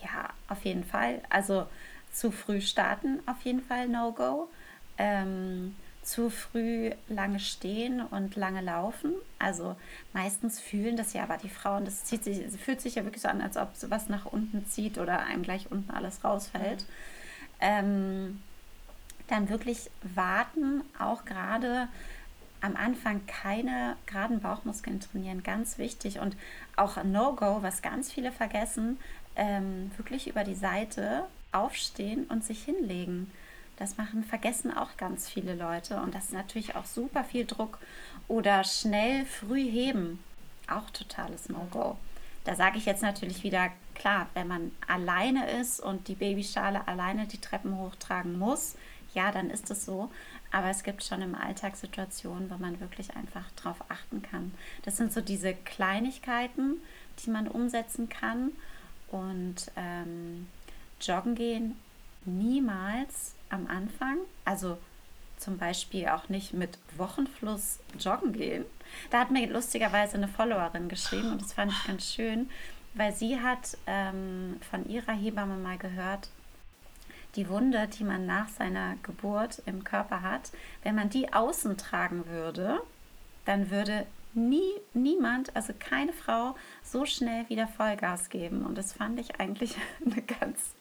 Ja, 0.02 0.30
auf 0.48 0.64
jeden 0.64 0.86
Fall. 0.86 1.22
Also 1.30 1.68
zu 2.14 2.32
früh 2.32 2.62
starten, 2.62 3.20
auf 3.26 3.42
jeden 3.44 3.62
Fall 3.62 3.90
No-Go. 3.90 4.50
Ähm, 4.98 5.76
zu 6.04 6.30
früh 6.30 6.92
lange 7.08 7.40
stehen 7.40 8.02
und 8.02 8.36
lange 8.36 8.62
laufen. 8.62 9.14
Also 9.40 9.76
meistens 10.14 10.60
fühlen 10.60 10.98
das 10.98 11.14
ja 11.14 11.24
aber 11.24 11.38
die 11.38 11.50
Frauen, 11.50 11.86
das 11.86 12.06
zieht 12.06 12.24
sich, 12.24 12.40
fühlt 12.60 12.82
sich 12.82 12.96
ja 12.96 13.04
wirklich 13.04 13.22
so 13.22 13.28
an, 13.28 13.42
als 13.42 13.58
ob 13.58 13.76
sowas 13.76 14.10
nach 14.10 14.26
unten 14.26 14.66
zieht 14.66 14.98
oder 14.98 15.20
einem 15.20 15.44
gleich 15.44 15.72
unten 15.72 15.92
alles 15.92 16.24
rausfällt. 16.24 16.86
Ähm, 17.60 18.42
dann 19.28 19.50
wirklich 19.50 19.90
warten, 20.16 20.82
auch 21.00 21.26
gerade 21.26 21.88
am 22.62 22.76
Anfang 22.76 23.26
keine 23.26 23.96
geraden 24.06 24.40
Bauchmuskeln 24.40 25.00
trainieren, 25.00 25.44
ganz 25.44 25.78
wichtig. 25.78 26.20
Und 26.20 26.36
auch 26.76 26.98
ein 26.98 27.12
No-Go, 27.12 27.60
was 27.62 27.82
ganz 27.82 28.12
viele 28.12 28.32
vergessen, 28.32 29.00
ähm, 29.36 29.92
wirklich 29.98 30.28
über 30.28 30.44
die 30.44 30.56
Seite 30.56 31.26
aufstehen 31.52 32.26
und 32.26 32.44
sich 32.44 32.64
hinlegen. 32.64 33.32
Das 33.82 33.98
machen, 33.98 34.24
vergessen 34.24 34.72
auch 34.72 34.96
ganz 34.96 35.28
viele 35.28 35.56
Leute 35.56 36.00
und 36.02 36.14
das 36.14 36.26
ist 36.26 36.34
natürlich 36.34 36.76
auch 36.76 36.86
super 36.86 37.24
viel 37.24 37.48
Druck. 37.48 37.80
Oder 38.28 38.64
schnell 38.64 39.26
früh 39.26 39.64
heben, 39.64 40.24
auch 40.68 40.92
totales 40.92 41.50
No-Go. 41.50 41.98
Da 42.44 42.54
sage 42.54 42.78
ich 42.78 42.86
jetzt 42.86 43.02
natürlich 43.02 43.42
wieder, 43.42 43.72
klar, 43.96 44.28
wenn 44.36 44.48
man 44.48 44.72
alleine 44.88 45.50
ist 45.50 45.80
und 45.80 46.08
die 46.08 46.14
Babyschale 46.14 46.88
alleine 46.88 47.26
die 47.26 47.42
Treppen 47.42 47.76
hochtragen 47.76 48.38
muss, 48.38 48.76
ja, 49.16 49.32
dann 49.32 49.50
ist 49.50 49.72
es 49.72 49.84
so. 49.84 50.12
Aber 50.52 50.70
es 50.70 50.84
gibt 50.84 51.04
schon 51.04 51.24
im 51.24 51.34
Alltag 51.34 51.76
Situationen, 51.76 52.52
wo 52.52 52.58
man 52.58 52.80
wirklich 52.82 53.16
einfach 53.16 53.50
drauf 53.56 53.78
achten 53.90 54.22
kann. 54.22 54.54
Das 54.84 54.98
sind 54.98 55.12
so 55.12 55.22
diese 55.22 55.56
Kleinigkeiten, 55.56 56.80
die 57.26 57.32
man 57.32 57.48
umsetzen 57.48 58.10
kann. 58.10 58.52
Und 59.08 59.72
ähm, 59.76 60.48
joggen 61.02 61.34
gehen 61.34 61.80
niemals 62.26 63.34
am 63.52 63.68
Anfang, 63.68 64.18
also 64.46 64.78
zum 65.38 65.58
Beispiel 65.58 66.08
auch 66.08 66.30
nicht 66.30 66.54
mit 66.54 66.78
Wochenfluss 66.98 67.80
joggen 68.00 68.34
gehen. 68.34 68.66
Da 69.10 69.20
hat 69.20 69.32
mir 69.32 69.52
lustigerweise 69.52 70.16
eine 70.18 70.28
Followerin 70.28 70.88
geschrieben 70.88 71.32
und 71.32 71.42
das 71.42 71.54
fand 71.54 71.72
ich 71.72 71.88
ganz 71.88 72.14
schön, 72.14 72.50
weil 72.94 73.14
sie 73.14 73.40
hat 73.40 73.78
ähm, 73.88 74.58
von 74.70 74.88
ihrer 74.88 75.14
Hebamme 75.14 75.58
mal 75.58 75.78
gehört, 75.78 76.30
die 77.36 77.48
Wunde, 77.48 77.88
die 77.88 78.04
man 78.04 78.26
nach 78.26 78.50
seiner 78.50 78.98
Geburt 79.04 79.62
im 79.66 79.84
Körper 79.84 80.22
hat, 80.22 80.52
wenn 80.84 80.96
man 80.96 81.10
die 81.10 81.32
außen 81.32 81.78
tragen 81.78 82.28
würde, 82.28 82.82
dann 83.46 83.72
würde 83.72 84.06
nie, 84.34 84.72
niemand, 84.94 85.56
also 85.56 85.74
keine 85.78 86.14
Frau, 86.14 86.56
so 86.84 87.06
schnell 87.06 87.48
wieder 87.50 87.68
Vollgas 87.68 88.30
geben. 88.30 88.66
Und 88.66 88.78
das 88.78 88.94
fand 88.94 89.20
ich 89.20 89.40
eigentlich 89.40 89.76
eine 90.06 90.22
ganz 90.22 90.76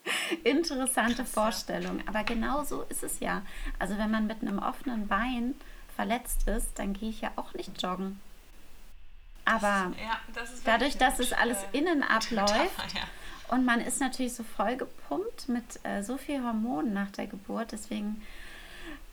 interessante 0.44 1.22
Krass, 1.22 1.32
Vorstellung. 1.32 2.02
Aber 2.06 2.24
genau 2.24 2.64
so 2.64 2.82
ist 2.82 3.02
es 3.02 3.20
ja. 3.20 3.42
Also 3.78 3.98
wenn 3.98 4.10
man 4.10 4.26
mit 4.26 4.42
einem 4.42 4.58
offenen 4.58 5.08
Bein 5.08 5.54
verletzt 5.94 6.48
ist, 6.48 6.78
dann 6.78 6.92
gehe 6.92 7.10
ich 7.10 7.20
ja 7.20 7.32
auch 7.36 7.52
nicht 7.54 7.80
joggen. 7.82 8.20
Aber 9.44 9.92
ja, 9.98 10.18
das 10.34 10.62
dadurch, 10.64 10.96
dass 10.96 11.18
es 11.18 11.32
alles 11.32 11.58
innen 11.72 12.02
abläuft 12.08 12.94
ja. 12.94 13.02
und 13.48 13.64
man 13.64 13.80
ist 13.80 14.00
natürlich 14.00 14.34
so 14.34 14.44
voll 14.44 14.76
gepumpt 14.76 15.48
mit 15.48 15.64
äh, 15.82 16.02
so 16.02 16.18
viel 16.18 16.42
Hormonen 16.42 16.92
nach 16.92 17.10
der 17.10 17.26
Geburt, 17.26 17.72
deswegen 17.72 18.22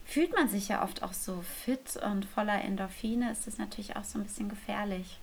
fühlt 0.06 0.34
man 0.34 0.48
sich 0.48 0.70
ja 0.70 0.84
oft 0.84 1.04
auch 1.04 1.14
so 1.14 1.44
fit 1.66 1.98
und 1.98 2.26
voller 2.26 2.62
Endorphine, 2.64 3.32
ist 3.32 3.48
das 3.48 3.58
natürlich 3.58 3.96
auch 3.96 4.04
so 4.04 4.20
ein 4.20 4.24
bisschen 4.24 4.48
gefährlich. 4.48 5.20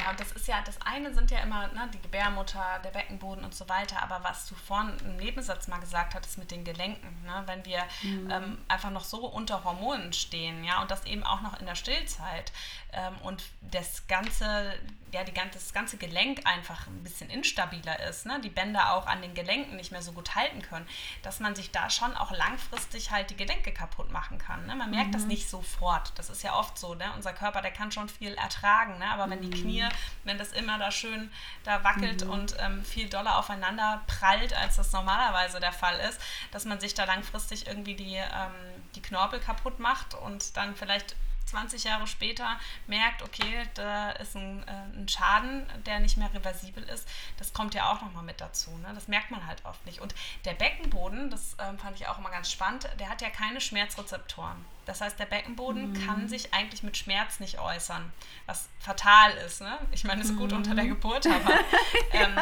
Ja, 0.00 0.10
und 0.10 0.20
das 0.20 0.32
ist 0.32 0.48
ja, 0.48 0.62
das 0.64 0.80
eine 0.82 1.12
sind 1.12 1.30
ja 1.30 1.40
immer 1.40 1.68
ne, 1.68 1.88
die 1.92 2.00
Gebärmutter, 2.00 2.80
der 2.82 2.90
Beckenboden 2.90 3.44
und 3.44 3.54
so 3.54 3.68
weiter, 3.68 4.02
aber 4.02 4.22
was 4.22 4.46
du 4.46 4.54
vorhin 4.54 4.96
im 5.04 5.16
Nebensatz 5.16 5.68
mal 5.68 5.78
gesagt 5.78 6.14
hattest 6.14 6.38
mit 6.38 6.50
den 6.50 6.64
Gelenken, 6.64 7.22
ne, 7.24 7.42
wenn 7.46 7.64
wir 7.64 7.82
mhm. 8.02 8.30
ähm, 8.30 8.58
einfach 8.68 8.90
noch 8.90 9.04
so 9.04 9.26
unter 9.26 9.62
Hormonen 9.64 10.12
stehen, 10.12 10.64
ja, 10.64 10.80
und 10.80 10.90
das 10.90 11.04
eben 11.04 11.22
auch 11.22 11.42
noch 11.42 11.58
in 11.60 11.66
der 11.66 11.74
Stillzeit 11.74 12.52
ähm, 12.92 13.16
und 13.22 13.44
das 13.60 14.06
ganze, 14.06 14.74
ja, 15.12 15.24
die 15.24 15.32
ganze, 15.32 15.58
das 15.58 15.72
ganze 15.72 15.96
Gelenk 15.96 16.46
einfach 16.46 16.86
ein 16.86 17.02
bisschen 17.02 17.30
instabiler 17.30 18.00
ist, 18.08 18.26
ne? 18.26 18.40
die 18.40 18.48
Bänder 18.48 18.94
auch 18.94 19.06
an 19.06 19.22
den 19.22 19.34
Gelenken 19.34 19.76
nicht 19.76 19.92
mehr 19.92 20.02
so 20.02 20.12
gut 20.12 20.34
halten 20.34 20.62
können, 20.62 20.86
dass 21.22 21.40
man 21.40 21.54
sich 21.54 21.70
da 21.70 21.90
schon 21.90 22.14
auch 22.14 22.30
langfristig 22.30 23.10
halt 23.10 23.30
die 23.30 23.36
Gelenke 23.36 23.72
kaputt 23.72 24.10
machen 24.12 24.38
kann. 24.38 24.66
Ne? 24.66 24.76
Man 24.76 24.90
merkt 24.90 25.08
mhm. 25.08 25.12
das 25.12 25.24
nicht 25.24 25.48
sofort. 25.48 26.12
Das 26.16 26.30
ist 26.30 26.42
ja 26.42 26.54
oft 26.54 26.78
so. 26.78 26.94
Ne? 26.94 27.04
Unser 27.16 27.32
Körper, 27.32 27.62
der 27.62 27.72
kann 27.72 27.90
schon 27.90 28.08
viel 28.08 28.34
ertragen, 28.34 28.98
ne? 28.98 29.10
aber 29.10 29.28
wenn 29.30 29.42
die 29.42 29.50
Knie, 29.50 29.84
wenn 30.24 30.38
das 30.38 30.52
immer 30.52 30.78
da 30.78 30.90
schön 30.90 31.30
da 31.64 31.82
wackelt 31.82 32.24
mhm. 32.24 32.30
und 32.30 32.56
ähm, 32.60 32.84
viel 32.84 33.08
doller 33.08 33.38
aufeinander 33.38 34.02
prallt, 34.06 34.54
als 34.54 34.76
das 34.76 34.92
normalerweise 34.92 35.60
der 35.60 35.72
Fall 35.72 35.98
ist, 36.08 36.20
dass 36.52 36.64
man 36.64 36.80
sich 36.80 36.94
da 36.94 37.04
langfristig 37.04 37.66
irgendwie 37.66 37.94
die, 37.94 38.16
ähm, 38.16 38.54
die 38.94 39.02
Knorpel 39.02 39.40
kaputt 39.40 39.78
macht 39.78 40.14
und 40.14 40.56
dann 40.56 40.76
vielleicht 40.76 41.16
20 41.50 41.84
Jahre 41.84 42.06
später 42.06 42.58
merkt, 42.86 43.22
okay, 43.22 43.64
da 43.74 44.10
ist 44.12 44.36
ein, 44.36 44.62
äh, 44.66 44.98
ein 44.98 45.08
Schaden, 45.08 45.66
der 45.86 46.00
nicht 46.00 46.16
mehr 46.16 46.32
reversibel 46.32 46.82
ist, 46.84 47.08
das 47.38 47.52
kommt 47.52 47.74
ja 47.74 47.90
auch 47.90 48.00
nochmal 48.02 48.22
mit 48.22 48.40
dazu. 48.40 48.70
Ne? 48.78 48.92
Das 48.94 49.08
merkt 49.08 49.30
man 49.30 49.46
halt 49.46 49.64
oft 49.64 49.84
nicht. 49.86 50.00
Und 50.00 50.14
der 50.44 50.54
Beckenboden, 50.54 51.30
das 51.30 51.56
ähm, 51.58 51.78
fand 51.78 51.96
ich 52.00 52.06
auch 52.06 52.18
immer 52.18 52.30
ganz 52.30 52.50
spannend, 52.50 52.88
der 52.98 53.08
hat 53.08 53.20
ja 53.20 53.30
keine 53.30 53.60
Schmerzrezeptoren. 53.60 54.64
Das 54.86 55.00
heißt, 55.00 55.18
der 55.18 55.26
Beckenboden 55.26 55.92
mhm. 55.92 56.06
kann 56.06 56.28
sich 56.28 56.52
eigentlich 56.54 56.82
mit 56.82 56.96
Schmerz 56.96 57.40
nicht 57.40 57.58
äußern, 57.58 58.12
was 58.46 58.68
fatal 58.80 59.32
ist. 59.46 59.60
Ne? 59.60 59.78
Ich 59.92 60.04
meine, 60.04 60.22
es 60.22 60.30
ist 60.30 60.36
gut 60.36 60.50
mhm. 60.50 60.58
unter 60.58 60.74
der 60.74 60.84
mhm. 60.84 60.90
Geburt, 60.90 61.26
aber, 61.26 61.52
ähm, 62.12 62.36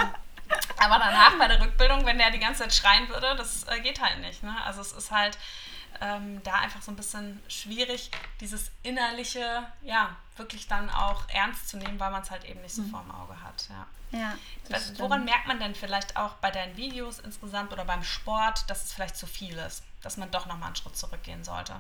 aber 0.79 0.99
danach 0.99 1.37
bei 1.39 1.49
der 1.49 1.61
Rückbildung, 1.61 2.07
wenn 2.07 2.19
der 2.19 2.31
die 2.31 2.39
ganze 2.39 2.63
Zeit 2.63 2.75
schreien 2.75 3.09
würde, 3.09 3.35
das 3.37 3.65
äh, 3.65 3.81
geht 3.81 4.01
halt 4.01 4.21
nicht. 4.21 4.43
Ne? 4.43 4.55
Also 4.65 4.81
es 4.81 4.93
ist 4.93 5.11
halt 5.11 5.39
ähm, 6.01 6.43
da 6.43 6.55
einfach 6.55 6.83
so 6.83 6.91
ein 6.91 6.97
bisschen 6.97 7.41
schwierig, 7.49 8.11
dieses 8.41 8.71
innerliche, 8.83 9.65
ja, 9.83 10.17
wirklich 10.37 10.67
dann 10.69 10.91
auch 10.91 11.29
ernst 11.29 11.69
zu 11.69 11.77
nehmen, 11.77 11.99
weil 11.99 12.11
man 12.11 12.23
es 12.23 12.31
halt 12.31 12.45
eben 12.45 12.61
nicht 12.63 12.75
so 12.75 12.83
mhm. 12.83 12.91
vor 12.91 13.03
dem 13.03 13.11
Auge 13.11 13.43
hat. 13.43 13.67
Ja. 13.69 13.87
Ja, 14.11 14.35
also, 14.73 14.99
woran 15.01 15.27
merkt 15.27 15.47
man 15.49 15.59
denn 15.59 15.75
vielleicht 15.75 16.17
auch 16.17 16.35
bei 16.37 16.51
deinen 16.51 16.77
Videos 16.79 17.19
insgesamt 17.19 17.73
oder 17.73 17.85
beim 17.85 18.03
Sport, 18.03 18.65
dass 18.71 18.85
es 18.85 18.93
vielleicht 18.93 19.17
zu 19.17 19.27
viel 19.27 19.57
ist, 19.59 19.83
dass 20.03 20.17
man 20.17 20.31
doch 20.31 20.47
nochmal 20.47 20.69
einen 20.69 20.77
Schritt 20.77 20.97
zurückgehen 20.97 21.45
sollte? 21.45 21.75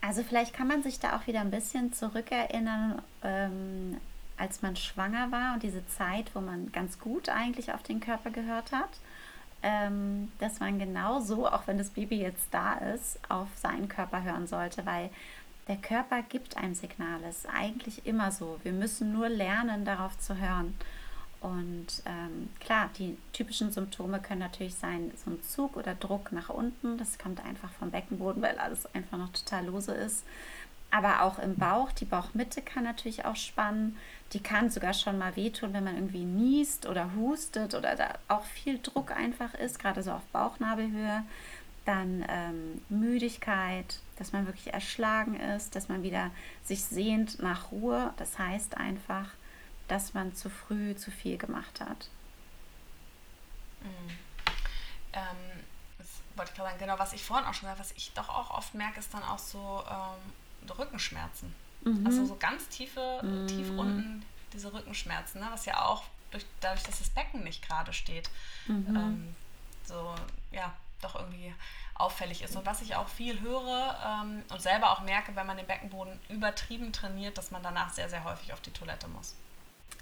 Also 0.00 0.24
vielleicht 0.24 0.52
kann 0.52 0.66
man 0.66 0.82
sich 0.82 0.98
da 0.98 1.16
auch 1.16 1.28
wieder 1.28 1.40
ein 1.40 1.52
bisschen 1.52 1.92
zurückerinnern, 1.92 3.00
ähm, 3.22 4.00
als 4.36 4.60
man 4.60 4.74
schwanger 4.74 5.30
war 5.30 5.54
und 5.54 5.62
diese 5.62 5.86
Zeit, 5.86 6.34
wo 6.34 6.40
man 6.40 6.72
ganz 6.72 6.98
gut 6.98 7.28
eigentlich 7.28 7.72
auf 7.72 7.84
den 7.84 8.00
Körper 8.00 8.30
gehört 8.30 8.72
hat, 8.72 8.90
ähm, 9.62 10.30
dass 10.38 10.60
man 10.60 10.78
genauso, 10.78 11.46
auch 11.46 11.66
wenn 11.66 11.78
das 11.78 11.90
Baby 11.90 12.20
jetzt 12.20 12.48
da 12.50 12.74
ist, 12.74 13.18
auf 13.28 13.48
seinen 13.56 13.88
Körper 13.88 14.22
hören 14.22 14.46
sollte, 14.46 14.84
weil 14.86 15.10
der 15.68 15.76
Körper 15.76 16.22
gibt 16.22 16.56
einem 16.56 16.74
Signale. 16.74 17.28
Es 17.28 17.38
ist 17.38 17.48
eigentlich 17.54 18.04
immer 18.06 18.32
so. 18.32 18.58
Wir 18.64 18.72
müssen 18.72 19.12
nur 19.12 19.28
lernen, 19.28 19.84
darauf 19.84 20.18
zu 20.18 20.36
hören. 20.36 20.74
Und 21.40 22.02
ähm, 22.06 22.50
klar, 22.60 22.90
die 22.98 23.16
typischen 23.32 23.72
Symptome 23.72 24.20
können 24.20 24.40
natürlich 24.40 24.76
sein, 24.76 25.10
so 25.24 25.30
ein 25.30 25.42
Zug 25.42 25.76
oder 25.76 25.94
Druck 25.94 26.30
nach 26.30 26.48
unten. 26.48 26.98
Das 26.98 27.18
kommt 27.18 27.44
einfach 27.44 27.70
vom 27.78 27.90
Beckenboden, 27.90 28.42
weil 28.42 28.58
alles 28.58 28.86
einfach 28.94 29.18
noch 29.18 29.32
total 29.32 29.66
lose 29.66 29.92
ist. 29.92 30.24
Aber 30.94 31.22
auch 31.22 31.38
im 31.38 31.56
Bauch, 31.56 31.90
die 31.90 32.04
Bauchmitte 32.04 32.60
kann 32.60 32.84
natürlich 32.84 33.24
auch 33.24 33.34
spannen. 33.34 33.96
Die 34.34 34.42
kann 34.42 34.68
sogar 34.68 34.92
schon 34.92 35.16
mal 35.16 35.34
wehtun, 35.36 35.72
wenn 35.72 35.84
man 35.84 35.94
irgendwie 35.94 36.26
niest 36.26 36.84
oder 36.84 37.14
hustet 37.14 37.74
oder 37.74 37.96
da 37.96 38.12
auch 38.28 38.44
viel 38.44 38.78
Druck 38.78 39.10
einfach 39.10 39.54
ist, 39.54 39.78
gerade 39.78 40.02
so 40.02 40.12
auf 40.12 40.22
Bauchnabelhöhe. 40.32 41.24
Dann 41.86 42.24
ähm, 42.28 42.82
Müdigkeit, 42.90 44.00
dass 44.18 44.32
man 44.32 44.44
wirklich 44.46 44.74
erschlagen 44.74 45.40
ist, 45.40 45.74
dass 45.74 45.88
man 45.88 46.02
wieder 46.02 46.30
sich 46.62 46.84
sehnt 46.84 47.42
nach 47.42 47.72
Ruhe. 47.72 48.12
Das 48.18 48.38
heißt 48.38 48.76
einfach, 48.76 49.30
dass 49.88 50.12
man 50.12 50.34
zu 50.34 50.50
früh 50.50 50.94
zu 50.94 51.10
viel 51.10 51.38
gemacht 51.38 51.80
hat. 51.80 52.10
Mhm. 53.80 54.10
Ähm, 55.14 55.64
das 55.96 56.20
wollte 56.36 56.50
ich 56.50 56.56
gerade 56.56 56.70
sagen, 56.70 56.80
genau, 56.80 56.98
was 56.98 57.14
ich 57.14 57.24
vorhin 57.24 57.46
auch 57.46 57.54
schon 57.54 57.62
gesagt 57.62 57.78
habe, 57.78 57.88
was 57.88 57.96
ich 57.96 58.12
doch 58.12 58.28
auch 58.28 58.50
oft 58.58 58.74
merke, 58.74 59.00
ist 59.00 59.12
dann 59.14 59.22
auch 59.22 59.38
so 59.38 59.82
ähm, 59.90 60.32
Rückenschmerzen. 60.70 61.54
Mhm. 61.84 62.06
Also 62.06 62.26
so 62.26 62.36
ganz 62.36 62.68
tiefe, 62.68 63.20
mhm. 63.22 63.46
tief 63.46 63.70
unten 63.70 64.24
diese 64.52 64.72
Rückenschmerzen, 64.72 65.40
ne? 65.40 65.48
was 65.50 65.64
ja 65.64 65.84
auch 65.84 66.04
durch, 66.30 66.44
dadurch, 66.60 66.82
dass 66.84 66.98
das 66.98 67.10
Becken 67.10 67.42
nicht 67.42 67.66
gerade 67.66 67.92
steht, 67.92 68.30
mhm. 68.66 68.96
ähm, 68.96 69.36
so, 69.84 70.14
ja, 70.50 70.72
doch 71.00 71.16
irgendwie 71.16 71.54
auffällig 71.94 72.42
ist. 72.42 72.56
Und 72.56 72.66
was 72.66 72.82
ich 72.82 72.94
auch 72.94 73.08
viel 73.08 73.40
höre 73.40 73.98
ähm, 74.04 74.42
und 74.50 74.62
selber 74.62 74.92
auch 74.92 75.00
merke, 75.00 75.34
wenn 75.36 75.46
man 75.46 75.56
den 75.56 75.66
Beckenboden 75.66 76.18
übertrieben 76.28 76.92
trainiert, 76.92 77.36
dass 77.38 77.50
man 77.50 77.62
danach 77.62 77.92
sehr, 77.92 78.08
sehr 78.08 78.24
häufig 78.24 78.52
auf 78.52 78.60
die 78.60 78.70
Toilette 78.70 79.08
muss 79.08 79.34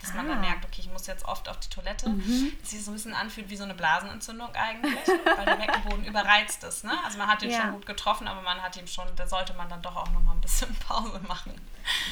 dass 0.01 0.11
ah. 0.11 0.17
man 0.17 0.29
dann 0.29 0.39
ah. 0.39 0.41
merkt, 0.41 0.65
okay, 0.65 0.81
ich 0.81 0.91
muss 0.91 1.07
jetzt 1.07 1.25
oft 1.25 1.49
auf 1.49 1.59
die 1.59 1.69
Toilette, 1.69 2.09
mhm. 2.09 2.53
dass 2.61 2.71
sich 2.71 2.85
so 2.85 2.91
ein 2.91 2.95
bisschen 2.95 3.15
anfühlt 3.15 3.51
wie 3.51 3.57
so 3.57 3.65
eine 3.65 3.75
Blasenentzündung 3.75 4.55
eigentlich, 4.55 5.09
weil 5.25 5.45
der 5.45 5.57
Beckenboden 5.57 6.05
überreizt 6.05 6.65
ist. 6.65 6.85
Ne? 6.85 6.93
Also 7.05 7.19
man 7.19 7.29
hat 7.29 7.43
ihn 7.43 7.51
ja. 7.51 7.63
schon 7.63 7.73
gut 7.73 7.87
getroffen, 7.87 8.29
aber 8.29 8.43
man 8.43 8.61
hat 8.63 8.77
ihm 8.77 8.87
schon, 8.87 9.07
da 9.17 9.27
sollte 9.27 9.55
man 9.55 9.69
dann 9.69 9.83
doch 9.83 9.97
auch 9.97 10.11
noch 10.13 10.23
mal 10.23 10.33
ein 10.33 10.41
bisschen 10.41 10.75
Pause 10.89 11.21
machen. 11.27 11.55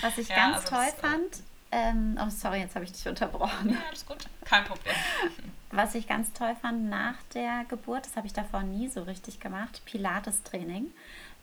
Was 0.00 0.18
ich 0.18 0.28
ja, 0.28 0.36
ganz 0.36 0.56
also 0.56 0.68
toll 0.68 0.86
das, 0.86 0.94
äh, 0.94 1.06
fand, 1.06 1.42
ähm, 1.70 2.18
oh 2.20 2.30
sorry, 2.30 2.60
jetzt 2.60 2.74
habe 2.74 2.84
ich 2.84 2.92
dich 2.92 3.06
unterbrochen. 3.06 3.70
Ja, 3.70 3.76
alles 3.88 4.06
gut, 4.06 4.26
kein 4.44 4.64
Problem. 4.64 4.94
Was 5.70 5.94
ich 5.94 6.08
ganz 6.08 6.32
toll 6.32 6.56
fand 6.62 6.88
nach 6.88 7.16
der 7.34 7.66
Geburt, 7.68 8.06
das 8.06 8.16
habe 8.16 8.26
ich 8.26 8.32
davor 8.32 8.62
nie 8.62 8.88
so 8.88 9.02
richtig 9.02 9.38
gemacht, 9.38 9.82
Pilates-Training, 9.84 10.90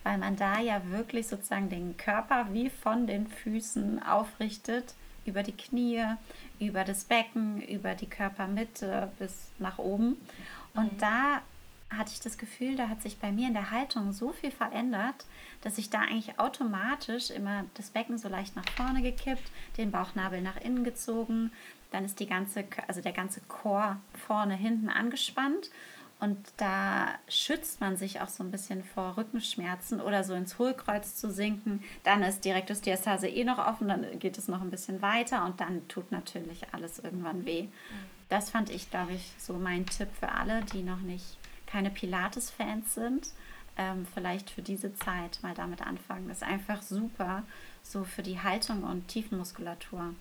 weil 0.01 0.17
man 0.17 0.35
da 0.35 0.59
ja 0.59 0.83
wirklich 0.89 1.27
sozusagen 1.27 1.69
den 1.69 1.95
Körper 1.95 2.47
wie 2.51 2.71
von 2.71 3.05
den 3.05 3.27
Füßen 3.27 4.01
aufrichtet 4.01 4.95
über 5.25 5.43
die 5.43 5.55
Knie, 5.55 6.03
über 6.59 6.83
das 6.83 7.03
Becken, 7.05 7.61
über 7.61 7.95
die 7.95 8.09
Körpermitte 8.09 9.11
bis 9.19 9.49
nach 9.59 9.77
oben. 9.77 10.17
Und 10.73 10.93
mhm. 10.93 10.97
da 10.99 11.41
hatte 11.89 12.11
ich 12.13 12.19
das 12.19 12.37
Gefühl, 12.37 12.75
da 12.75 12.89
hat 12.89 13.01
sich 13.01 13.19
bei 13.19 13.31
mir 13.31 13.47
in 13.47 13.53
der 13.53 13.71
Haltung 13.71 14.11
so 14.11 14.31
viel 14.31 14.51
verändert, 14.51 15.25
dass 15.61 15.77
ich 15.77 15.89
da 15.89 16.01
eigentlich 16.01 16.39
automatisch 16.39 17.29
immer 17.29 17.65
das 17.75 17.89
Becken 17.89 18.17
so 18.17 18.27
leicht 18.27 18.55
nach 18.55 18.67
vorne 18.75 19.01
gekippt, 19.01 19.49
den 19.77 19.91
Bauchnabel 19.91 20.41
nach 20.41 20.57
innen 20.57 20.83
gezogen, 20.83 21.51
dann 21.91 22.05
ist 22.05 22.19
die 22.19 22.27
ganze, 22.27 22.65
also 22.87 23.01
der 23.01 23.13
ganze 23.13 23.41
Chor 23.41 23.97
vorne, 24.27 24.55
hinten 24.55 24.89
angespannt 24.89 25.69
und 26.19 26.37
da 26.57 27.09
schützt 27.27 27.81
man 27.81 27.97
sich 27.97 28.21
auch 28.21 28.29
so 28.29 28.43
ein 28.43 28.51
bisschen 28.51 28.83
vor 28.83 29.17
Rückenschmerzen 29.17 29.99
oder 29.99 30.23
so 30.23 30.33
ins 30.33 30.57
Hohlkreuz 30.57 31.15
zu 31.15 31.29
sinken. 31.29 31.83
Dann 32.03 32.23
ist 32.23 32.45
Direktus 32.45 32.81
Diastase 32.81 33.27
eh 33.27 33.43
noch 33.43 33.57
offen, 33.57 33.89
dann 33.89 34.19
geht 34.19 34.37
es 34.37 34.47
noch 34.47 34.61
ein 34.61 34.71
bisschen 34.71 35.01
weiter 35.01 35.45
und 35.45 35.59
dann 35.59 35.87
tut 35.87 36.11
natürlich 36.11 36.73
alles 36.73 36.99
irgendwann 36.99 37.45
weh. 37.45 37.67
Das 38.29 38.49
fand 38.49 38.69
ich, 38.69 38.89
glaube 38.89 39.13
ich, 39.13 39.33
so 39.37 39.53
mein 39.53 39.85
Tipp 39.85 40.07
für 40.19 40.29
alle, 40.29 40.63
die 40.63 40.81
noch 40.81 41.01
nicht 41.01 41.37
keine 41.67 41.89
Pilates-Fans 41.89 42.93
sind. 42.93 43.29
Ähm, 43.77 44.07
vielleicht 44.13 44.49
für 44.49 44.61
diese 44.61 44.95
Zeit 44.95 45.39
mal 45.41 45.53
damit 45.53 45.85
anfangen. 45.85 46.29
Das 46.29 46.37
ist 46.37 46.47
einfach 46.47 46.81
super, 46.81 47.43
so 47.83 48.05
für 48.05 48.23
die 48.23 48.39
Haltung 48.39 48.83
und 48.83 49.09
Tiefenmuskulatur. 49.09 50.13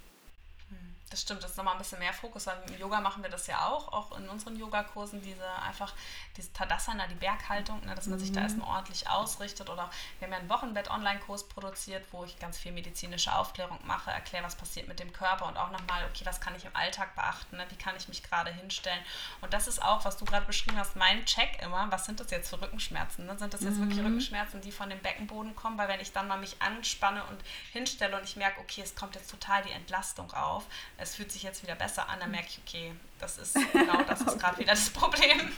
Das 1.11 1.22
stimmt, 1.22 1.44
das 1.44 1.52
ist 1.52 1.57
nochmal 1.57 1.74
ein 1.74 1.78
bisschen 1.78 1.98
mehr 1.98 2.12
Fokus, 2.12 2.46
weil 2.46 2.57
im 2.66 2.78
Yoga 2.78 3.00
machen 3.00 3.22
wir 3.22 3.30
das 3.30 3.46
ja 3.46 3.68
auch, 3.68 3.92
auch 3.92 4.18
in 4.18 4.28
unseren 4.28 4.57
Yogakursen, 4.57 5.22
diese 5.22 5.48
einfach, 5.62 5.92
diese 6.36 6.52
Tadasana, 6.52 7.07
die 7.07 7.14
Berghaltung, 7.14 7.84
ne, 7.84 7.94
dass 7.94 8.07
man 8.07 8.18
mhm. 8.18 8.22
sich 8.22 8.32
da 8.32 8.40
mhm. 8.40 8.46
erstmal 8.46 8.68
ordentlich 8.68 9.09
ausrichtet. 9.09 9.70
Oder 9.70 9.90
wir 10.18 10.26
haben 10.26 10.32
ja 10.32 10.38
einen 10.38 10.48
Wochenbett-Online-Kurs 10.48 11.44
produziert, 11.48 12.05
wo 12.11 12.24
ich 12.24 12.38
ganz 12.38 12.59
viel 12.59 12.72
medizinische 12.72 13.34
Aufklärung 13.34 13.78
mache, 13.84 14.11
erkläre, 14.11 14.44
was 14.44 14.57
passiert 14.57 14.88
mit 14.88 14.98
dem 14.98 15.12
Körper 15.12 15.46
und 15.46 15.57
auch 15.57 15.70
nochmal, 15.70 16.05
okay, 16.11 16.24
was 16.24 16.40
kann 16.40 16.57
ich 16.57 16.64
im 16.64 16.74
Alltag 16.74 17.14
beachten, 17.14 17.57
ne, 17.57 17.66
wie 17.68 17.76
kann 17.76 17.94
ich 17.96 18.09
mich 18.09 18.22
gerade 18.22 18.50
hinstellen. 18.50 19.00
Und 19.40 19.52
das 19.52 19.68
ist 19.68 19.82
auch, 19.82 20.05
was 20.05 20.16
du 20.16 20.24
gerade 20.24 20.46
beschrieben 20.46 20.78
hast, 20.78 20.96
mein 20.96 21.24
Check 21.26 21.62
immer, 21.62 21.90
was 21.92 22.07
sind 22.07 22.18
das 22.18 22.30
jetzt 22.30 22.50
für 22.50 22.61
Rückenschmerzen? 22.61 23.26
Ne? 23.26 23.38
Sind 23.38 23.55
das 23.55 23.61
jetzt 23.61 23.76
mhm. 23.76 23.82
wirklich 23.82 24.00
Rückenschmerzen, 24.00 24.61
die 24.61 24.72
von 24.72 24.90
dem 24.90 25.00
Beckenboden 25.00 25.55
kommen? 25.55 25.78
Weil 25.78 25.88
wenn 25.88 26.00
ich 26.00 26.12
dann 26.12 26.28
mal 26.28 26.38
mich 26.38 26.61
anspanne 26.61 27.22
und 27.24 27.38
hinstelle 27.72 28.16
und 28.16 28.24
ich 28.24 28.36
merke, 28.36 28.61
okay, 28.61 28.82
es 28.82 28.94
kommt 28.94 29.14
jetzt 29.14 29.30
total 29.30 29.62
die 29.62 29.70
Entlastung 29.70 30.32
auf, 30.32 30.64
es 30.97 31.16
fühlt 31.16 31.30
sich 31.32 31.42
jetzt 31.42 31.62
wieder 31.62 31.74
besser 31.74 32.09
an, 32.09 32.20
dann 32.20 32.30
merke 32.30 32.49
ich, 32.49 32.61
okay, 32.66 32.95
das 33.18 33.38
ist 33.38 33.55
genau 33.72 34.03
das 34.03 34.20
ist 34.20 34.38
gerade 34.38 34.59
wieder 34.59 34.72
das 34.72 34.90
Problem. 34.90 35.53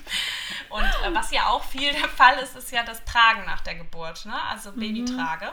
Und 0.70 0.84
äh, 0.84 1.14
was 1.14 1.30
ja 1.30 1.49
auch 1.49 1.64
viel 1.64 1.93
der 1.93 2.09
Fall 2.09 2.39
ist, 2.39 2.57
ist 2.57 2.70
ja 2.72 2.82
das 2.82 3.05
Tragen 3.05 3.45
nach 3.45 3.61
der 3.61 3.76
Geburt, 3.76 4.24
ne? 4.26 4.41
also 4.43 4.72
mhm. 4.72 4.80
Babytrage. 4.80 5.53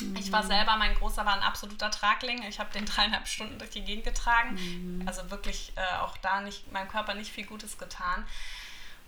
Mhm. 0.00 0.16
Ich 0.16 0.30
war 0.30 0.44
selber, 0.44 0.76
mein 0.76 0.94
Großer 0.94 1.26
war 1.26 1.34
ein 1.34 1.42
absoluter 1.42 1.90
Tragling. 1.90 2.42
Ich 2.44 2.60
habe 2.60 2.72
den 2.72 2.84
dreieinhalb 2.84 3.26
Stunden 3.26 3.58
durch 3.58 3.70
die 3.70 3.82
Gegend 3.82 4.04
getragen. 4.04 4.54
Mhm. 4.54 5.08
Also 5.08 5.30
wirklich 5.30 5.72
äh, 5.76 5.96
auch 5.98 6.16
da 6.18 6.40
nicht, 6.40 6.70
meinem 6.72 6.88
Körper 6.88 7.14
nicht 7.14 7.32
viel 7.32 7.46
Gutes 7.46 7.78
getan. 7.78 8.24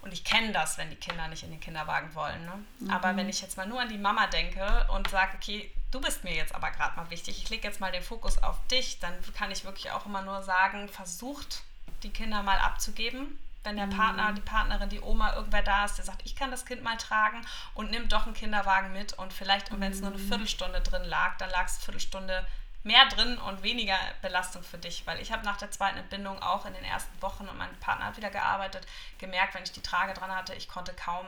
Und 0.02 0.12
ich 0.12 0.24
kenne 0.24 0.52
das, 0.52 0.78
wenn 0.78 0.90
die 0.90 0.96
Kinder 0.96 1.28
nicht 1.28 1.42
in 1.42 1.50
den 1.50 1.60
Kinderwagen 1.60 2.14
wollen. 2.14 2.44
Ne? 2.46 2.64
Mhm. 2.78 2.90
Aber 2.90 3.16
wenn 3.16 3.28
ich 3.28 3.42
jetzt 3.42 3.56
mal 3.56 3.66
nur 3.66 3.80
an 3.80 3.88
die 3.88 3.98
Mama 3.98 4.26
denke 4.28 4.86
und 4.94 5.08
sage, 5.10 5.32
okay, 5.36 5.70
du 5.90 6.00
bist 6.00 6.24
mir 6.24 6.34
jetzt 6.34 6.54
aber 6.54 6.70
gerade 6.70 6.96
mal 6.96 7.10
wichtig, 7.10 7.42
ich 7.42 7.50
lege 7.50 7.66
jetzt 7.66 7.80
mal 7.80 7.92
den 7.92 8.02
Fokus 8.02 8.42
auf 8.42 8.56
dich, 8.68 8.98
dann 9.00 9.12
kann 9.36 9.50
ich 9.50 9.64
wirklich 9.64 9.90
auch 9.90 10.06
immer 10.06 10.22
nur 10.22 10.42
sagen, 10.42 10.88
versucht 10.88 11.62
die 12.02 12.10
Kinder 12.10 12.42
mal 12.42 12.58
abzugeben. 12.58 13.38
Wenn 13.62 13.76
der 13.76 13.88
Partner, 13.88 14.30
mhm. 14.30 14.36
die 14.36 14.40
Partnerin, 14.40 14.88
die 14.88 15.02
Oma, 15.02 15.34
irgendwer 15.34 15.62
da 15.62 15.84
ist, 15.84 15.98
der 15.98 16.04
sagt, 16.06 16.22
ich 16.24 16.34
kann 16.34 16.50
das 16.50 16.64
Kind 16.64 16.82
mal 16.82 16.96
tragen 16.96 17.44
und 17.74 17.90
nimmt 17.90 18.10
doch 18.10 18.24
einen 18.24 18.34
Kinderwagen 18.34 18.94
mit 18.94 19.12
und 19.18 19.34
vielleicht, 19.34 19.70
und 19.70 19.80
wenn 19.80 19.92
es 19.92 20.00
nur 20.00 20.10
eine 20.10 20.18
mhm. 20.18 20.28
Viertelstunde 20.28 20.80
drin 20.80 21.04
lag, 21.04 21.36
dann 21.36 21.50
lag 21.50 21.66
es 21.66 21.74
eine 21.74 21.84
Viertelstunde 21.84 22.46
mehr 22.82 23.06
drin 23.06 23.38
und 23.38 23.62
weniger 23.62 23.96
Belastung 24.22 24.62
für 24.62 24.78
dich. 24.78 25.06
Weil 25.06 25.20
ich 25.20 25.32
habe 25.32 25.44
nach 25.44 25.56
der 25.56 25.70
zweiten 25.70 25.98
Entbindung 25.98 26.40
auch 26.42 26.66
in 26.66 26.74
den 26.74 26.84
ersten 26.84 27.20
Wochen 27.22 27.46
und 27.48 27.58
mein 27.58 27.74
Partner 27.80 28.06
hat 28.06 28.16
wieder 28.16 28.30
gearbeitet, 28.30 28.86
gemerkt, 29.18 29.54
wenn 29.54 29.62
ich 29.62 29.72
die 29.72 29.82
Trage 29.82 30.14
dran 30.14 30.34
hatte, 30.34 30.54
ich 30.54 30.68
konnte 30.68 30.92
kaum 30.92 31.26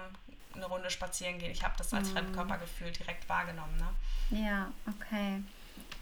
eine 0.54 0.66
Runde 0.66 0.90
spazieren 0.90 1.38
gehen. 1.38 1.50
Ich 1.50 1.64
habe 1.64 1.74
das 1.78 1.92
als 1.94 2.08
mhm. 2.08 2.14
Fremdkörpergefühl 2.14 2.92
direkt 2.92 3.28
wahrgenommen. 3.28 3.76
Ne? 3.78 4.44
Ja, 4.44 4.70
okay. 4.86 5.42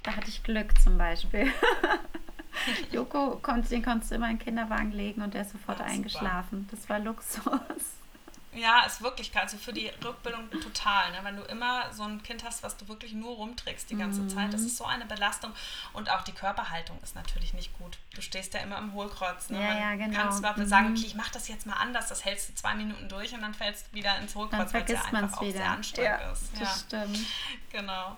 Da 0.02 0.16
hatte 0.16 0.28
ich 0.28 0.42
Glück 0.42 0.78
zum 0.80 0.98
Beispiel. 0.98 1.52
Joko, 2.90 3.40
den 3.70 3.82
konntest 3.82 4.10
du 4.10 4.16
immer 4.16 4.30
in 4.30 4.38
den 4.38 4.44
Kinderwagen 4.44 4.92
legen 4.92 5.22
und 5.22 5.34
der 5.34 5.42
ist 5.42 5.52
sofort 5.52 5.78
ja, 5.78 5.86
eingeschlafen. 5.86 6.66
Super. 6.68 6.76
Das 6.76 6.88
war 6.88 6.98
Luxus. 6.98 7.99
Ja, 8.52 8.84
ist 8.84 9.00
wirklich, 9.00 9.36
also 9.36 9.56
für 9.58 9.72
die 9.72 9.92
Rückbildung 10.04 10.50
total. 10.50 11.12
Ne? 11.12 11.18
Wenn 11.22 11.36
du 11.36 11.42
immer 11.42 11.92
so 11.92 12.02
ein 12.02 12.22
Kind 12.22 12.42
hast, 12.44 12.64
was 12.64 12.76
du 12.76 12.88
wirklich 12.88 13.12
nur 13.12 13.36
rumträgst 13.36 13.88
die 13.90 13.96
ganze 13.96 14.22
mhm. 14.22 14.28
Zeit, 14.28 14.52
das 14.52 14.62
ist 14.62 14.76
so 14.76 14.84
eine 14.84 15.06
Belastung. 15.06 15.52
Und 15.92 16.10
auch 16.10 16.22
die 16.22 16.32
Körperhaltung 16.32 16.98
ist 17.02 17.14
natürlich 17.14 17.54
nicht 17.54 17.76
gut. 17.78 17.98
Du 18.14 18.22
stehst 18.22 18.52
ja 18.54 18.60
immer 18.60 18.78
im 18.78 18.92
Hohlkreuz. 18.92 19.50
Ne? 19.50 19.62
Ja, 19.62 19.78
ja, 19.78 19.94
genau. 19.94 20.16
Kannst 20.16 20.40
zwar 20.40 20.58
mhm. 20.58 20.66
sagen, 20.66 20.90
okay, 20.90 21.06
ich 21.06 21.14
mache 21.14 21.30
das 21.32 21.46
jetzt 21.46 21.64
mal 21.66 21.76
anders, 21.76 22.08
das 22.08 22.24
hältst 22.24 22.48
du 22.48 22.54
zwei 22.54 22.74
Minuten 22.74 23.08
durch 23.08 23.32
und 23.32 23.42
dann 23.42 23.54
fällst 23.54 23.86
du 23.86 23.94
wieder 23.94 24.18
ins 24.18 24.34
Hohlkreuz, 24.34 24.74
weil 24.74 24.82
es 24.82 24.90
ja 24.90 25.02
einfach 25.04 25.38
auch 25.38 25.42
wieder. 25.42 25.58
sehr 25.58 25.70
anstrengend 25.70 26.20
ja, 26.20 26.32
ist. 26.32 26.52
Das 26.54 26.60
ja, 26.60 26.98
stimmt. 27.00 27.18
Genau. 27.70 28.16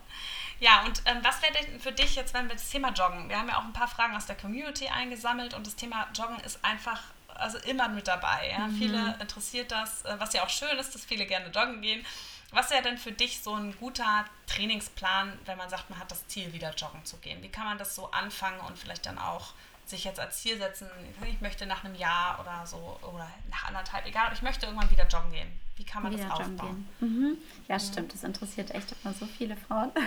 Ja, 0.60 0.84
und 0.84 1.02
ähm, 1.06 1.18
was 1.22 1.42
wäre 1.42 1.52
denn 1.52 1.80
für 1.80 1.90
dich 1.90 2.14
jetzt, 2.14 2.34
wenn 2.34 2.46
wir 2.46 2.54
das 2.54 2.70
Thema 2.70 2.90
Joggen? 2.90 3.28
Wir 3.28 3.36
haben 3.36 3.48
ja 3.48 3.58
auch 3.58 3.64
ein 3.64 3.72
paar 3.72 3.88
Fragen 3.88 4.14
aus 4.14 4.26
der 4.26 4.36
Community 4.36 4.86
eingesammelt 4.86 5.54
und 5.54 5.66
das 5.66 5.74
Thema 5.74 6.06
Joggen 6.14 6.38
ist 6.40 6.64
einfach 6.64 7.02
also 7.34 7.58
immer 7.58 7.88
mit 7.88 8.08
dabei. 8.08 8.50
Ja? 8.50 8.68
Mhm. 8.68 8.76
Viele 8.76 9.16
interessiert 9.20 9.70
das, 9.70 10.04
äh, 10.04 10.14
was 10.18 10.32
ja 10.32 10.44
auch 10.44 10.50
schön 10.50 10.76
ist, 10.78 10.94
dass 10.94 11.04
viele 11.04 11.26
gerne 11.26 11.46
joggen 11.46 11.82
gehen. 11.82 12.04
Was 12.52 12.70
wäre 12.70 12.82
denn 12.82 12.98
für 12.98 13.12
dich 13.12 13.40
so 13.40 13.54
ein 13.54 13.74
guter 13.78 14.26
Trainingsplan, 14.46 15.38
wenn 15.46 15.56
man 15.56 15.70
sagt, 15.70 15.88
man 15.88 15.98
hat 15.98 16.10
das 16.10 16.26
Ziel, 16.28 16.52
wieder 16.52 16.74
joggen 16.74 17.02
zu 17.04 17.16
gehen? 17.16 17.42
Wie 17.42 17.48
kann 17.48 17.64
man 17.64 17.78
das 17.78 17.94
so 17.94 18.10
anfangen 18.10 18.60
und 18.60 18.78
vielleicht 18.78 19.06
dann 19.06 19.18
auch 19.18 19.54
sich 19.86 20.04
jetzt 20.04 20.20
als 20.20 20.40
Ziel 20.40 20.58
setzen, 20.58 20.88
ich 21.28 21.40
möchte 21.40 21.66
nach 21.66 21.84
einem 21.84 21.94
Jahr 21.94 22.38
oder 22.40 22.66
so 22.66 22.98
oder 23.02 23.28
nach 23.50 23.68
anderthalb, 23.68 24.06
egal, 24.06 24.26
aber 24.26 24.34
ich 24.34 24.42
möchte 24.42 24.66
irgendwann 24.66 24.90
wieder 24.90 25.06
joggen 25.06 25.32
gehen. 25.32 25.48
Wie 25.76 25.84
kann 25.84 26.02
man 26.02 26.12
wieder 26.12 26.28
das 26.28 26.40
aufbauen? 26.40 26.88
Mhm. 27.00 27.38
Ja, 27.68 27.76
mhm. 27.76 27.80
stimmt, 27.80 28.14
das 28.14 28.22
interessiert 28.22 28.70
echt 28.72 28.94
immer 29.02 29.14
so 29.14 29.26
viele 29.26 29.56
Frauen. 29.56 29.90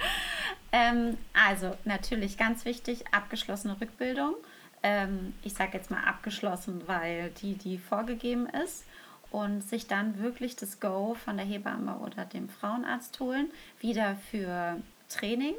ähm, 0.72 1.16
also 1.32 1.76
natürlich 1.84 2.36
ganz 2.36 2.64
wichtig, 2.64 3.04
abgeschlossene 3.12 3.80
Rückbildung 3.80 4.34
ähm, 4.82 5.34
ich 5.42 5.54
sage 5.54 5.76
jetzt 5.76 5.90
mal 5.90 6.04
abgeschlossen, 6.04 6.82
weil 6.86 7.30
die, 7.42 7.54
die 7.54 7.78
vorgegeben 7.78 8.46
ist 8.46 8.84
und 9.30 9.62
sich 9.62 9.86
dann 9.86 10.18
wirklich 10.20 10.56
das 10.56 10.80
Go 10.80 11.14
von 11.14 11.36
der 11.36 11.46
Hebamme 11.46 11.98
oder 11.98 12.24
dem 12.24 12.48
Frauenarzt 12.48 13.20
holen, 13.20 13.50
wieder 13.80 14.16
für 14.30 14.80
Training 15.08 15.54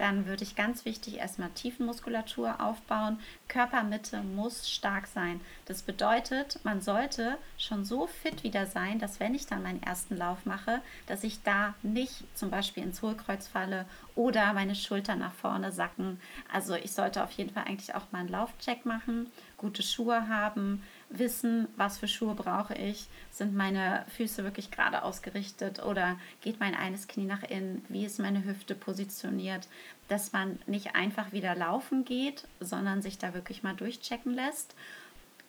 dann 0.00 0.24
würde 0.24 0.44
ich 0.44 0.56
ganz 0.56 0.86
wichtig 0.86 1.18
erstmal 1.18 1.50
Tiefenmuskulatur 1.50 2.58
aufbauen. 2.58 3.18
Körpermitte 3.48 4.22
muss 4.22 4.70
stark 4.70 5.06
sein. 5.06 5.42
Das 5.66 5.82
bedeutet, 5.82 6.58
man 6.64 6.80
sollte 6.80 7.36
schon 7.58 7.84
so 7.84 8.06
fit 8.06 8.42
wieder 8.42 8.64
sein, 8.64 8.98
dass 8.98 9.20
wenn 9.20 9.34
ich 9.34 9.44
dann 9.44 9.62
meinen 9.62 9.82
ersten 9.82 10.16
Lauf 10.16 10.46
mache, 10.46 10.80
dass 11.06 11.22
ich 11.22 11.42
da 11.42 11.74
nicht 11.82 12.24
zum 12.34 12.50
Beispiel 12.50 12.82
ins 12.82 13.02
Hohlkreuz 13.02 13.46
falle 13.46 13.84
oder 14.14 14.54
meine 14.54 14.74
Schultern 14.74 15.18
nach 15.18 15.34
vorne 15.34 15.70
sacken. 15.70 16.18
Also 16.50 16.76
ich 16.76 16.92
sollte 16.92 17.22
auf 17.22 17.32
jeden 17.32 17.50
Fall 17.50 17.64
eigentlich 17.64 17.94
auch 17.94 18.10
mal 18.10 18.20
einen 18.20 18.28
Laufcheck 18.30 18.86
machen, 18.86 19.30
gute 19.58 19.82
Schuhe 19.82 20.28
haben, 20.28 20.82
wissen, 21.10 21.68
was 21.76 21.98
für 21.98 22.08
Schuhe 22.08 22.34
brauche 22.34 22.74
ich. 22.74 23.08
Sind 23.30 23.54
meine 23.54 24.04
Füße 24.16 24.44
wirklich 24.44 24.70
gerade 24.70 25.02
ausgerichtet 25.02 25.82
oder 25.82 26.18
geht 26.40 26.60
mein 26.60 26.74
eines 26.74 27.08
Knie 27.08 27.26
nach 27.26 27.42
innen? 27.42 27.84
Wie 27.88 28.04
ist 28.04 28.20
meine 28.20 28.44
Hüfte 28.44 28.74
positioniert? 28.74 29.68
Dass 30.08 30.32
man 30.32 30.58
nicht 30.66 30.94
einfach 30.94 31.32
wieder 31.32 31.54
laufen 31.54 32.04
geht, 32.04 32.46
sondern 32.60 33.02
sich 33.02 33.18
da 33.18 33.34
wirklich 33.34 33.62
mal 33.62 33.74
durchchecken 33.74 34.32
lässt. 34.32 34.74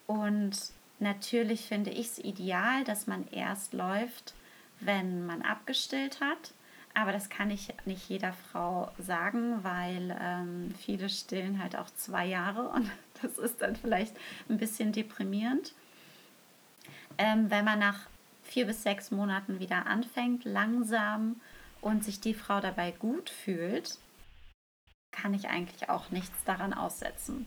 Und 0.07 0.57
natürlich 0.99 1.61
finde 1.61 1.91
ich 1.91 2.07
es 2.07 2.19
ideal, 2.19 2.83
dass 2.83 3.07
man 3.07 3.27
erst 3.29 3.73
läuft, 3.73 4.33
wenn 4.79 5.25
man 5.25 5.43
abgestillt 5.43 6.19
hat. 6.21 6.53
Aber 6.93 7.13
das 7.13 7.29
kann 7.29 7.49
ich 7.51 7.73
nicht 7.85 8.09
jeder 8.09 8.33
Frau 8.33 8.91
sagen, 8.97 9.63
weil 9.63 10.17
ähm, 10.19 10.73
viele 10.77 11.07
stillen 11.07 11.61
halt 11.61 11.77
auch 11.77 11.89
zwei 11.91 12.25
Jahre 12.25 12.67
und 12.69 12.89
das 13.21 13.37
ist 13.37 13.61
dann 13.61 13.75
vielleicht 13.75 14.15
ein 14.49 14.57
bisschen 14.57 14.91
deprimierend. 14.91 15.73
Ähm, 17.17 17.49
wenn 17.49 17.65
man 17.65 17.79
nach 17.79 18.07
vier 18.43 18.65
bis 18.65 18.83
sechs 18.83 19.11
Monaten 19.11 19.59
wieder 19.59 19.85
anfängt, 19.87 20.43
langsam 20.43 21.39
und 21.81 22.03
sich 22.03 22.19
die 22.19 22.33
Frau 22.33 22.59
dabei 22.59 22.91
gut 22.91 23.29
fühlt, 23.29 23.97
kann 25.11 25.33
ich 25.33 25.49
eigentlich 25.49 25.89
auch 25.89 26.09
nichts 26.09 26.43
daran 26.45 26.73
aussetzen. 26.73 27.45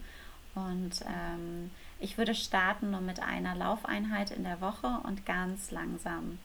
Und 0.55 1.03
ähm, 1.07 1.71
ich 1.99 2.19
würde 2.19 2.35
starten 2.35 2.91
nur 2.91 3.01
mit 3.01 3.21
einer 3.21 3.55
Laufeinheit 3.55 4.31
in 4.31 4.45
der 4.45 4.61
Woche 4.61 5.01
und 5.03 5.27
ganz 5.27 5.71
langsam 5.71 6.39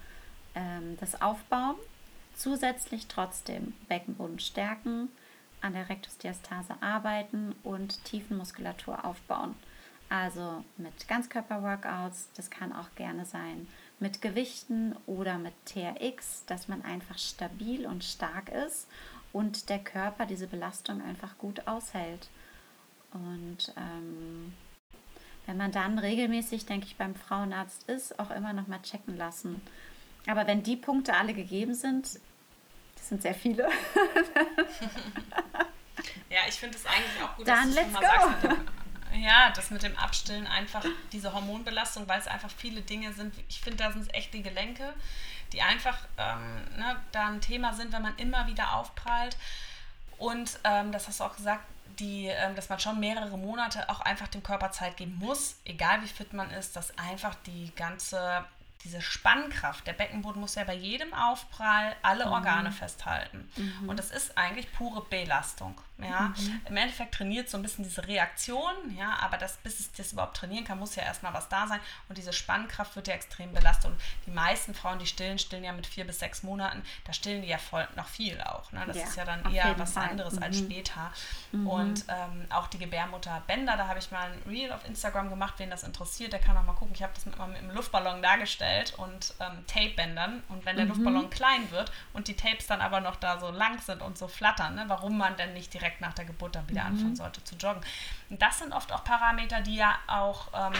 ähm, 0.55 0.97
das 0.99 1.21
aufbauen. 1.21 1.75
Zusätzlich 2.35 3.07
trotzdem 3.07 3.73
Beckenboden 3.87 4.39
stärken, 4.39 5.09
an 5.61 5.73
der 5.73 5.89
Rektusdiastase 5.89 6.75
arbeiten 6.81 7.55
und 7.63 8.03
Tiefenmuskulatur 8.05 9.05
aufbauen. 9.05 9.55
Also 10.09 10.63
mit 10.77 11.07
Ganzkörper-Workouts, 11.07 12.29
das 12.35 12.49
kann 12.49 12.73
auch 12.73 12.95
gerne 12.95 13.25
sein 13.25 13.67
mit 13.99 14.21
Gewichten 14.21 14.95
oder 15.05 15.37
mit 15.37 15.53
TRX, 15.65 16.45
dass 16.45 16.67
man 16.67 16.83
einfach 16.83 17.17
stabil 17.17 17.85
und 17.85 18.03
stark 18.03 18.49
ist 18.49 18.87
und 19.33 19.69
der 19.69 19.79
Körper 19.79 20.25
diese 20.25 20.47
Belastung 20.47 21.01
einfach 21.01 21.37
gut 21.37 21.67
aushält. 21.67 22.29
Und 23.13 23.73
ähm, 23.77 24.53
wenn 25.45 25.57
man 25.57 25.71
dann 25.71 25.99
regelmäßig, 25.99 26.65
denke 26.65 26.87
ich, 26.87 26.95
beim 26.95 27.15
Frauenarzt 27.15 27.89
ist, 27.89 28.19
auch 28.19 28.31
immer 28.31 28.53
noch 28.53 28.67
mal 28.67 28.81
checken 28.81 29.17
lassen. 29.17 29.61
Aber 30.27 30.47
wenn 30.47 30.63
die 30.63 30.75
Punkte 30.75 31.15
alle 31.15 31.33
gegeben 31.33 31.73
sind, 31.73 32.19
das 33.09 33.21
sind 33.21 33.21
sehr 33.23 33.33
viele. 33.33 33.63
ja, 36.29 36.39
ich 36.47 36.55
finde 36.55 36.77
es 36.77 36.85
eigentlich 36.85 37.23
auch 37.23 37.35
gut, 37.35 37.47
Dann 37.47 37.73
dass 37.73 37.75
du 37.75 37.81
let's 37.81 37.93
go. 37.93 38.01
Sagst, 38.01 38.47
ja, 39.15 39.49
das 39.49 39.71
mit 39.71 39.81
dem 39.81 39.97
Abstillen 39.97 40.45
einfach 40.45 40.85
diese 41.11 41.33
Hormonbelastung, 41.33 42.07
weil 42.07 42.19
es 42.19 42.27
einfach 42.27 42.51
viele 42.55 42.81
Dinge 42.81 43.11
sind. 43.13 43.33
Ich 43.49 43.61
finde, 43.61 43.77
da 43.77 43.91
sind 43.91 44.03
es 44.03 44.13
echt 44.13 44.31
die 44.35 44.43
Gelenke, 44.43 44.93
die 45.53 45.63
einfach 45.63 45.97
ähm, 46.19 46.65
ne, 46.77 46.97
da 47.11 47.29
ein 47.29 47.41
Thema 47.41 47.73
sind, 47.73 47.91
wenn 47.91 48.03
man 48.03 48.15
immer 48.17 48.45
wieder 48.45 48.75
aufprallt. 48.75 49.35
Und 50.19 50.59
ähm, 50.63 50.91
das 50.91 51.07
hast 51.07 51.19
du 51.19 51.23
auch 51.23 51.35
gesagt, 51.35 51.63
die, 51.97 52.27
ähm, 52.27 52.55
dass 52.55 52.69
man 52.69 52.79
schon 52.79 52.99
mehrere 52.99 53.39
Monate 53.39 53.89
auch 53.89 54.01
einfach 54.01 54.27
dem 54.27 54.43
Körper 54.43 54.71
Zeit 54.71 54.97
geben 54.97 55.15
muss, 55.19 55.55
egal 55.65 56.03
wie 56.03 56.07
fit 56.07 56.33
man 56.33 56.51
ist, 56.51 56.75
dass 56.75 56.95
einfach 56.99 57.33
die 57.47 57.73
ganze 57.75 58.45
diese 58.83 59.01
Spannkraft, 59.01 59.85
der 59.87 59.93
Beckenboden 59.93 60.39
muss 60.39 60.55
ja 60.55 60.63
bei 60.63 60.75
jedem 60.75 61.13
Aufprall 61.13 61.95
alle 62.01 62.25
mhm. 62.25 62.31
Organe 62.31 62.71
festhalten. 62.71 63.49
Mhm. 63.55 63.89
Und 63.89 63.99
das 63.99 64.11
ist 64.11 64.37
eigentlich 64.37 64.71
pure 64.71 65.01
Belastung. 65.01 65.79
Ja? 66.03 66.33
Mhm. 66.37 66.61
Im 66.65 66.77
Endeffekt 66.77 67.15
trainiert 67.15 67.49
so 67.49 67.57
ein 67.57 67.61
bisschen 67.61 67.83
diese 67.83 68.07
Reaktion, 68.07 68.73
ja, 68.97 69.17
aber 69.21 69.37
das, 69.37 69.57
bis 69.57 69.79
es 69.79 69.91
das 69.91 70.13
überhaupt 70.13 70.37
trainieren 70.37 70.63
kann, 70.63 70.79
muss 70.79 70.95
ja 70.95 71.03
erstmal 71.03 71.33
was 71.33 71.49
da 71.49 71.67
sein. 71.67 71.79
Und 72.07 72.17
diese 72.17 72.33
Spannkraft 72.33 72.95
wird 72.95 73.07
ja 73.07 73.13
extrem 73.13 73.53
belastet. 73.53 73.91
Und 73.91 74.01
die 74.25 74.31
meisten 74.31 74.73
Frauen, 74.73 74.99
die 74.99 75.07
stillen, 75.07 75.39
stillen 75.39 75.63
ja 75.63 75.73
mit 75.73 75.87
vier 75.87 76.05
bis 76.05 76.19
sechs 76.19 76.43
Monaten, 76.43 76.83
da 77.05 77.13
stillen 77.13 77.41
die 77.41 77.47
ja 77.47 77.57
voll 77.57 77.87
noch 77.95 78.07
viel 78.07 78.39
auch. 78.41 78.71
Ne? 78.71 78.83
Das 78.87 78.97
ja, 78.97 79.03
ist 79.03 79.15
ja 79.15 79.25
dann 79.25 79.53
eher 79.53 79.77
was 79.77 79.93
Fall. 79.93 80.09
anderes 80.09 80.35
mhm. 80.35 80.43
als 80.43 80.57
später. 80.59 81.11
Mhm. 81.51 81.67
Und 81.67 82.05
ähm, 82.07 82.45
auch 82.49 82.67
die 82.67 82.77
Gebärmutterbänder, 82.77 83.75
da 83.77 83.87
habe 83.87 83.99
ich 83.99 84.11
mal 84.11 84.31
ein 84.31 84.41
Reel 84.49 84.71
auf 84.71 84.85
Instagram 84.85 85.29
gemacht, 85.29 85.55
wen 85.57 85.69
das 85.69 85.83
interessiert, 85.83 86.33
der 86.33 86.39
kann 86.39 86.57
auch 86.57 86.63
mal 86.63 86.73
gucken. 86.73 86.93
Ich 86.95 87.03
habe 87.03 87.13
das 87.13 87.25
mit, 87.25 87.37
mal 87.37 87.47
mit 87.47 87.57
einem 87.57 87.71
Luftballon 87.71 88.21
dargestellt 88.21 88.93
und 88.97 89.33
ähm, 89.39 89.65
Tape-Bändern. 89.67 90.43
Und 90.49 90.65
wenn 90.65 90.75
der 90.75 90.85
mhm. 90.85 90.91
Luftballon 90.91 91.29
klein 91.29 91.69
wird 91.71 91.91
und 92.13 92.27
die 92.27 92.35
Tapes 92.35 92.67
dann 92.67 92.81
aber 92.81 93.01
noch 93.01 93.15
da 93.15 93.39
so 93.39 93.51
lang 93.51 93.79
sind 93.79 94.01
und 94.01 94.17
so 94.17 94.27
flattern, 94.27 94.75
ne? 94.75 94.85
warum 94.87 95.17
man 95.17 95.35
denn 95.35 95.53
nicht 95.53 95.73
direkt 95.73 95.88
direkt 95.89 96.01
nach 96.01 96.13
der 96.13 96.25
Geburt 96.25 96.55
dann 96.55 96.67
wieder 96.69 96.83
mhm. 96.83 96.95
anfangen 96.95 97.15
sollte 97.15 97.43
zu 97.43 97.55
joggen. 97.55 97.81
Und 98.29 98.41
das 98.41 98.59
sind 98.59 98.73
oft 98.73 98.91
auch 98.91 99.03
Parameter, 99.03 99.61
die 99.61 99.75
ja 99.75 99.97
auch 100.07 100.47
ähm, 100.53 100.73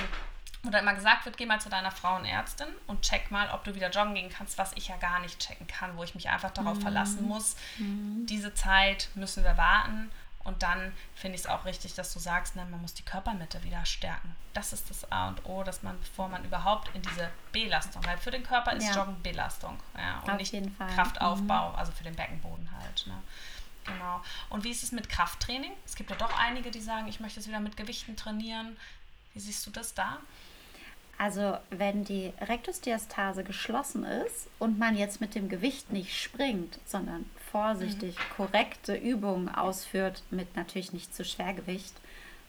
oder 0.67 0.79
immer 0.79 0.93
gesagt 0.93 1.25
wird, 1.25 1.37
geh 1.37 1.45
mal 1.45 1.61
zu 1.61 1.69
deiner 1.69 1.91
Frauenärztin 1.91 2.67
und 2.87 3.01
check 3.01 3.31
mal, 3.31 3.49
ob 3.51 3.63
du 3.63 3.75
wieder 3.75 3.89
joggen 3.89 4.15
gehen 4.15 4.29
kannst, 4.29 4.57
was 4.57 4.73
ich 4.73 4.89
ja 4.89 4.97
gar 4.97 5.19
nicht 5.19 5.39
checken 5.39 5.67
kann, 5.67 5.95
wo 5.95 6.03
ich 6.03 6.15
mich 6.15 6.29
einfach 6.29 6.51
darauf 6.51 6.77
mhm. 6.77 6.81
verlassen 6.81 7.27
muss. 7.27 7.55
Mhm. 7.77 8.25
Diese 8.27 8.53
Zeit 8.53 9.09
müssen 9.15 9.43
wir 9.43 9.57
warten. 9.57 10.11
Und 10.45 10.63
dann 10.63 10.93
finde 11.15 11.35
ich 11.35 11.41
es 11.41 11.47
auch 11.47 11.65
richtig, 11.65 11.93
dass 11.95 12.13
du 12.13 12.19
sagst, 12.19 12.55
ne, 12.55 12.65
man 12.65 12.81
muss 12.81 12.93
die 12.93 13.03
Körpermitte 13.03 13.61
wieder 13.63 13.85
stärken. 13.85 14.35
Das 14.53 14.73
ist 14.73 14.89
das 14.89 15.09
A 15.11 15.27
und 15.27 15.45
O, 15.45 15.63
dass 15.63 15.83
man, 15.83 15.99
bevor 15.99 16.27
man 16.27 16.43
überhaupt 16.43 16.89
in 16.95 17.01
diese 17.03 17.29
Belastung, 17.51 18.03
weil 18.05 18.17
für 18.17 18.31
den 18.31 18.43
Körper 18.43 18.73
ist 18.73 18.87
ja. 18.87 18.95
Joggen 18.95 19.21
Belastung 19.21 19.77
ja, 19.97 20.19
und 20.19 20.31
Auf 20.31 20.37
nicht 20.37 20.55
Kraftaufbau, 20.95 21.69
mhm. 21.69 21.75
also 21.75 21.91
für 21.91 22.03
den 22.03 22.15
Beckenboden 22.15 22.69
halt. 22.71 23.05
Ne. 23.05 23.21
Genau. 23.85 24.21
Und 24.49 24.63
wie 24.63 24.71
ist 24.71 24.83
es 24.83 24.91
mit 24.91 25.09
Krafttraining? 25.09 25.71
Es 25.85 25.95
gibt 25.95 26.09
ja 26.09 26.15
doch 26.15 26.37
einige, 26.37 26.71
die 26.71 26.81
sagen, 26.81 27.07
ich 27.07 27.19
möchte 27.19 27.39
es 27.39 27.47
wieder 27.47 27.59
mit 27.59 27.77
Gewichten 27.77 28.15
trainieren. 28.15 28.77
Wie 29.33 29.39
siehst 29.39 29.65
du 29.65 29.71
das 29.71 29.93
da? 29.93 30.19
Also 31.19 31.57
wenn 31.69 32.05
die 32.05 32.31
Rektusdiastase 32.39 33.43
geschlossen 33.43 34.05
ist 34.05 34.47
und 34.57 34.79
man 34.79 34.95
jetzt 34.95 35.19
mit 35.19 35.35
dem 35.35 35.49
Gewicht 35.49 35.91
nicht 35.91 36.17
springt, 36.17 36.79
sondern 36.85 37.29
vorsichtig 37.51 38.15
mhm. 38.15 38.35
korrekte 38.37 38.95
Übungen 38.95 39.49
ausführt 39.49 40.23
mit 40.31 40.55
natürlich 40.55 40.93
nicht 40.93 41.13
zu 41.13 41.25
Schwergewicht, 41.25 41.93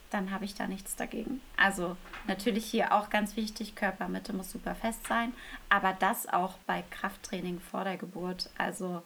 dann 0.09 0.31
habe 0.31 0.45
ich 0.45 0.55
da 0.55 0.67
nichts 0.67 0.95
dagegen. 0.95 1.41
Also 1.57 1.97
natürlich 2.27 2.65
hier 2.65 2.93
auch 2.93 3.09
ganz 3.09 3.35
wichtig, 3.35 3.75
Körpermitte 3.75 4.31
muss 4.31 4.51
super 4.51 4.75
fest 4.75 5.05
sein, 5.05 5.33
aber 5.67 5.93
das 5.99 6.27
auch 6.27 6.57
bei 6.65 6.83
Krafttraining 6.91 7.59
vor 7.59 7.83
der 7.83 7.97
Geburt. 7.97 8.49
Also 8.57 9.03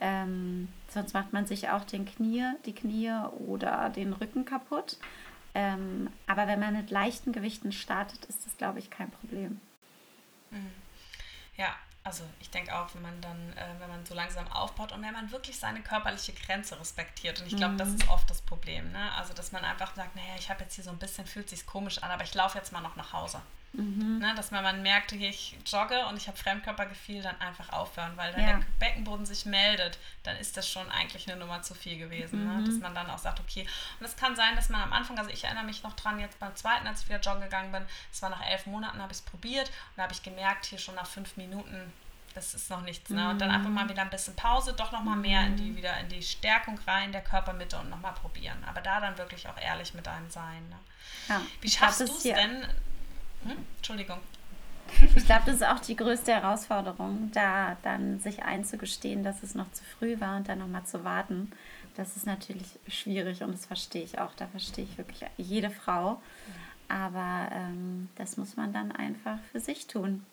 ähm, 0.00 0.68
sonst 0.88 1.12
macht 1.12 1.32
man 1.32 1.46
sich 1.46 1.68
auch 1.68 1.84
den 1.84 2.06
Knie, 2.06 2.44
die 2.64 2.74
Knie 2.74 3.12
oder 3.46 3.90
den 3.90 4.12
Rücken 4.12 4.44
kaputt. 4.44 4.96
Ähm, 5.54 6.10
aber 6.26 6.46
wenn 6.46 6.60
man 6.60 6.74
mit 6.74 6.90
leichten 6.90 7.32
Gewichten 7.32 7.72
startet, 7.72 8.24
ist 8.26 8.46
das, 8.46 8.56
glaube 8.56 8.78
ich, 8.78 8.90
kein 8.90 9.10
Problem. 9.10 9.60
Ja, 11.56 11.74
also 12.02 12.24
ich 12.40 12.50
denke 12.50 12.74
auch, 12.74 12.94
wenn 12.94 13.02
man 13.02 13.20
dann, 13.20 13.52
äh, 13.56 13.78
wenn 13.78 13.88
man 13.88 14.06
so 14.06 14.14
langsam 14.14 14.48
aufbaut 14.48 14.92
und 14.92 15.02
wenn 15.02 15.12
man 15.12 15.30
wirklich 15.30 15.58
seine 15.58 15.82
körperliche 15.82 16.32
Grenze 16.32 16.78
respektiert. 16.80 17.40
Und 17.40 17.46
ich 17.46 17.56
glaube, 17.56 17.74
mhm. 17.74 17.78
das 17.78 17.88
ist 17.90 18.08
oft 18.08 18.28
das 18.30 18.40
Problem. 18.40 18.90
Ne? 18.92 19.12
Also, 19.16 19.34
dass 19.34 19.52
man 19.52 19.64
einfach 19.64 19.94
sagt, 19.94 20.16
naja, 20.16 20.34
ich 20.38 20.48
habe 20.48 20.62
jetzt 20.62 20.74
hier 20.74 20.84
so 20.84 20.90
ein 20.90 20.98
bisschen, 20.98 21.26
fühlt 21.26 21.50
sich 21.50 21.66
komisch 21.66 22.02
an, 22.02 22.10
aber 22.10 22.24
ich 22.24 22.34
laufe 22.34 22.56
jetzt 22.56 22.72
mal 22.72 22.80
noch 22.80 22.96
nach 22.96 23.12
Hause. 23.12 23.42
Mhm. 23.72 24.18
Ne, 24.18 24.34
dass 24.34 24.50
man, 24.50 24.64
man 24.64 24.82
merkt, 24.82 25.12
ich 25.12 25.56
jogge 25.64 26.04
und 26.06 26.16
ich 26.16 26.26
habe 26.26 26.36
Fremdkörpergefühl, 26.36 27.22
dann 27.22 27.40
einfach 27.40 27.72
aufhören, 27.72 28.16
weil 28.16 28.34
wenn 28.34 28.44
ja. 28.44 28.56
der 28.56 28.62
Beckenboden 28.80 29.24
sich 29.24 29.46
meldet, 29.46 29.98
dann 30.24 30.36
ist 30.36 30.56
das 30.56 30.68
schon 30.68 30.90
eigentlich 30.90 31.30
eine 31.30 31.38
Nummer 31.38 31.62
zu 31.62 31.74
viel 31.74 31.96
gewesen. 31.96 32.44
Ne? 32.44 32.52
Mhm. 32.52 32.62
Ne? 32.62 32.64
Dass 32.64 32.80
man 32.80 32.94
dann 32.94 33.08
auch 33.08 33.18
sagt, 33.18 33.38
okay, 33.38 33.66
und 34.00 34.06
es 34.06 34.16
kann 34.16 34.34
sein, 34.34 34.56
dass 34.56 34.70
man 34.70 34.82
am 34.82 34.92
Anfang, 34.92 35.18
also 35.18 35.30
ich 35.30 35.44
erinnere 35.44 35.64
mich 35.64 35.84
noch 35.84 35.92
dran, 35.92 36.18
jetzt 36.18 36.40
beim 36.40 36.54
zweiten, 36.56 36.86
als 36.88 37.02
ich 37.02 37.08
wieder 37.08 37.20
joggen 37.20 37.42
gegangen 37.42 37.70
bin, 37.70 37.84
es 38.12 38.20
war 38.22 38.30
nach 38.30 38.44
elf 38.44 38.66
Monaten, 38.66 39.00
habe 39.00 39.12
ich 39.12 39.18
es 39.18 39.24
probiert 39.24 39.68
und 39.68 39.98
da 39.98 40.02
habe 40.02 40.12
ich 40.12 40.22
gemerkt, 40.22 40.66
hier 40.66 40.78
schon 40.78 40.96
nach 40.96 41.06
fünf 41.06 41.36
Minuten, 41.36 41.92
das 42.34 42.54
ist 42.54 42.70
noch 42.70 42.82
nichts. 42.82 43.10
Ne? 43.10 43.30
Und 43.30 43.40
dann 43.40 43.50
einfach 43.50 43.70
mal 43.70 43.84
mhm. 43.84 43.90
wieder 43.90 44.02
ein 44.02 44.10
bisschen 44.10 44.34
Pause, 44.34 44.72
doch 44.72 44.90
nochmal 44.92 45.16
mehr 45.16 45.46
in 45.46 45.56
die, 45.56 45.70
mhm. 45.70 45.76
wieder 45.76 45.96
in 45.98 46.08
die 46.08 46.22
Stärkung 46.22 46.78
rein 46.86 47.12
der 47.12 47.22
Körpermitte 47.22 47.78
und 47.78 47.90
nochmal 47.90 48.14
probieren. 48.14 48.64
Aber 48.66 48.80
da 48.80 49.00
dann 49.00 49.16
wirklich 49.18 49.48
auch 49.48 49.56
ehrlich 49.56 49.94
mit 49.94 50.06
einem 50.06 50.30
sein. 50.30 50.68
Ne? 50.68 50.76
Ja, 51.28 51.40
Wie 51.60 51.70
schaffst 51.70 52.00
du 52.00 52.04
es 52.04 52.22
denn? 52.22 52.66
Hm? 53.44 53.56
Entschuldigung. 53.76 54.18
Ich 55.16 55.24
glaube, 55.24 55.42
das 55.46 55.56
ist 55.56 55.66
auch 55.66 55.78
die 55.78 55.96
größte 55.96 56.32
Herausforderung, 56.32 57.30
da 57.32 57.76
dann 57.82 58.18
sich 58.18 58.42
einzugestehen, 58.42 59.22
dass 59.22 59.42
es 59.42 59.54
noch 59.54 59.70
zu 59.72 59.84
früh 59.84 60.20
war 60.20 60.36
und 60.36 60.48
dann 60.48 60.58
nochmal 60.58 60.84
zu 60.84 61.04
warten. 61.04 61.52
Das 61.96 62.16
ist 62.16 62.26
natürlich 62.26 62.78
schwierig 62.88 63.42
und 63.42 63.52
das 63.52 63.66
verstehe 63.66 64.02
ich 64.02 64.18
auch. 64.18 64.34
Da 64.34 64.46
verstehe 64.48 64.84
ich 64.84 64.98
wirklich 64.98 65.24
jede 65.36 65.70
Frau. 65.70 66.20
Aber 66.88 67.48
ähm, 67.52 68.08
das 68.16 68.36
muss 68.36 68.56
man 68.56 68.72
dann 68.72 68.90
einfach 68.90 69.38
für 69.52 69.60
sich 69.60 69.86
tun. 69.86 70.24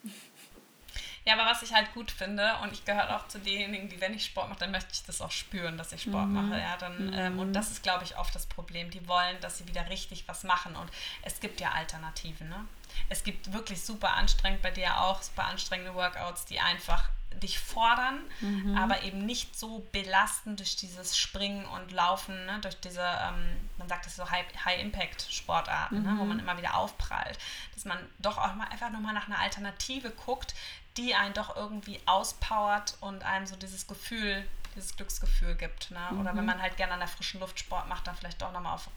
Ja, 1.28 1.34
aber 1.34 1.46
was 1.46 1.62
ich 1.62 1.74
halt 1.74 1.94
gut 1.94 2.10
finde, 2.10 2.56
und 2.64 2.72
ich 2.72 2.86
gehöre 2.86 3.14
auch 3.18 3.28
zu 3.28 3.38
denjenigen, 3.38 3.90
die, 3.90 4.00
wenn 4.00 4.14
ich 4.14 4.24
Sport 4.24 4.48
mache, 4.48 4.60
dann 4.60 4.72
möchte 4.72 4.94
ich 4.94 5.04
das 5.04 5.20
auch 5.20 5.32
spüren, 5.32 5.78
dass 5.78 5.92
ich 5.92 6.04
Sport 6.04 6.28
mhm. 6.28 6.50
mache. 6.50 6.58
Ja, 6.58 6.78
dann, 6.78 7.08
mhm. 7.08 7.14
ähm, 7.14 7.40
und 7.40 7.52
das 7.52 7.70
ist, 7.70 7.84
glaube 7.84 8.06
ich, 8.06 8.18
oft 8.18 8.34
das 8.34 8.46
Problem. 8.46 8.92
Die 8.92 9.06
wollen, 9.10 9.38
dass 9.42 9.58
sie 9.58 9.68
wieder 9.68 9.90
richtig 9.90 10.26
was 10.30 10.46
machen. 10.46 10.78
Und 10.78 10.90
es 11.24 11.42
gibt 11.42 11.60
ja 11.60 11.72
Alternativen. 11.74 12.48
Ne? 12.48 12.66
Es 13.10 13.26
gibt 13.26 13.52
wirklich 13.52 13.82
super 13.82 14.14
anstrengend, 14.14 14.62
bei 14.62 14.72
dir 14.72 15.02
auch 15.02 15.22
super 15.22 15.44
anstrengende 15.44 15.94
Workouts, 15.96 16.46
die 16.46 16.62
einfach 16.62 17.10
dich 17.44 17.60
fordern, 17.60 18.22
mhm. 18.40 18.78
aber 18.78 19.04
eben 19.04 19.26
nicht 19.26 19.58
so 19.60 19.86
belastend 19.92 20.60
durch 20.60 20.76
dieses 20.78 21.18
Springen 21.18 21.66
und 21.66 21.92
Laufen, 21.92 22.46
ne, 22.46 22.58
durch 22.62 22.80
diese, 22.80 23.02
ähm, 23.02 23.70
man 23.78 23.88
sagt 23.88 24.06
das 24.06 24.16
so 24.16 24.32
High-Impact-Sportarten, 24.32 26.00
mhm. 26.00 26.04
ne, 26.04 26.16
wo 26.18 26.24
mhm. 26.24 26.30
man 26.30 26.40
immer 26.40 26.58
wieder 26.58 26.76
aufprallt, 26.78 27.38
dass 27.76 27.86
man 27.86 28.00
doch 28.20 28.38
auch 28.38 28.56
mal 28.56 28.68
einfach 28.70 28.90
nochmal 28.90 29.14
nach 29.14 29.28
einer 29.28 29.40
Alternative 29.40 30.10
guckt, 30.10 30.56
die 30.98 31.16
einen 31.16 31.34
doch 31.34 31.56
irgendwie 31.56 32.00
auspowert 32.06 32.98
und 33.02 33.24
einem 33.24 33.46
so 33.46 33.56
dieses 33.56 33.88
Gefühl, 33.88 34.46
dieses 34.76 34.96
Glücksgefühl 34.96 35.56
gibt. 35.56 35.92
Ne? 35.92 36.00
Oder 36.20 36.34
mhm. 36.34 36.38
wenn 36.38 36.46
man 36.46 36.62
halt 36.62 36.78
gerne 36.78 36.94
an 36.94 37.00
der 37.00 37.08
frischen 37.08 37.40
Luft 37.40 37.60
Sport 37.60 37.88
macht, 37.88 38.08
dann 38.08 38.16
vielleicht 38.16 38.42
doch 38.42 38.52
nochmal 38.52 38.76
auf 38.76 38.90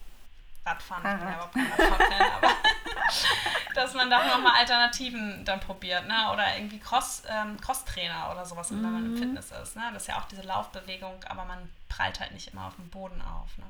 Radfahren. 0.64 1.04
Ich 1.04 1.18
bin 1.18 1.28
ja 1.28 1.34
überhaupt 1.34 1.54
kein 1.54 1.66
Radfahren, 1.66 2.32
aber 2.36 2.48
dass 3.74 3.94
man 3.94 4.10
da 4.10 4.26
nochmal 4.26 4.58
Alternativen 4.58 5.44
dann 5.44 5.60
probiert, 5.60 6.06
ne? 6.06 6.30
Oder 6.32 6.56
irgendwie 6.56 6.78
Cross, 6.78 7.22
ähm, 7.28 7.58
Cross-Trainer 7.60 8.30
oder 8.30 8.44
sowas, 8.44 8.70
mhm. 8.70 8.82
wenn 8.82 8.92
man 8.92 9.04
im 9.04 9.14
mhm. 9.14 9.18
Fitness 9.18 9.52
ist. 9.52 9.76
Ne? 9.76 9.82
Das 9.92 10.02
ist 10.02 10.08
ja 10.08 10.18
auch 10.18 10.28
diese 10.28 10.42
Laufbewegung, 10.42 11.24
aber 11.24 11.44
man 11.44 11.70
prallt 11.88 12.20
halt 12.20 12.32
nicht 12.32 12.48
immer 12.48 12.66
auf 12.66 12.76
dem 12.76 12.88
Boden 12.90 13.20
auf. 13.22 13.56
Ne? 13.56 13.64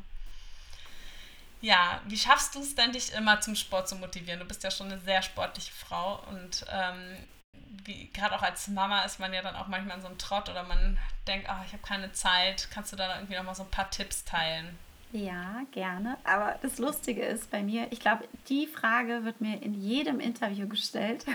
Ja, 1.61 2.01
wie 2.07 2.17
schaffst 2.17 2.55
du 2.55 2.61
es 2.61 2.75
denn, 2.75 2.93
dich 2.93 3.13
immer 3.13 3.41
zum 3.41 3.55
Sport 3.55 3.89
zu 3.89 3.97
motivieren? 3.97 4.41
Du 4.41 4.47
bist 4.47 4.65
ja 4.65 4.71
schon 4.71 4.91
eine 4.91 5.01
sehr 5.01 5.23
sportliche 5.23 5.73
Frau 5.73 6.23
und 6.29 6.65
ähm, 6.71 7.17
gerade 8.13 8.35
auch 8.35 8.43
als 8.43 8.69
Mama 8.69 9.03
ist 9.03 9.21
man 9.21 9.33
ja 9.33 9.43
dann 9.43 9.57
auch 9.57 9.67
manchmal 9.67 9.97
in 9.97 10.03
so 10.03 10.09
einem 10.09 10.19
Trott 10.19 10.49
oder 10.49 10.63
man 10.65 10.99
denkt, 11.27 11.49
ach, 11.49 11.65
ich 11.67 11.73
habe 11.73 11.83
keine 11.83 12.13
Zeit. 12.13 12.69
Kannst 12.73 12.93
du 12.93 12.97
da 12.97 13.17
irgendwie 13.17 13.37
noch 13.37 13.45
mal 13.45 13.55
so 13.55 13.63
ein 13.63 13.71
paar 13.71 13.91
Tipps 13.91 14.25
teilen? 14.25 14.79
Ja, 15.13 15.63
gerne. 15.73 16.19
Aber 16.25 16.57
das 16.63 16.79
Lustige 16.79 17.23
ist 17.23 17.51
bei 17.51 17.63
mir, 17.63 17.89
ich 17.91 18.01
glaube, 18.01 18.29
die 18.49 18.67
Frage 18.67 19.25
wird 19.25 19.41
mir 19.41 19.61
in 19.63 19.75
jedem 19.75 20.21
Interview 20.21 20.69
gestellt. 20.69 21.27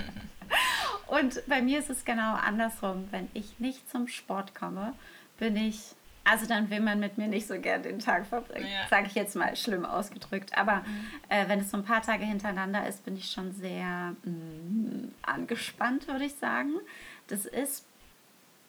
Und 1.06 1.42
bei 1.46 1.62
mir 1.62 1.78
ist 1.78 1.88
es 1.88 2.04
genau 2.04 2.34
andersrum. 2.34 3.08
Wenn 3.10 3.30
ich 3.32 3.58
nicht 3.58 3.88
zum 3.90 4.06
Sport 4.08 4.54
komme, 4.54 4.94
bin 5.38 5.56
ich, 5.56 5.94
also 6.24 6.46
dann 6.46 6.70
will 6.70 6.80
man 6.80 7.00
mit 7.00 7.18
mir 7.18 7.28
nicht 7.28 7.46
so 7.46 7.60
gern 7.60 7.82
den 7.82 7.98
Tag 7.98 8.26
verbringen. 8.26 8.66
Ja. 8.66 8.88
Sage 8.88 9.06
ich 9.08 9.14
jetzt 9.14 9.36
mal 9.36 9.54
schlimm 9.56 9.84
ausgedrückt. 9.84 10.56
Aber 10.56 10.76
mhm. 10.76 11.06
äh, 11.28 11.48
wenn 11.48 11.60
es 11.60 11.70
so 11.70 11.76
ein 11.76 11.84
paar 11.84 12.02
Tage 12.02 12.24
hintereinander 12.24 12.86
ist, 12.86 13.04
bin 13.04 13.16
ich 13.16 13.30
schon 13.30 13.52
sehr 13.52 14.16
mh, 14.24 14.30
mm, 14.30 15.14
angespannt, 15.22 16.08
würde 16.08 16.24
ich 16.24 16.34
sagen. 16.34 16.72
Das 17.28 17.44
ist, 17.44 17.84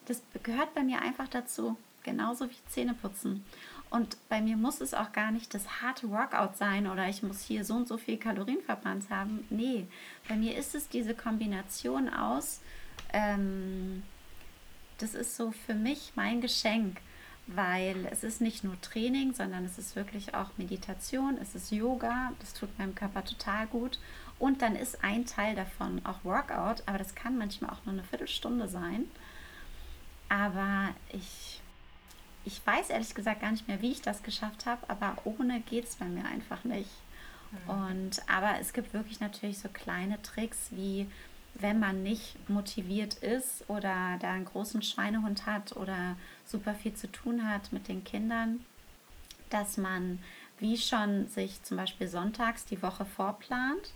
das 0.06 0.22
gehört 0.44 0.74
bei 0.76 0.84
mir 0.84 1.02
einfach 1.02 1.28
dazu. 1.28 1.78
Genauso 2.04 2.50
wie 2.50 2.56
Zähneputzen. 2.70 3.44
Und 3.90 4.18
bei 4.30 4.42
mir 4.42 4.58
muss 4.58 4.82
es 4.82 4.94
auch 4.94 5.12
gar 5.12 5.32
nicht 5.32 5.54
das 5.54 5.82
harte 5.82 6.10
Workout 6.10 6.58
sein 6.58 6.86
oder 6.88 7.08
ich 7.08 7.24
muss 7.24 7.42
hier 7.42 7.64
so 7.64 7.76
und 7.76 7.88
so 7.88 7.98
viel 7.98 8.18
Kalorien 8.18 8.62
verbrannt 8.62 9.10
haben. 9.10 9.46
Nee, 9.50 9.88
bei 10.28 10.36
mir 10.36 10.58
ist 10.58 10.76
es 10.76 10.90
diese 10.90 11.16
Kombination 11.16 12.10
aus, 12.10 12.62
ähm, 13.14 14.04
das 14.98 15.14
ist 15.14 15.36
so 15.36 15.52
für 15.52 15.74
mich 15.74 16.14
mein 16.16 16.42
Geschenk, 16.42 17.00
weil 17.48 18.08
es 18.12 18.24
ist 18.24 18.42
nicht 18.42 18.64
nur 18.64 18.80
Training, 18.82 19.34
sondern 19.34 19.66
es 19.66 19.78
ist 19.78 19.96
wirklich 19.96 20.34
auch 20.34 20.50
Meditation, 20.58 21.38
es 21.42 21.54
ist 21.56 21.72
Yoga, 21.72 22.32
das 22.40 22.54
tut 22.54 22.78
meinem 22.80 22.96
Körper 22.96 23.24
total 23.24 23.68
gut. 23.68 24.00
Und 24.40 24.62
dann 24.62 24.76
ist 24.76 25.04
ein 25.04 25.26
Teil 25.26 25.56
davon 25.56 26.06
auch 26.06 26.24
Workout, 26.24 26.84
aber 26.88 26.98
das 26.98 27.16
kann 27.16 27.38
manchmal 27.38 27.70
auch 27.70 27.86
nur 27.86 27.94
eine 27.94 28.04
Viertelstunde 28.04 28.68
sein. 28.68 29.06
Aber 30.28 30.90
ich 31.14 31.62
ich 32.46 32.66
weiß 32.66 32.92
ehrlich 32.92 33.14
gesagt 33.16 33.42
gar 33.42 33.52
nicht 33.52 33.68
mehr, 33.68 33.82
wie 33.82 33.92
ich 33.92 34.02
das 34.02 34.24
geschafft 34.24 34.66
habe, 34.66 34.88
aber 34.88 35.18
ohne 35.26 35.62
geht 35.62 35.86
es 35.86 35.96
bei 35.96 36.06
mir 36.06 36.26
einfach 36.26 36.64
nicht. 36.64 36.90
Mhm. 37.52 37.70
Und 37.70 38.30
aber 38.30 38.60
es 38.62 38.72
gibt 38.72 38.94
wirklich 38.94 39.20
natürlich 39.20 39.60
so 39.60 39.68
kleine 39.70 40.22
Tricks, 40.22 40.68
wie 40.72 41.08
wenn 41.56 41.80
man 41.80 42.04
nicht 42.04 42.50
motiviert 42.50 43.16
ist 43.16 43.68
oder 43.70 44.18
da 44.20 44.34
einen 44.34 44.46
großen 44.46 44.82
Schweinehund 44.82 45.46
hat 45.46 45.76
oder 45.76 46.18
super 46.46 46.76
viel 46.76 46.94
zu 46.94 47.12
tun 47.12 47.50
hat 47.50 47.72
mit 47.72 47.88
den 47.88 48.04
Kindern, 48.04 48.64
dass 49.50 49.78
man 49.78 50.20
wie 50.60 50.78
schon 50.78 51.28
sich 51.28 51.62
zum 51.64 51.78
Beispiel 51.78 52.08
sonntags 52.08 52.66
die 52.66 52.82
Woche 52.82 53.06
vorplant 53.06 53.94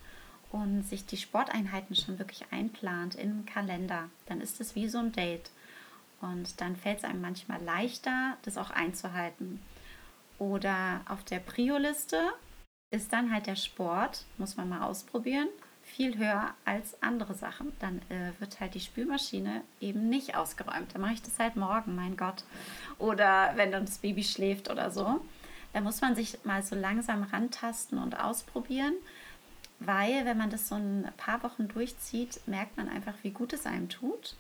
und 0.52 0.84
sich 0.84 1.06
die 1.06 1.18
Sporteinheiten 1.18 1.96
schon 1.96 2.20
wirklich 2.20 2.52
einplant 2.52 3.16
im 3.16 3.46
Kalender. 3.46 4.10
Dann 4.26 4.42
ist 4.42 4.60
es 4.60 4.76
wie 4.76 4.90
so 4.90 4.98
ein 4.98 5.12
Date. 5.12 5.52
Und 6.22 6.60
dann 6.60 6.76
fällt 6.76 7.00
es 7.00 7.04
einem 7.04 7.22
manchmal 7.22 7.62
leichter, 7.62 8.36
das 8.42 8.58
auch 8.58 8.72
einzuhalten. 8.72 9.62
Oder 10.38 11.02
auf 11.08 11.24
der 11.24 11.40
Prio-Liste 11.40 12.20
ist 12.92 13.14
dann 13.14 13.32
halt 13.32 13.48
der 13.48 13.56
Sport, 13.56 14.26
muss 14.38 14.58
man 14.58 14.68
mal 14.70 14.82
ausprobieren, 14.82 15.48
viel 16.00 16.18
höher 16.18 16.54
als 16.64 16.96
andere 17.04 17.34
Sachen. 17.34 17.74
Dann 17.80 17.98
äh, 18.08 18.32
wird 18.40 18.62
halt 18.62 18.74
die 18.74 18.80
Spülmaschine 18.80 19.64
eben 19.82 20.08
nicht 20.08 20.34
ausgeräumt. 20.34 20.94
Dann 20.94 21.02
mache 21.02 21.16
ich 21.16 21.22
das 21.22 21.38
halt 21.40 21.58
morgen, 21.58 21.94
mein 21.94 22.16
Gott. 22.16 22.46
Oder 23.00 23.52
wenn 23.56 23.74
dann 23.74 23.84
das 23.84 23.98
Baby 23.98 24.24
schläft 24.24 24.70
oder 24.70 24.92
so. 24.92 25.20
Da 25.74 25.82
muss 25.82 26.00
man 26.00 26.16
sich 26.16 26.38
mal 26.46 26.64
so 26.64 26.78
langsam 26.78 27.24
rantasten 27.24 27.98
und 27.98 28.18
ausprobieren, 28.18 28.94
weil 29.80 30.24
wenn 30.24 30.38
man 30.38 30.50
das 30.50 30.70
so 30.70 30.76
ein 30.76 31.12
paar 31.18 31.44
Wochen 31.44 31.68
durchzieht, 31.68 32.48
merkt 32.48 32.78
man 32.78 32.88
einfach, 32.88 33.16
wie 33.24 33.32
gut 33.32 33.52
es 33.52 33.66
einem 33.66 33.90
tut 33.90 34.38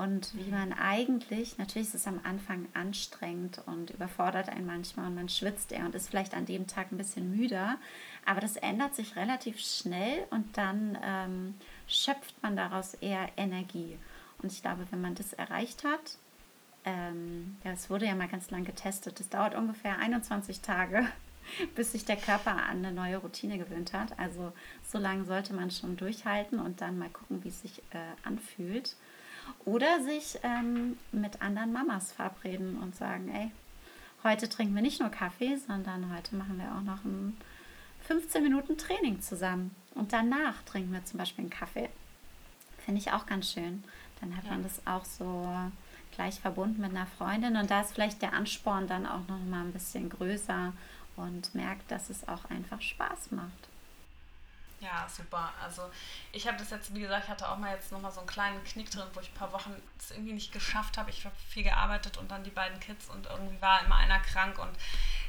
und 0.00 0.34
wie 0.34 0.50
man 0.50 0.72
eigentlich, 0.72 1.58
natürlich 1.58 1.88
ist 1.88 1.94
es 1.94 2.06
am 2.06 2.20
Anfang 2.22 2.66
anstrengend 2.72 3.60
und 3.66 3.90
überfordert 3.90 4.48
einen 4.48 4.64
manchmal 4.64 5.08
und 5.08 5.14
man 5.14 5.28
schwitzt 5.28 5.72
eher 5.72 5.84
und 5.84 5.94
ist 5.94 6.08
vielleicht 6.08 6.32
an 6.34 6.46
dem 6.46 6.66
Tag 6.66 6.90
ein 6.90 6.96
bisschen 6.96 7.36
müder, 7.36 7.76
aber 8.24 8.40
das 8.40 8.56
ändert 8.56 8.94
sich 8.94 9.16
relativ 9.16 9.60
schnell 9.60 10.26
und 10.30 10.56
dann 10.56 10.96
ähm, 11.04 11.54
schöpft 11.86 12.42
man 12.42 12.56
daraus 12.56 12.94
eher 12.94 13.28
Energie. 13.36 13.98
Und 14.42 14.52
ich 14.52 14.62
glaube, 14.62 14.86
wenn 14.90 15.02
man 15.02 15.14
das 15.14 15.34
erreicht 15.34 15.84
hat, 15.84 16.16
ähm, 16.86 17.58
ja, 17.62 17.72
es 17.72 17.90
wurde 17.90 18.06
ja 18.06 18.14
mal 18.14 18.28
ganz 18.28 18.50
lang 18.50 18.64
getestet, 18.64 19.20
das 19.20 19.28
dauert 19.28 19.54
ungefähr 19.54 19.98
21 19.98 20.60
Tage, 20.60 21.06
bis 21.74 21.92
sich 21.92 22.06
der 22.06 22.16
Körper 22.16 22.52
an 22.52 22.78
eine 22.84 22.92
neue 22.92 23.18
Routine 23.18 23.58
gewöhnt 23.58 23.92
hat. 23.92 24.18
Also 24.18 24.52
so 24.82 24.96
lange 24.96 25.26
sollte 25.26 25.52
man 25.52 25.70
schon 25.70 25.98
durchhalten 25.98 26.58
und 26.58 26.80
dann 26.80 26.98
mal 26.98 27.10
gucken, 27.10 27.44
wie 27.44 27.48
es 27.48 27.60
sich 27.60 27.82
äh, 27.90 27.98
anfühlt. 28.26 28.96
Oder 29.64 30.02
sich 30.02 30.38
ähm, 30.42 30.98
mit 31.12 31.42
anderen 31.42 31.72
Mamas 31.72 32.12
verabreden 32.12 32.78
und 32.78 32.96
sagen, 32.96 33.30
ey, 33.34 33.50
heute 34.24 34.48
trinken 34.48 34.74
wir 34.74 34.82
nicht 34.82 35.00
nur 35.00 35.10
Kaffee, 35.10 35.56
sondern 35.56 36.14
heute 36.14 36.36
machen 36.36 36.58
wir 36.58 36.72
auch 36.74 36.82
noch 36.82 37.04
ein 37.04 37.36
15 38.06 38.42
Minuten 38.42 38.76
Training 38.76 39.20
zusammen. 39.20 39.74
Und 39.94 40.12
danach 40.12 40.62
trinken 40.62 40.92
wir 40.92 41.04
zum 41.04 41.18
Beispiel 41.18 41.42
einen 41.42 41.50
Kaffee. 41.50 41.88
Finde 42.84 43.00
ich 43.00 43.12
auch 43.12 43.26
ganz 43.26 43.52
schön. 43.52 43.84
Dann 44.20 44.36
hat 44.36 44.44
ja. 44.44 44.52
man 44.52 44.62
das 44.62 44.86
auch 44.86 45.04
so 45.04 45.48
gleich 46.12 46.40
verbunden 46.40 46.80
mit 46.80 46.90
einer 46.90 47.06
Freundin 47.06 47.56
und 47.56 47.70
da 47.70 47.80
ist 47.80 47.92
vielleicht 47.92 48.20
der 48.20 48.32
Ansporn 48.32 48.86
dann 48.86 49.06
auch 49.06 49.26
noch 49.28 49.38
mal 49.48 49.62
ein 49.62 49.72
bisschen 49.72 50.10
größer 50.10 50.72
und 51.16 51.54
merkt, 51.54 51.90
dass 51.90 52.10
es 52.10 52.26
auch 52.28 52.44
einfach 52.50 52.80
Spaß 52.80 53.30
macht. 53.30 53.69
Ja, 54.80 55.06
super. 55.14 55.52
Also 55.62 55.90
ich 56.32 56.46
habe 56.48 56.56
das 56.56 56.70
jetzt, 56.70 56.94
wie 56.94 57.00
gesagt, 57.00 57.24
ich 57.24 57.30
hatte 57.30 57.48
auch 57.48 57.58
mal 57.58 57.74
jetzt 57.74 57.92
nochmal 57.92 58.10
so 58.10 58.20
einen 58.20 58.28
kleinen 58.28 58.64
Knick 58.64 58.90
drin, 58.90 59.04
wo 59.12 59.20
ich 59.20 59.28
ein 59.28 59.34
paar 59.34 59.52
Wochen 59.52 59.74
es 59.98 60.10
irgendwie 60.10 60.32
nicht 60.32 60.52
geschafft 60.52 60.96
habe. 60.96 61.10
Ich 61.10 61.24
habe 61.26 61.36
viel 61.48 61.64
gearbeitet 61.64 62.16
und 62.16 62.30
dann 62.30 62.44
die 62.44 62.50
beiden 62.50 62.80
Kids 62.80 63.08
und 63.10 63.26
irgendwie 63.26 63.60
war 63.60 63.84
immer 63.84 63.96
einer 63.96 64.20
krank 64.20 64.58
und 64.58 64.74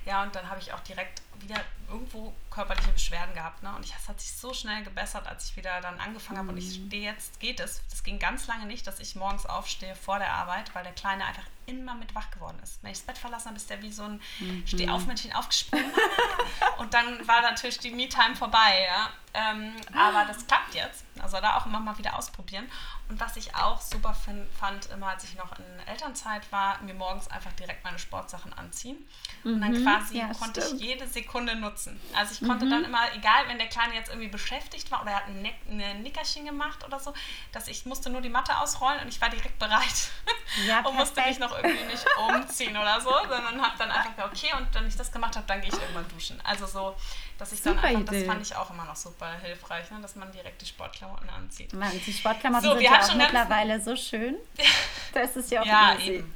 ja, 0.06 0.24
und 0.24 0.34
dann 0.34 0.50
habe 0.50 0.60
ich 0.60 0.74
auch 0.74 0.80
direkt 0.80 1.22
wieder 1.40 1.62
irgendwo 1.88 2.34
körperliche 2.50 2.92
Beschwerden 2.92 3.36
gehabt. 3.36 3.62
Ne? 3.62 3.72
Und 3.76 3.86
es 3.86 4.08
hat 4.08 4.20
sich 4.20 4.32
so 4.32 4.54
schnell 4.54 4.84
gebessert, 4.84 5.28
als 5.28 5.50
ich 5.50 5.58
wieder 5.58 5.80
dann 5.82 6.00
angefangen 6.00 6.40
habe. 6.40 6.50
Und 6.50 6.58
ich 6.58 6.80
mhm. 6.80 6.88
stehe 6.88 7.04
jetzt, 7.04 7.40
geht 7.40 7.60
es. 7.60 7.82
Das 7.90 8.04
ging 8.04 8.18
ganz 8.18 8.48
lange 8.48 8.66
nicht, 8.66 8.88
dass 8.88 9.00
ich 9.00 9.16
morgens 9.16 9.46
aufstehe 9.46 9.96
vor 9.96 10.18
der 10.18 10.34
Arbeit, 10.34 10.74
weil 10.74 10.84
der 10.84 10.94
Kleine 10.94 11.26
einfach 11.26 11.46
immer 11.68 11.94
mit 11.94 12.16
wach 12.16 12.32
geworden 12.32 12.58
ist. 12.64 12.82
Wenn 12.82 12.92
ich 12.92 12.98
das 12.98 13.06
Bett 13.06 13.18
verlassen 13.18 13.50
habe, 13.50 13.58
ist 13.58 13.70
der 13.70 13.82
wie 13.84 13.92
so 13.92 14.04
ein 14.04 14.22
mhm. 14.40 14.66
Stehaufmännchen 14.66 15.34
aufgesprungen. 15.34 15.92
und 16.80 16.94
dann 16.96 17.28
war 17.28 17.42
natürlich 17.42 17.78
die 17.78 17.92
Me-Time 17.92 18.36
vorbei. 18.36 18.88
Ja? 18.88 19.10
Ähm, 19.34 19.74
aber 19.94 20.26
das 20.26 20.46
klappt 20.46 20.76
jetzt. 20.76 21.06
Also 21.22 21.40
da 21.40 21.58
auch 21.58 21.66
immer 21.66 21.80
mal 21.80 21.98
wieder 21.98 22.18
ausprobieren. 22.18 22.70
Und 23.08 23.20
was 23.20 23.36
ich 23.36 23.56
auch 23.56 23.80
super 23.82 24.14
fand, 24.14 24.86
immer 24.90 25.08
als 25.08 25.24
ich 25.26 25.36
noch 25.36 25.58
in 25.60 25.88
Elternzeit 25.88 26.50
war, 26.52 26.82
mir 26.82 26.94
morgens 26.94 27.28
einfach 27.28 27.52
direkt 27.54 27.84
meine 27.84 28.00
Sportsachen 28.00 28.54
anziehen. 28.54 28.98
Mhm. 29.44 29.54
Und 29.54 29.62
dann 29.62 29.72
mhm. 29.72 29.84
quasi 29.84 30.18
ja, 30.18 30.34
konnte 30.34 30.62
stimmt. 30.62 30.82
ich 30.82 30.88
jede 30.88 31.08
Sekunde 31.08 31.56
nutzen. 31.56 32.00
Also 32.16 32.34
ich 32.34 32.48
konnte 32.48 32.66
mhm. 32.66 32.70
dann 32.72 32.86
immer, 32.86 33.14
egal 33.14 33.48
wenn 33.48 33.58
der 33.58 33.68
Kleine 33.68 33.96
jetzt 33.96 34.10
irgendwie 34.10 34.30
beschäftigt 34.30 34.90
war 34.92 35.02
oder 35.02 35.12
er 35.12 35.18
hat 35.18 35.28
ein, 35.28 35.46
ein 35.70 36.02
Nickerchen 36.04 36.46
gemacht 36.46 36.86
oder 36.86 37.00
so, 37.00 37.14
dass 37.52 37.68
ich 37.68 37.86
musste 37.86 38.10
nur 38.10 38.22
die 38.22 38.30
Matte 38.30 38.58
ausrollen 38.58 39.02
und 39.02 39.10
ich 39.10 39.20
war 39.22 39.30
direkt 39.30 39.60
bereit. 39.60 40.10
Ja, 40.68 40.82
und 40.86 40.96
musste 40.96 41.22
mich 41.22 41.40
noch 41.40 41.56
irgendwie 41.56 41.86
nicht 41.86 42.06
umziehen 42.18 42.76
oder 42.76 43.00
so, 43.00 43.10
sondern 43.10 43.62
habe 43.62 43.78
dann 43.78 43.90
einfach 43.90 44.26
okay, 44.26 44.52
und 44.58 44.68
wenn 44.74 44.86
ich 44.86 44.98
das 44.98 45.10
gemacht 45.12 45.36
habe, 45.38 45.48
dann 45.48 45.62
gehe 45.62 45.70
ich 45.70 45.80
irgendwann 45.80 46.08
duschen. 46.10 46.40
Also 46.44 46.66
so, 46.66 46.96
dass 47.42 47.52
ich 47.54 47.62
super 47.64 47.82
dann 47.82 47.86
einfach, 47.86 48.14
Idee. 48.14 48.20
das 48.20 48.28
fand 48.28 48.46
ich 48.46 48.56
auch 48.56 48.70
immer 48.70 48.86
noch 48.86 48.96
super 48.96 49.32
hilfreich, 49.42 49.90
ne, 49.90 50.00
dass 50.00 50.16
man 50.16 50.32
direkt 50.32 50.62
die 50.62 50.68
Sportklamotten 50.68 51.28
anzieht. 51.28 51.74
Man, 51.74 51.90
die 52.06 52.14
Sportklamotten 52.14 52.70
so, 52.70 52.76
sind 52.76 52.84
ja 52.84 53.02
auch 53.02 53.16
mittlerweile 53.16 53.82
so 53.82 53.96
schön. 53.96 54.36
Das 55.14 55.36
ist 55.36 55.52
ja 55.52 55.62
auch 55.62 55.66
ja, 55.66 55.96
easy. 55.96 56.12
Eben. 56.12 56.34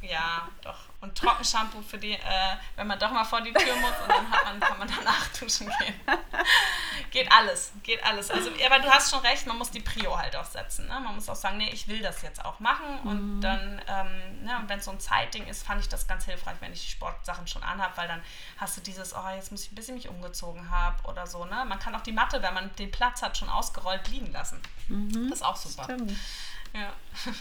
Ja, 0.00 0.48
doch 0.62 0.76
und 1.06 1.16
Trockenshampoo 1.16 1.80
für 1.82 1.98
die, 1.98 2.12
äh, 2.12 2.56
wenn 2.74 2.86
man 2.86 2.98
doch 2.98 3.10
mal 3.10 3.24
vor 3.24 3.40
die 3.40 3.52
Tür 3.52 3.76
muss 3.76 3.92
und 4.02 4.08
dann 4.08 4.28
man, 4.30 4.60
kann 4.60 4.78
man 4.78 4.88
danach 4.88 5.28
duschen 5.40 5.70
gehen. 5.78 5.94
geht 7.10 7.30
alles, 7.30 7.72
geht 7.82 8.04
alles. 8.04 8.30
Also, 8.30 8.50
aber 8.64 8.80
du 8.80 8.90
hast 8.90 9.10
schon 9.10 9.20
recht, 9.20 9.46
man 9.46 9.56
muss 9.56 9.70
die 9.70 9.80
Prio 9.80 10.18
halt 10.18 10.34
auch 10.36 10.44
setzen. 10.44 10.86
Ne? 10.86 11.00
Man 11.00 11.14
muss 11.14 11.28
auch 11.28 11.36
sagen, 11.36 11.58
nee, 11.58 11.70
ich 11.72 11.86
will 11.88 12.00
das 12.02 12.22
jetzt 12.22 12.44
auch 12.44 12.58
machen 12.60 12.98
und 13.04 13.36
mhm. 13.36 13.40
dann, 13.40 13.82
ähm, 13.86 14.44
ne, 14.44 14.58
und 14.58 14.68
wenn 14.68 14.80
es 14.80 14.84
so 14.84 14.90
ein 14.90 15.00
Zeitding 15.00 15.46
ist, 15.46 15.64
fand 15.64 15.80
ich 15.80 15.88
das 15.88 16.06
ganz 16.08 16.24
hilfreich, 16.24 16.56
wenn 16.60 16.72
ich 16.72 16.84
die 16.84 16.90
Sportsachen 16.90 17.46
schon 17.46 17.62
anhabe, 17.62 17.96
weil 17.96 18.08
dann 18.08 18.22
hast 18.58 18.76
du 18.76 18.80
dieses, 18.80 19.14
oh, 19.14 19.28
jetzt 19.34 19.52
muss 19.52 19.64
ich, 19.64 19.70
bis 19.70 19.88
ich 19.88 19.94
mich 19.94 20.08
umgezogen 20.08 20.70
habe 20.70 21.02
oder 21.08 21.26
so. 21.26 21.44
Ne? 21.44 21.64
Man 21.66 21.78
kann 21.78 21.94
auch 21.94 22.02
die 22.02 22.12
Matte, 22.12 22.42
wenn 22.42 22.54
man 22.54 22.74
den 22.76 22.90
Platz 22.90 23.22
hat, 23.22 23.36
schon 23.36 23.48
ausgerollt 23.48 24.08
liegen 24.08 24.32
lassen. 24.32 24.60
Mhm. 24.88 25.30
Das 25.30 25.38
ist 25.38 25.44
auch 25.44 25.56
super. 25.56 25.84
Stimmt. 25.84 26.12
Ja. 26.72 26.92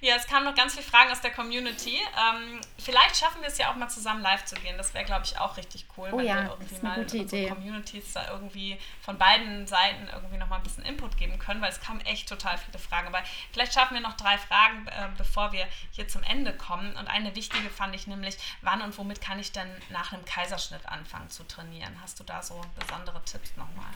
Ja, 0.00 0.16
es 0.16 0.26
kamen 0.26 0.44
noch 0.44 0.54
ganz 0.54 0.74
viele 0.74 0.84
Fragen 0.84 1.10
aus 1.10 1.20
der 1.20 1.30
Community. 1.32 1.96
Ähm, 1.96 2.60
vielleicht 2.78 3.16
schaffen 3.16 3.40
wir 3.40 3.48
es 3.48 3.58
ja 3.58 3.70
auch 3.70 3.76
mal 3.76 3.88
zusammen 3.88 4.22
live 4.22 4.44
zu 4.44 4.54
gehen. 4.56 4.76
Das 4.76 4.92
wäre, 4.94 5.04
glaube 5.04 5.24
ich, 5.24 5.38
auch 5.38 5.56
richtig 5.56 5.86
cool, 5.96 6.10
oh 6.12 6.18
wenn 6.18 6.26
ja, 6.26 6.34
wir 6.36 6.50
irgendwie 6.50 6.86
mal 6.86 6.98
unsere. 6.98 7.48
Communities 7.48 8.12
da 8.12 8.30
irgendwie 8.30 8.78
von 9.00 9.18
beiden 9.18 9.66
Seiten 9.66 10.08
irgendwie 10.12 10.36
noch 10.36 10.48
mal 10.48 10.56
ein 10.56 10.62
bisschen 10.62 10.84
Input 10.84 11.16
geben 11.16 11.38
können, 11.38 11.60
weil 11.60 11.70
es 11.70 11.80
kamen 11.80 12.00
echt 12.02 12.28
total 12.28 12.58
viele 12.58 12.78
Fragen. 12.78 13.08
Aber 13.08 13.22
vielleicht 13.52 13.72
schaffen 13.74 13.94
wir 13.94 14.00
noch 14.00 14.16
drei 14.16 14.38
Fragen, 14.38 14.86
äh, 14.86 15.08
bevor 15.16 15.52
wir 15.52 15.66
hier 15.92 16.08
zum 16.08 16.22
Ende 16.22 16.52
kommen. 16.52 16.94
Und 16.96 17.08
eine 17.08 17.34
wichtige 17.34 17.70
fand 17.70 17.94
ich 17.94 18.06
nämlich, 18.06 18.36
wann 18.62 18.82
und 18.82 18.96
womit 18.98 19.20
kann 19.20 19.38
ich 19.38 19.52
denn 19.52 19.70
nach 19.90 20.12
einem 20.12 20.24
Kaiserschnitt 20.24 20.86
anfangen 20.86 21.30
zu 21.30 21.44
trainieren? 21.44 22.00
Hast 22.02 22.20
du 22.20 22.24
da 22.24 22.42
so 22.42 22.60
besondere 22.78 23.22
Tipps 23.24 23.56
nochmal? 23.56 23.86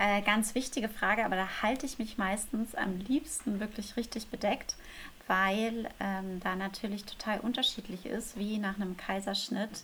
Äh, 0.00 0.22
ganz 0.22 0.54
wichtige 0.54 0.88
Frage, 0.88 1.24
aber 1.24 1.34
da 1.34 1.48
halte 1.60 1.84
ich 1.84 1.98
mich 1.98 2.18
meistens 2.18 2.76
am 2.76 2.98
liebsten 2.98 3.58
wirklich 3.58 3.96
richtig 3.96 4.28
bedeckt, 4.28 4.76
weil 5.28 5.88
ähm, 6.00 6.40
da 6.40 6.56
natürlich 6.56 7.04
total 7.04 7.40
unterschiedlich 7.40 8.06
ist, 8.06 8.36
wie 8.36 8.58
nach 8.58 8.76
einem 8.76 8.96
Kaiserschnitt 8.96 9.82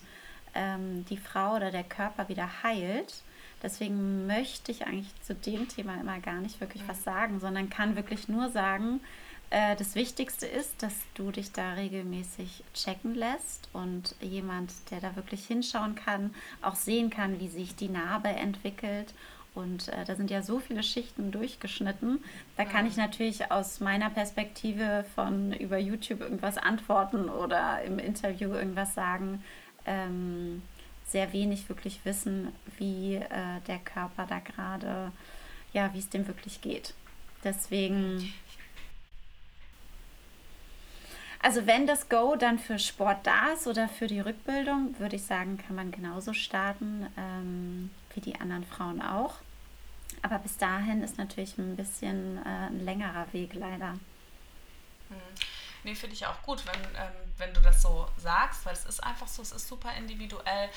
ähm, 0.53 1.05
die 1.05 1.17
Frau 1.17 1.55
oder 1.55 1.71
der 1.71 1.83
Körper 1.83 2.27
wieder 2.27 2.63
heilt. 2.63 3.23
Deswegen 3.63 4.27
möchte 4.27 4.71
ich 4.71 4.85
eigentlich 4.85 5.09
zu 5.21 5.33
dem 5.33 5.67
Thema 5.67 5.99
immer 5.99 6.19
gar 6.19 6.41
nicht 6.41 6.59
wirklich 6.59 6.83
was 6.87 7.03
sagen, 7.03 7.39
sondern 7.39 7.69
kann 7.69 7.95
wirklich 7.95 8.27
nur 8.27 8.49
sagen, 8.49 8.99
äh, 9.49 9.75
das 9.75 9.95
Wichtigste 9.95 10.45
ist, 10.45 10.81
dass 10.81 10.95
du 11.13 11.31
dich 11.31 11.51
da 11.51 11.73
regelmäßig 11.73 12.63
checken 12.73 13.15
lässt 13.15 13.69
und 13.73 14.15
jemand, 14.19 14.71
der 14.91 14.99
da 14.99 15.15
wirklich 15.15 15.45
hinschauen 15.45 15.95
kann, 15.95 16.33
auch 16.61 16.75
sehen 16.75 17.09
kann, 17.09 17.39
wie 17.39 17.47
sich 17.47 17.75
die 17.75 17.89
Narbe 17.89 18.29
entwickelt 18.29 19.13
und 19.55 19.87
äh, 19.87 20.05
da 20.05 20.15
sind 20.15 20.29
ja 20.29 20.41
so 20.41 20.59
viele 20.59 20.83
Schichten 20.83 21.31
durchgeschnitten. 21.31 22.23
Da 22.57 22.65
kann 22.65 22.85
ich 22.85 22.97
natürlich 22.97 23.51
aus 23.51 23.79
meiner 23.79 24.09
Perspektive 24.09 25.05
von 25.15 25.53
über 25.53 25.77
YouTube 25.77 26.21
irgendwas 26.21 26.57
antworten 26.57 27.29
oder 27.29 27.81
im 27.83 27.97
Interview 27.97 28.53
irgendwas 28.53 28.93
sagen. 28.93 29.43
Ähm, 29.85 30.61
sehr 31.07 31.31
wenig 31.33 31.69
wirklich 31.69 31.99
wissen, 32.03 32.51
wie 32.77 33.15
äh, 33.15 33.61
der 33.67 33.79
Körper 33.79 34.25
da 34.27 34.39
gerade, 34.39 35.11
ja, 35.71 35.93
wie 35.93 35.99
es 35.99 36.09
dem 36.09 36.27
wirklich 36.27 36.61
geht. 36.61 36.93
Deswegen. 37.43 38.33
Also 41.41 41.67
wenn 41.67 41.85
das 41.85 42.09
Go 42.09 42.35
dann 42.35 42.57
für 42.57 42.79
Sport 42.79 43.19
da 43.27 43.53
ist 43.53 43.67
oder 43.67 43.87
für 43.87 44.07
die 44.07 44.19
Rückbildung, 44.19 44.95
würde 44.99 45.15
ich 45.15 45.23
sagen, 45.23 45.59
kann 45.59 45.75
man 45.75 45.91
genauso 45.91 46.33
starten 46.33 47.05
ähm, 47.17 47.91
wie 48.15 48.21
die 48.21 48.39
anderen 48.39 48.63
Frauen 48.63 48.99
auch. 48.99 49.35
Aber 50.25 50.39
bis 50.39 50.57
dahin 50.57 51.03
ist 51.03 51.19
natürlich 51.19 51.55
ein 51.59 51.75
bisschen 51.75 52.39
äh, 52.39 52.65
ein 52.65 52.83
längerer 52.83 53.31
Weg 53.31 53.53
leider. 53.53 53.89
Hm. 53.89 55.19
Nee, 55.83 55.93
finde 55.93 56.15
ich 56.15 56.25
auch 56.25 56.41
gut, 56.41 56.65
wenn, 56.65 56.81
ähm, 56.95 57.13
wenn 57.37 57.53
du 57.53 57.61
das 57.61 57.83
so 57.83 58.07
sagst, 58.17 58.65
weil 58.65 58.73
es 58.73 58.85
ist 58.85 59.03
einfach 59.03 59.27
so, 59.27 59.43
es 59.43 59.51
ist 59.51 59.67
super 59.67 59.93
individuell. 59.93 60.69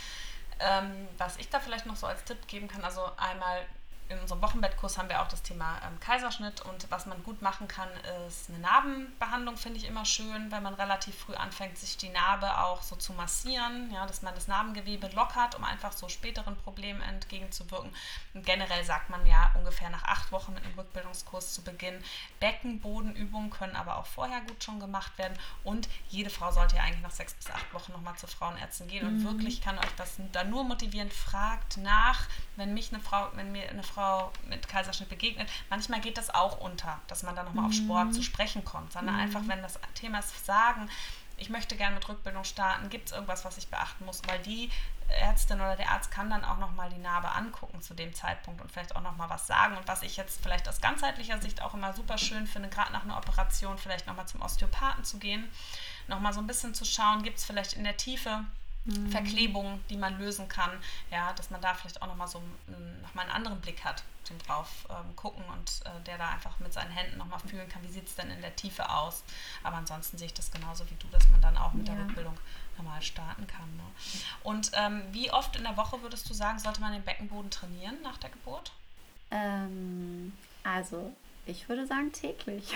Ähm, 0.60 1.08
was 1.16 1.38
ich 1.38 1.48
da 1.48 1.60
vielleicht 1.60 1.86
noch 1.86 1.96
so 1.96 2.06
als 2.06 2.22
Tipp 2.24 2.46
geben 2.46 2.68
kann, 2.68 2.84
also 2.84 3.00
einmal 3.16 3.64
in 4.08 4.18
unserem 4.18 4.40
Wochenbettkurs 4.40 4.96
haben 4.96 5.08
wir 5.10 5.20
auch 5.20 5.28
das 5.28 5.42
Thema 5.42 5.80
ähm, 5.86 6.00
Kaiserschnitt 6.00 6.62
und 6.62 6.90
was 6.90 7.04
man 7.04 7.22
gut 7.24 7.42
machen 7.42 7.68
kann, 7.68 7.88
ist 8.26 8.48
eine 8.48 8.58
Narbenbehandlung, 8.58 9.56
finde 9.56 9.78
ich 9.78 9.86
immer 9.86 10.04
schön, 10.04 10.50
wenn 10.50 10.62
man 10.62 10.74
relativ 10.74 11.14
früh 11.18 11.34
anfängt, 11.34 11.76
sich 11.76 11.96
die 11.98 12.08
Narbe 12.08 12.58
auch 12.58 12.82
so 12.82 12.96
zu 12.96 13.12
massieren, 13.12 13.90
ja, 13.92 14.06
dass 14.06 14.22
man 14.22 14.34
das 14.34 14.48
Narbengewebe 14.48 15.08
lockert, 15.08 15.56
um 15.56 15.64
einfach 15.64 15.92
so 15.92 16.08
späteren 16.08 16.56
Problemen 16.56 17.02
entgegenzuwirken. 17.02 17.94
Und 18.32 18.46
generell 18.46 18.82
sagt 18.84 19.10
man 19.10 19.26
ja 19.26 19.52
ungefähr 19.56 19.90
nach 19.90 20.04
acht 20.04 20.32
Wochen 20.32 20.54
mit 20.54 20.64
einem 20.64 20.78
Rückbildungskurs 20.78 21.52
zu 21.52 21.62
Beginn. 21.62 22.02
Beckenbodenübungen 22.40 23.50
können 23.50 23.76
aber 23.76 23.98
auch 23.98 24.06
vorher 24.06 24.40
gut 24.40 24.64
schon 24.64 24.80
gemacht 24.80 25.18
werden 25.18 25.38
und 25.64 25.88
jede 26.08 26.30
Frau 26.30 26.50
sollte 26.50 26.76
ja 26.76 26.82
eigentlich 26.82 27.02
nach 27.02 27.10
sechs 27.10 27.34
bis 27.34 27.50
acht 27.50 27.74
Wochen 27.74 27.92
nochmal 27.92 28.16
zur 28.16 28.28
Frauenärztin 28.28 28.88
gehen 28.88 29.06
und 29.06 29.18
mhm. 29.18 29.24
wirklich 29.24 29.60
kann 29.60 29.78
euch 29.78 29.94
das 29.96 30.16
da 30.32 30.44
nur 30.44 30.64
motivieren, 30.64 31.10
fragt 31.10 31.76
nach, 31.76 32.26
wenn 32.56 32.72
mich 32.72 32.92
eine 32.92 33.02
Frau, 33.02 33.28
wenn 33.34 33.52
mir 33.52 33.68
eine 33.68 33.82
Frau 33.82 33.97
Frau 33.98 34.30
mit 34.48 34.68
Kaiserschnitt 34.68 35.08
begegnet, 35.08 35.48
manchmal 35.70 36.00
geht 36.00 36.18
das 36.18 36.32
auch 36.32 36.60
unter, 36.60 37.00
dass 37.08 37.24
man 37.24 37.34
dann 37.34 37.46
nochmal 37.46 37.64
mhm. 37.64 37.70
auf 37.70 37.74
Sport 37.74 38.14
zu 38.14 38.22
sprechen 38.22 38.64
kommt, 38.64 38.92
sondern 38.92 39.16
mhm. 39.16 39.22
einfach, 39.22 39.40
wenn 39.46 39.60
das 39.60 39.80
Thema 39.94 40.20
ist, 40.20 40.46
sagen, 40.46 40.88
ich 41.36 41.50
möchte 41.50 41.76
gerne 41.76 41.96
mit 41.96 42.08
Rückbildung 42.08 42.44
starten, 42.44 42.90
gibt 42.90 43.06
es 43.06 43.12
irgendwas, 43.12 43.44
was 43.44 43.58
ich 43.58 43.66
beachten 43.68 44.04
muss, 44.04 44.22
weil 44.28 44.38
die 44.40 44.70
Ärztin 45.08 45.60
oder 45.60 45.74
der 45.74 45.90
Arzt 45.90 46.12
kann 46.12 46.30
dann 46.30 46.44
auch 46.44 46.58
nochmal 46.58 46.90
die 46.90 46.98
Narbe 46.98 47.32
angucken 47.32 47.80
zu 47.80 47.94
dem 47.94 48.14
Zeitpunkt 48.14 48.60
und 48.60 48.70
vielleicht 48.70 48.94
auch 48.94 49.00
nochmal 49.00 49.30
was 49.30 49.48
sagen. 49.48 49.76
Und 49.76 49.88
was 49.88 50.02
ich 50.02 50.16
jetzt 50.16 50.42
vielleicht 50.42 50.68
aus 50.68 50.80
ganzheitlicher 50.80 51.40
Sicht 51.40 51.62
auch 51.62 51.74
immer 51.74 51.92
super 51.92 52.18
schön 52.18 52.46
finde, 52.46 52.68
gerade 52.68 52.92
nach 52.92 53.02
einer 53.02 53.16
Operation 53.16 53.78
vielleicht 53.78 54.06
nochmal 54.06 54.28
zum 54.28 54.42
Osteopathen 54.42 55.04
zu 55.04 55.18
gehen, 55.18 55.50
nochmal 56.06 56.32
so 56.32 56.40
ein 56.40 56.46
bisschen 56.46 56.74
zu 56.74 56.84
schauen, 56.84 57.24
gibt 57.24 57.38
es 57.38 57.44
vielleicht 57.44 57.72
in 57.72 57.84
der 57.84 57.96
Tiefe 57.96 58.44
mhm. 58.88 59.10
Verklebungen, 59.10 59.82
die 59.90 59.96
man 59.96 60.18
lösen 60.18 60.48
kann, 60.48 60.70
ja, 61.10 61.32
dass 61.34 61.50
man 61.50 61.60
da 61.60 61.74
vielleicht 61.74 62.00
auch 62.02 62.06
nochmal 62.06 62.28
so 62.28 62.42
noch 63.02 63.14
mal 63.14 63.22
einen 63.22 63.30
anderen 63.30 63.60
Blick 63.60 63.84
hat 63.84 64.02
zum 64.24 64.38
drauf 64.40 64.86
ähm, 64.90 65.16
gucken 65.16 65.42
und 65.52 65.80
äh, 65.86 66.04
der 66.04 66.18
da 66.18 66.28
einfach 66.30 66.58
mit 66.58 66.72
seinen 66.72 66.90
Händen 66.90 67.18
nochmal 67.18 67.40
fühlen 67.40 67.68
kann, 67.68 67.82
wie 67.82 67.88
sieht 67.88 68.06
es 68.06 68.14
denn 68.14 68.30
in 68.30 68.40
der 68.42 68.54
Tiefe 68.56 68.88
aus. 68.90 69.22
Aber 69.62 69.76
ansonsten 69.76 70.18
sehe 70.18 70.26
ich 70.26 70.34
das 70.34 70.50
genauso 70.50 70.88
wie 70.90 70.94
du, 70.96 71.06
dass 71.08 71.28
man 71.30 71.40
dann 71.40 71.56
auch 71.56 71.72
mit 71.72 71.88
ja. 71.88 71.94
der 71.94 72.04
Rückbildung 72.04 72.38
normal 72.76 73.00
starten 73.02 73.46
kann. 73.46 73.76
Ne? 73.76 73.82
Und 74.42 74.70
ähm, 74.74 75.02
wie 75.12 75.30
oft 75.30 75.56
in 75.56 75.62
der 75.62 75.76
Woche 75.76 76.00
würdest 76.02 76.28
du 76.28 76.34
sagen, 76.34 76.58
sollte 76.58 76.80
man 76.80 76.92
den 76.92 77.02
Beckenboden 77.02 77.50
trainieren 77.50 77.96
nach 78.02 78.18
der 78.18 78.30
Geburt? 78.30 78.72
Ähm, 79.30 80.32
also 80.62 81.14
ich 81.46 81.68
würde 81.68 81.86
sagen 81.86 82.12
täglich. 82.12 82.74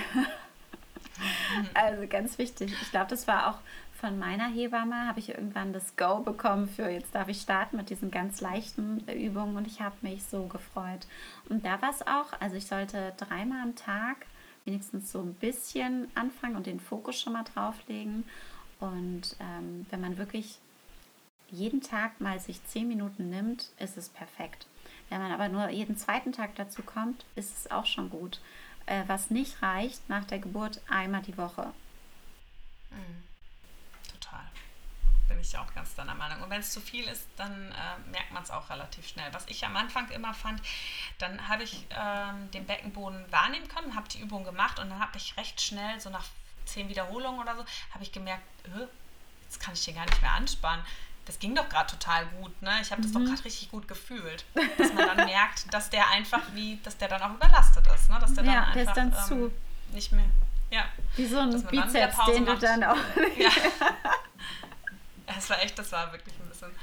also 1.74 2.06
ganz 2.06 2.38
wichtig. 2.38 2.72
Ich 2.80 2.90
glaube, 2.90 3.10
das 3.10 3.26
war 3.28 3.50
auch 3.50 3.58
von 4.02 4.18
meiner 4.18 4.48
Hebamme 4.48 5.06
habe 5.06 5.20
ich 5.20 5.28
irgendwann 5.28 5.72
das 5.72 5.96
Go 5.96 6.18
bekommen 6.18 6.68
für 6.68 6.88
jetzt 6.90 7.14
darf 7.14 7.28
ich 7.28 7.40
starten 7.40 7.76
mit 7.76 7.88
diesen 7.88 8.10
ganz 8.10 8.40
leichten 8.40 8.98
Übungen 9.08 9.56
und 9.56 9.64
ich 9.68 9.80
habe 9.80 9.94
mich 10.00 10.24
so 10.24 10.46
gefreut. 10.46 11.06
Und 11.48 11.64
da 11.64 11.80
war 11.80 11.90
es 11.90 12.04
auch, 12.04 12.32
also 12.40 12.56
ich 12.56 12.66
sollte 12.66 13.14
dreimal 13.16 13.62
am 13.62 13.76
Tag 13.76 14.26
wenigstens 14.64 15.12
so 15.12 15.20
ein 15.20 15.34
bisschen 15.34 16.10
anfangen 16.16 16.56
und 16.56 16.66
den 16.66 16.80
Fokus 16.80 17.20
schon 17.20 17.34
mal 17.34 17.44
drauflegen. 17.44 18.24
Und 18.80 19.36
ähm, 19.38 19.86
wenn 19.90 20.00
man 20.00 20.18
wirklich 20.18 20.58
jeden 21.48 21.80
Tag 21.80 22.20
mal 22.20 22.40
sich 22.40 22.64
zehn 22.66 22.88
Minuten 22.88 23.30
nimmt, 23.30 23.70
ist 23.78 23.96
es 23.96 24.08
perfekt. 24.08 24.66
Wenn 25.10 25.22
man 25.22 25.30
aber 25.30 25.48
nur 25.48 25.68
jeden 25.68 25.96
zweiten 25.96 26.32
Tag 26.32 26.56
dazu 26.56 26.82
kommt, 26.82 27.24
ist 27.36 27.56
es 27.56 27.70
auch 27.70 27.86
schon 27.86 28.10
gut. 28.10 28.40
Äh, 28.86 29.04
was 29.06 29.30
nicht 29.30 29.62
reicht, 29.62 30.08
nach 30.08 30.24
der 30.24 30.40
Geburt 30.40 30.80
einmal 30.88 31.22
die 31.22 31.38
Woche. 31.38 31.72
Mhm. 32.90 33.31
Bin 35.42 35.48
ich 35.48 35.58
auch 35.58 35.74
ganz 35.74 35.96
deiner 35.96 36.14
Meinung. 36.14 36.40
Und 36.40 36.50
wenn 36.50 36.60
es 36.60 36.70
zu 36.70 36.80
viel 36.80 37.02
ist, 37.08 37.26
dann 37.36 37.72
äh, 37.72 38.10
merkt 38.12 38.30
man 38.30 38.44
es 38.44 38.52
auch 38.52 38.70
relativ 38.70 39.08
schnell. 39.08 39.26
Was 39.34 39.44
ich 39.48 39.66
am 39.66 39.74
Anfang 39.74 40.08
immer 40.10 40.32
fand, 40.34 40.62
dann 41.18 41.48
habe 41.48 41.64
ich 41.64 41.84
ähm, 41.90 42.48
den 42.52 42.64
Beckenboden 42.64 43.24
wahrnehmen 43.32 43.66
können, 43.66 43.96
habe 43.96 44.08
die 44.08 44.20
Übung 44.20 44.44
gemacht 44.44 44.78
und 44.78 44.88
dann 44.88 45.00
habe 45.00 45.16
ich 45.16 45.36
recht 45.36 45.60
schnell, 45.60 45.98
so 45.98 46.10
nach 46.10 46.26
zehn 46.64 46.88
Wiederholungen 46.88 47.40
oder 47.40 47.56
so, 47.56 47.64
habe 47.92 48.04
ich 48.04 48.12
gemerkt, 48.12 48.44
äh, 48.66 48.86
jetzt 49.42 49.58
kann 49.58 49.74
ich 49.74 49.84
den 49.84 49.96
gar 49.96 50.04
nicht 50.04 50.22
mehr 50.22 50.30
anspannen 50.30 50.84
das 51.24 51.38
ging 51.38 51.54
doch 51.54 51.68
gerade 51.68 51.88
total 51.88 52.26
gut, 52.26 52.62
ne? 52.62 52.70
Ich 52.80 52.90
habe 52.90 53.00
das 53.00 53.12
mhm. 53.12 53.20
doch 53.20 53.30
gerade 53.30 53.44
richtig 53.44 53.70
gut 53.70 53.86
gefühlt. 53.86 54.44
Dass 54.76 54.92
man 54.92 55.06
dann 55.06 55.24
merkt, 55.24 55.72
dass 55.72 55.88
der 55.88 56.10
einfach 56.10 56.40
wie, 56.52 56.80
dass 56.82 56.98
der 56.98 57.06
dann 57.06 57.22
auch 57.22 57.34
überlastet 57.34 57.86
ist, 57.86 58.10
ne? 58.10 58.18
Dass 58.20 58.34
der 58.34 58.42
dann 58.42 58.52
ja, 58.52 58.60
einfach 58.62 58.72
der 58.74 58.82
ist 58.82 58.96
dann 58.96 59.12
ähm, 59.12 59.24
zu. 59.28 59.52
nicht 59.94 60.10
mehr. 60.10 60.24
Ja. 60.72 60.86
Wie 61.14 61.26
so 61.26 61.38
ein 61.38 61.50
Bizeps, 61.50 62.16
den 62.26 62.44
macht. 62.44 62.62
du 62.62 62.66
dann 62.66 62.82
auch. 62.82 62.96
ja. 63.36 63.50
Es 65.36 65.50
war 65.50 65.60
echt, 65.62 65.78
das 65.78 65.92
war 65.92 66.12
wirklich 66.12 66.34
ein 66.38 66.48
bisschen. 66.48 66.74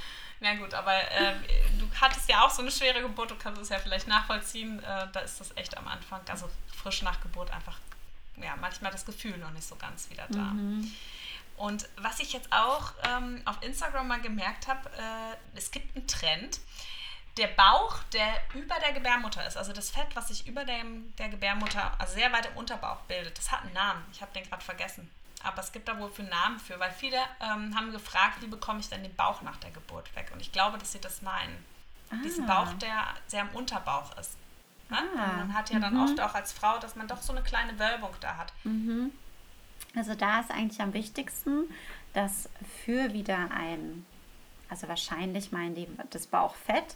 Na 0.41 0.55
gut, 0.55 0.73
aber 0.73 0.93
äh, 1.11 1.35
du 1.77 1.89
hattest 1.99 2.29
ja 2.29 2.45
auch 2.45 2.49
so 2.49 2.61
eine 2.61 2.71
schwere 2.71 3.01
Geburt, 3.01 3.31
du 3.31 3.35
kannst 3.35 3.61
es 3.61 3.69
ja 3.69 3.79
vielleicht 3.79 4.07
nachvollziehen. 4.07 4.81
Äh, 4.83 5.07
da 5.11 5.19
ist 5.19 5.39
das 5.39 5.55
echt 5.57 5.77
am 5.77 5.87
Anfang, 5.87 6.21
also 6.29 6.49
frisch 6.81 7.01
nach 7.01 7.19
Geburt, 7.21 7.51
einfach 7.51 7.77
ja, 8.37 8.55
manchmal 8.55 8.91
das 8.91 9.05
Gefühl 9.05 9.37
noch 9.37 9.51
nicht 9.51 9.67
so 9.67 9.75
ganz 9.75 10.09
wieder 10.09 10.27
da. 10.29 10.39
Mhm. 10.39 10.91
Und 11.57 11.89
was 11.97 12.21
ich 12.21 12.31
jetzt 12.31 12.51
auch 12.53 12.93
ähm, 13.03 13.41
auf 13.43 13.61
Instagram 13.61 14.07
mal 14.07 14.21
gemerkt 14.21 14.67
habe, 14.67 14.89
äh, 14.91 15.57
es 15.57 15.71
gibt 15.71 15.95
einen 15.95 16.07
Trend. 16.07 16.59
Der 17.37 17.47
Bauch, 17.47 17.99
der 18.13 18.33
über 18.53 18.75
der 18.79 18.93
Gebärmutter 18.93 19.45
ist, 19.45 19.55
also 19.57 19.71
das 19.71 19.91
Fett, 19.91 20.07
was 20.13 20.29
sich 20.29 20.47
über 20.47 20.65
dem, 20.65 21.13
der 21.17 21.29
Gebärmutter, 21.29 21.93
also 21.99 22.13
sehr 22.13 22.31
weit 22.31 22.47
im 22.47 22.57
Unterbauch 22.57 23.01
bildet, 23.01 23.37
das 23.37 23.51
hat 23.51 23.61
einen 23.61 23.73
Namen. 23.73 24.03
Ich 24.11 24.21
habe 24.21 24.33
den 24.33 24.43
gerade 24.43 24.63
vergessen. 24.63 25.09
Aber 25.43 25.59
es 25.59 25.71
gibt 25.71 25.87
da 25.87 25.97
wohl 25.99 26.09
für 26.09 26.23
Namen 26.23 26.59
für, 26.59 26.79
weil 26.79 26.91
viele 26.91 27.17
ähm, 27.39 27.75
haben 27.75 27.91
gefragt, 27.91 28.41
wie 28.41 28.47
bekomme 28.47 28.79
ich 28.79 28.89
denn 28.89 29.03
den 29.03 29.15
Bauch 29.15 29.41
nach 29.41 29.57
der 29.57 29.71
Geburt 29.71 30.13
weg? 30.15 30.31
Und 30.33 30.41
ich 30.41 30.51
glaube, 30.51 30.77
dass 30.77 30.91
sie 30.91 30.99
das 30.99 31.21
meinen. 31.21 31.63
Ah. 32.11 32.15
Diesen 32.23 32.45
Bauch, 32.45 32.73
der 32.73 33.07
sehr 33.27 33.41
im 33.41 33.49
Unterbauch 33.49 34.17
ist. 34.17 34.35
Ne? 34.89 34.97
Ah. 35.15 35.37
Man 35.37 35.53
hat 35.53 35.69
ja 35.69 35.79
dann 35.79 35.93
mhm. 35.93 36.03
oft 36.03 36.19
auch 36.19 36.33
als 36.33 36.51
Frau, 36.51 36.77
dass 36.79 36.95
man 36.95 37.07
doch 37.07 37.21
so 37.21 37.31
eine 37.31 37.43
kleine 37.43 37.77
Wölbung 37.79 38.11
da 38.19 38.37
hat. 38.37 38.51
Mhm. 38.63 39.11
Also 39.95 40.13
da 40.15 40.39
ist 40.39 40.51
eigentlich 40.51 40.81
am 40.81 40.93
wichtigsten, 40.93 41.69
dass 42.13 42.49
für 42.83 43.13
wieder 43.13 43.49
ein, 43.51 44.05
also 44.69 44.87
wahrscheinlich 44.87 45.51
meinen 45.51 45.75
die 45.75 45.87
das 46.09 46.27
Bauchfett, 46.27 46.95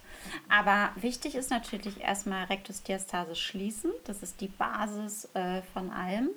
aber 0.50 0.92
wichtig 0.96 1.36
ist 1.36 1.50
natürlich 1.50 2.02
erstmal 2.02 2.46
Rektusdiastase 2.46 3.36
schließen, 3.36 3.92
das 4.06 4.22
ist 4.22 4.42
die 4.42 4.48
Basis 4.48 5.26
äh, 5.34 5.62
von 5.74 5.92
allem. 5.92 6.30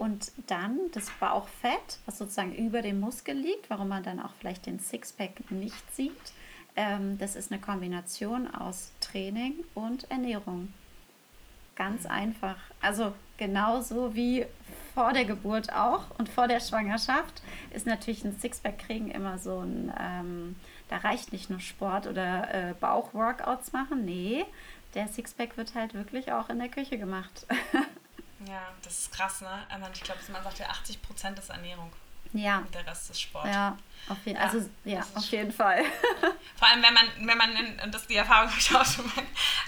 Und 0.00 0.32
dann 0.46 0.78
das 0.92 1.10
Bauchfett, 1.20 1.98
was 2.06 2.16
sozusagen 2.16 2.54
über 2.54 2.80
dem 2.80 3.00
Muskel 3.00 3.36
liegt, 3.36 3.68
warum 3.68 3.88
man 3.88 4.02
dann 4.02 4.18
auch 4.18 4.32
vielleicht 4.40 4.64
den 4.64 4.78
Sixpack 4.78 5.50
nicht 5.50 5.94
sieht. 5.94 6.32
Ähm, 6.74 7.18
das 7.18 7.36
ist 7.36 7.52
eine 7.52 7.60
Kombination 7.60 8.48
aus 8.48 8.92
Training 9.02 9.56
und 9.74 10.10
Ernährung. 10.10 10.72
Ganz 11.76 12.04
mhm. 12.04 12.12
einfach. 12.12 12.56
Also 12.80 13.12
genauso 13.36 14.14
wie 14.14 14.46
vor 14.94 15.12
der 15.12 15.26
Geburt 15.26 15.70
auch 15.70 16.06
und 16.16 16.30
vor 16.30 16.48
der 16.48 16.60
Schwangerschaft 16.60 17.42
ist 17.70 17.84
natürlich 17.84 18.24
ein 18.24 18.38
Sixpack 18.38 18.78
kriegen 18.78 19.10
immer 19.10 19.36
so 19.36 19.58
ein, 19.58 19.92
ähm, 20.00 20.56
da 20.88 20.96
reicht 20.96 21.30
nicht 21.34 21.50
nur 21.50 21.60
Sport 21.60 22.06
oder 22.06 22.54
äh, 22.54 22.72
Bauchworkouts 22.80 23.74
machen, 23.74 24.06
nee, 24.06 24.46
der 24.94 25.08
Sixpack 25.08 25.58
wird 25.58 25.74
halt 25.74 25.92
wirklich 25.92 26.32
auch 26.32 26.48
in 26.48 26.58
der 26.58 26.70
Küche 26.70 26.96
gemacht. 26.96 27.46
ja, 28.46 28.72
das 28.82 28.98
ist 28.98 29.12
krass, 29.12 29.40
ne? 29.40 29.66
Ich 29.92 30.02
glaube, 30.02 30.20
man 30.32 30.42
sagt 30.42 30.58
ja 30.58 30.66
80 30.68 31.02
Prozent 31.02 31.38
ist 31.38 31.50
Ernährung. 31.50 31.92
Ja. 32.32 32.58
Und 32.58 32.74
der 32.74 32.86
Rest 32.86 33.10
ist 33.10 33.20
Sport. 33.20 33.46
Ja, 33.46 33.76
auf, 34.08 34.18
je 34.24 34.34
ja, 34.34 34.40
also, 34.40 34.68
ja, 34.84 35.04
auf 35.14 35.24
jeden 35.26 35.52
Fall. 35.52 35.84
Vor 36.56 36.68
allem, 36.68 36.82
wenn 36.82 36.94
man, 36.94 37.06
wenn 37.26 37.38
man, 37.38 37.80
und 37.84 37.92
das 37.92 38.06
die 38.06 38.16
Erfahrung 38.16 38.48
habe 38.48 38.60
ich 38.60 38.74
auch 38.74 38.84
schon 38.84 39.06
mal, 39.06 39.24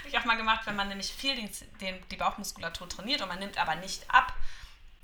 ich 0.07 0.17
auch 0.17 0.25
mal 0.25 0.37
gemacht, 0.37 0.65
wenn 0.65 0.75
man 0.75 0.87
nämlich 0.87 1.11
viel 1.11 1.35
den, 1.35 1.49
den, 1.81 2.07
die 2.09 2.15
Bauchmuskulatur 2.15 2.87
trainiert 2.87 3.21
und 3.21 3.27
man 3.27 3.39
nimmt 3.39 3.57
aber 3.57 3.75
nicht 3.75 4.09
ab, 4.09 4.33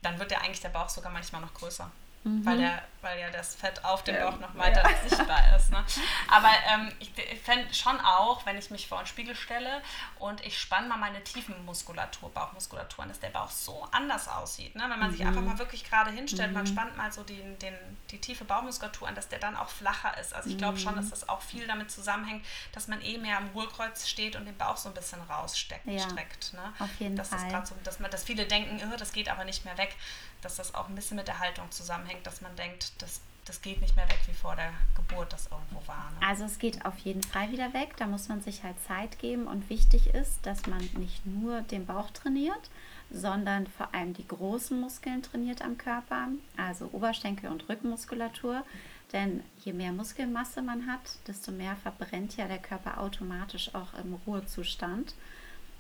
dann 0.02 0.18
wird 0.20 0.32
ja 0.32 0.40
eigentlich 0.40 0.62
der 0.62 0.70
Bauch 0.70 0.90
sogar 0.90 1.12
manchmal 1.12 1.42
noch 1.42 1.54
größer. 1.54 1.92
Mhm. 2.24 2.46
Weil, 2.46 2.58
der, 2.58 2.82
weil 3.02 3.20
ja 3.20 3.30
das 3.30 3.56
Fett 3.56 3.84
auf 3.86 4.04
dem 4.04 4.20
Bauch 4.20 4.40
noch 4.40 4.54
weiter 4.56 4.84
ja. 4.84 4.98
sichtbar 5.08 5.56
ist. 5.56 5.72
Ne? 5.72 5.84
Aber 6.28 6.50
ähm, 6.74 6.92
ich, 7.00 7.18
ich 7.18 7.40
fände 7.40 7.74
schon 7.74 7.98
auch, 8.02 8.46
wenn 8.46 8.58
ich 8.58 8.70
mich 8.72 8.88
vor 8.88 8.98
einen 8.98 9.08
Spiegel 9.08 9.36
stelle 9.36 9.82
und 10.18 10.46
ich 10.46 10.60
spanne 10.60 10.90
mal 10.90 10.98
meine 10.98 11.24
Tiefenmuskulatur, 11.24 12.30
Bauchmuskulatur 12.32 13.04
an, 13.04 13.10
dass 13.10 13.22
der 13.22 13.30
Bauch 13.30 13.50
so 13.50 13.88
anders 13.92 14.28
aussieht. 14.28 14.76
Ne? 14.76 14.84
Wenn 14.90 15.00
man 15.00 15.12
mhm. 15.12 15.16
sich 15.16 15.26
einfach 15.26 15.42
mal 15.42 15.58
wirklich 15.60 15.86
gerade 15.86 16.12
hinstellt, 16.12 16.50
mhm. 16.50 16.56
man 16.56 16.68
spannt 16.68 16.98
mal 16.98 17.12
so 17.12 17.24
den, 17.24 17.58
den, 17.60 17.74
die 18.12 18.20
tiefe 18.20 18.44
Bauchmuskulatur 18.44 19.08
an, 19.08 19.16
dass 19.16 19.30
der 19.30 19.40
dann 19.40 19.56
auch 19.56 19.70
flacher 19.70 20.18
ist. 20.18 20.34
Also 20.34 20.50
ich 20.50 20.58
glaube 20.58 20.78
schon, 20.78 20.96
dass 20.96 21.06
mhm. 21.06 21.12
das 21.12 21.30
auch 21.30 21.42
viel 21.42 21.68
damit 21.68 21.90
zusammenhängt, 21.90 22.46
dass 22.74 22.90
man 22.90 23.02
eh 23.02 23.18
mehr 23.18 23.38
am 23.38 23.54
Hohlkreuz 23.54 24.08
steht 24.10 24.36
und 24.36 24.46
den 24.46 24.58
Bauch 24.58 24.76
so 24.76 24.90
ein 24.90 24.96
bisschen 24.96 25.22
rausstreckt. 25.22 25.86
Ja, 25.86 26.06
ne? 26.06 26.74
Auf 26.80 26.90
jeden 27.00 27.16
das 27.16 27.30
Fall. 27.30 27.64
Ist 27.64 27.68
so, 27.70 27.76
dass, 27.86 28.00
man, 28.00 28.12
dass 28.12 28.24
viele 28.24 28.46
denken, 28.46 28.82
oh, 28.94 28.98
das 28.98 29.14
geht 29.14 29.30
aber 29.30 29.46
nicht 29.46 29.64
mehr 29.64 29.78
weg 29.78 29.96
dass 30.42 30.56
das 30.56 30.76
auch 30.76 30.90
ein 30.90 30.96
bisschen 30.96 31.18
mit 31.18 31.28
der 31.28 31.40
Haltung 31.40 31.70
zusammenhängt, 31.72 32.26
dass 32.26 32.42
man 32.42 32.56
denkt, 32.56 33.02
das, 33.02 33.22
das 33.46 33.62
geht 33.62 33.82
nicht 33.82 33.96
mehr 33.96 34.08
weg, 34.08 34.20
wie 34.28 34.34
vor 34.34 34.56
der 34.56 34.72
Geburt 34.96 35.34
das 35.34 35.48
irgendwo 35.52 35.86
war. 35.88 36.12
Ne? 36.12 36.28
Also 36.28 36.46
es 36.46 36.60
geht 36.60 36.86
auf 36.86 36.98
jeden 37.00 37.24
Fall 37.24 37.52
wieder 37.52 37.74
weg, 37.74 37.96
da 37.98 38.08
muss 38.08 38.30
man 38.30 38.42
sich 38.42 38.64
halt 38.64 38.80
Zeit 38.88 39.20
geben 39.20 39.48
und 39.48 39.70
wichtig 39.70 40.14
ist, 40.14 40.46
dass 40.46 40.66
man 40.68 40.80
nicht 40.98 41.26
nur 41.26 41.62
den 41.62 41.86
Bauch 41.86 42.10
trainiert, 42.12 42.70
sondern 43.12 43.68
vor 43.68 43.94
allem 43.94 44.14
die 44.14 44.28
großen 44.28 44.80
Muskeln 44.80 45.24
trainiert 45.24 45.62
am 45.62 45.78
Körper, 45.78 46.28
also 46.58 46.90
Oberschenkel 46.92 47.50
und 47.50 47.68
Rückenmuskulatur. 47.68 48.64
Denn 49.12 49.44
je 49.66 49.74
mehr 49.74 49.92
Muskelmasse 49.92 50.62
man 50.62 50.86
hat, 50.86 51.02
desto 51.28 51.52
mehr 51.52 51.76
verbrennt 51.78 52.38
ja 52.38 52.48
der 52.48 52.60
Körper 52.60 53.00
automatisch 53.00 53.74
auch 53.74 53.96
im 53.96 54.14
Ruhezustand. 54.28 55.16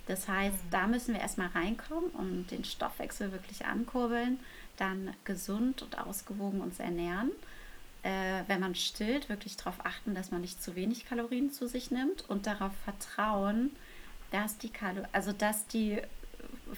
Das 0.09 0.27
heißt, 0.27 0.65
mhm. 0.65 0.69
da 0.71 0.87
müssen 0.87 1.13
wir 1.13 1.21
erstmal 1.21 1.49
reinkommen 1.49 2.09
und 2.09 2.47
den 2.49 2.63
Stoffwechsel 2.63 3.31
wirklich 3.31 3.65
ankurbeln, 3.65 4.39
dann 4.75 5.13
gesund 5.23 5.83
und 5.83 5.99
ausgewogen 5.99 6.61
uns 6.61 6.79
ernähren. 6.79 7.29
Äh, 8.01 8.43
wenn 8.47 8.59
man 8.59 8.73
stillt, 8.73 9.29
wirklich 9.29 9.55
darauf 9.55 9.85
achten, 9.85 10.15
dass 10.15 10.31
man 10.31 10.41
nicht 10.41 10.63
zu 10.63 10.75
wenig 10.75 11.05
Kalorien 11.05 11.51
zu 11.51 11.67
sich 11.67 11.91
nimmt 11.91 12.27
und 12.27 12.47
darauf 12.47 12.71
vertrauen, 12.85 13.71
dass 14.31 14.57
die, 14.57 14.69
Kalo 14.69 15.03
also 15.11 15.31
dass 15.31 15.67
die 15.67 16.01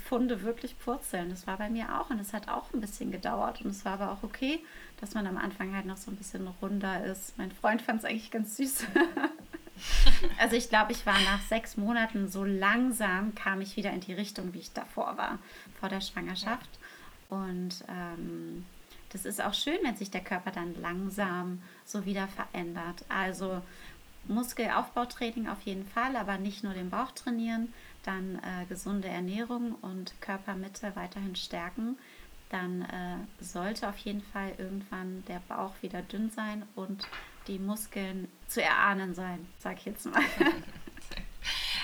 Funde 0.09 0.41
wirklich 0.41 0.77
purzeln. 0.77 1.29
Das 1.29 1.47
war 1.47 1.57
bei 1.57 1.69
mir 1.69 2.01
auch 2.01 2.09
und 2.09 2.19
es 2.19 2.33
hat 2.33 2.49
auch 2.49 2.73
ein 2.73 2.81
bisschen 2.81 3.11
gedauert 3.11 3.61
und 3.61 3.69
es 3.69 3.85
war 3.85 3.93
aber 3.93 4.11
auch 4.11 4.23
okay, 4.23 4.59
dass 4.99 5.13
man 5.13 5.25
am 5.25 5.37
Anfang 5.37 5.73
halt 5.73 5.85
noch 5.85 5.97
so 5.97 6.11
ein 6.11 6.17
bisschen 6.17 6.47
runder 6.61 7.05
ist. 7.05 7.37
Mein 7.37 7.51
Freund 7.51 7.81
fand 7.81 7.99
es 7.99 8.05
eigentlich 8.05 8.31
ganz 8.31 8.57
süß. 8.57 8.87
Also 10.37 10.55
ich 10.55 10.69
glaube, 10.69 10.91
ich 10.91 11.05
war 11.05 11.19
nach 11.21 11.41
sechs 11.41 11.77
Monaten 11.77 12.27
so 12.27 12.43
langsam, 12.43 13.35
kam 13.35 13.61
ich 13.61 13.77
wieder 13.77 13.91
in 13.91 14.01
die 14.01 14.13
Richtung, 14.13 14.53
wie 14.53 14.59
ich 14.59 14.73
davor 14.73 15.17
war, 15.17 15.39
vor 15.79 15.89
der 15.89 16.01
Schwangerschaft. 16.01 16.69
Und 17.29 17.83
ähm, 17.87 18.65
das 19.09 19.25
ist 19.25 19.41
auch 19.41 19.53
schön, 19.53 19.77
wenn 19.83 19.95
sich 19.95 20.11
der 20.11 20.23
Körper 20.23 20.51
dann 20.51 20.79
langsam 20.81 21.61
so 21.85 22.05
wieder 22.05 22.27
verändert. 22.27 23.03
Also 23.09 23.61
Muskelaufbautraining 24.27 25.47
auf 25.47 25.61
jeden 25.63 25.85
Fall, 25.87 26.15
aber 26.15 26.37
nicht 26.37 26.63
nur 26.63 26.73
den 26.73 26.89
Bauch 26.89 27.11
trainieren, 27.11 27.73
dann 28.03 28.35
äh, 28.35 28.65
gesunde 28.67 29.07
Ernährung 29.07 29.75
und 29.75 30.13
Körpermitte 30.21 30.95
weiterhin 30.95 31.35
stärken. 31.35 31.97
Dann 32.49 32.81
äh, 32.81 33.43
sollte 33.43 33.87
auf 33.87 33.97
jeden 33.97 34.21
Fall 34.21 34.53
irgendwann 34.57 35.23
der 35.27 35.41
Bauch 35.47 35.73
wieder 35.81 36.01
dünn 36.01 36.29
sein 36.29 36.63
und 36.75 37.07
die 37.47 37.59
Muskeln 37.59 38.31
zu 38.47 38.61
erahnen 38.61 39.13
sein, 39.13 39.47
sag 39.59 39.77
ich 39.77 39.85
jetzt 39.85 40.05
mal. 40.05 40.21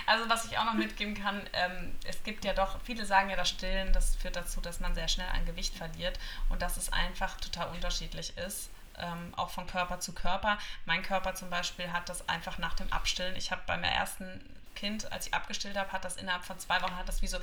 Also 0.08 0.30
was 0.30 0.46
ich 0.46 0.58
auch 0.58 0.64
noch 0.64 0.74
mitgeben 0.74 1.16
kann, 1.16 1.42
ähm, 1.52 1.94
es 2.06 2.24
gibt 2.24 2.46
ja 2.46 2.54
doch, 2.54 2.80
viele 2.82 3.06
sagen 3.06 3.30
ja, 3.30 3.36
das 3.36 3.50
Stillen, 3.50 3.92
das 3.92 4.16
führt 4.16 4.38
dazu, 4.38 4.62
dass 4.62 4.80
man 4.80 4.96
sehr 4.96 5.10
schnell 5.10 5.28
ein 5.34 5.46
Gewicht 5.46 5.76
verliert 5.76 6.18
und 6.48 6.62
dass 6.62 6.78
es 6.78 6.94
einfach 6.94 7.36
total 7.42 7.68
unterschiedlich 7.72 8.38
ist. 8.38 8.70
Ähm, 8.98 9.34
auch 9.36 9.50
von 9.50 9.68
Körper 9.68 10.00
zu 10.00 10.14
Körper. 10.14 10.60
Mein 10.86 11.04
Körper 11.04 11.36
zum 11.36 11.50
Beispiel 11.50 11.92
hat 11.92 12.08
das 12.08 12.28
einfach 12.30 12.58
nach 12.58 12.74
dem 12.74 12.92
Abstillen. 12.94 13.36
Ich 13.36 13.52
habe 13.52 13.62
beim 13.68 13.84
ersten 13.84 14.42
Kind, 14.76 15.12
als 15.12 15.28
ich 15.28 15.34
abgestillt 15.34 15.76
habe, 15.76 15.92
hat 15.92 16.06
das 16.06 16.16
innerhalb 16.16 16.46
von 16.46 16.58
zwei 16.58 16.82
Wochen 16.82 16.96
hat 16.96 17.10
das 17.10 17.22
wie 17.22 17.28
so 17.28 17.38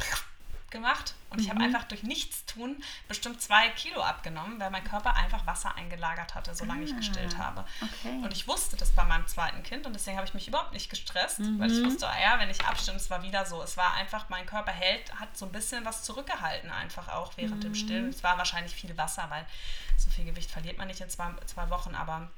gemacht 0.71 1.15
und 1.31 1.39
mhm. 1.39 1.45
ich 1.45 1.51
habe 1.51 1.61
einfach 1.61 1.85
durch 1.85 2.03
Nichtstun 2.03 2.83
bestimmt 3.09 3.41
zwei 3.41 3.69
Kilo 3.71 4.03
abgenommen, 4.03 4.59
weil 4.61 4.71
mein 4.71 4.85
Körper 4.85 5.15
einfach 5.17 5.47
Wasser 5.47 5.75
eingelagert 5.77 6.35
hatte, 6.35 6.55
solange 6.55 6.83
ah, 6.83 6.85
ich 6.85 6.97
gestillt 6.97 7.39
habe. 7.39 7.65
Okay. 7.81 8.21
Und 8.23 8.33
ich 8.33 8.47
wusste 8.47 8.77
das 8.77 8.91
bei 8.93 9.05
meinem 9.05 9.27
zweiten 9.27 9.63
Kind 9.63 9.87
und 9.87 9.93
deswegen 9.93 10.17
habe 10.17 10.27
ich 10.27 10.35
mich 10.35 10.49
überhaupt 10.49 10.73
nicht 10.73 10.91
gestresst, 10.91 11.41
mhm. 11.41 11.59
weil 11.59 11.71
ich 11.71 11.79
mhm. 11.81 11.87
wusste, 11.87 12.09
ah 12.09 12.21
ja, 12.21 12.39
wenn 12.39 12.51
ich 12.51 12.65
abstimme, 12.65 12.97
es 12.97 13.11
war 13.11 13.23
wieder 13.23 13.47
so. 13.47 13.63
Es 13.63 13.77
war 13.77 13.95
einfach, 13.95 14.29
mein 14.29 14.47
Körper 14.47 14.73
hält, 14.73 15.15
hat 15.19 15.37
so 15.37 15.47
ein 15.47 15.53
bisschen 15.53 15.85
was 15.85 16.03
zurückgehalten, 16.03 16.71
einfach 16.71 17.09
auch 17.09 17.37
während 17.37 17.57
mhm. 17.57 17.61
dem 17.63 17.75
Stillen. 17.75 18.09
Es 18.09 18.23
war 18.23 18.39
wahrscheinlich 18.39 18.75
viel 18.75 18.97
Wasser, 18.97 19.27
weil 19.29 19.47
so 19.97 20.11
viel 20.11 20.25
Gewicht 20.25 20.51
verliert 20.51 20.79
man 20.79 20.89
nicht 20.89 21.01
in 21.01 21.11
zwei, 21.11 21.31
zwei 21.47 21.71
Wochen, 21.71 21.95
aber 21.95 22.29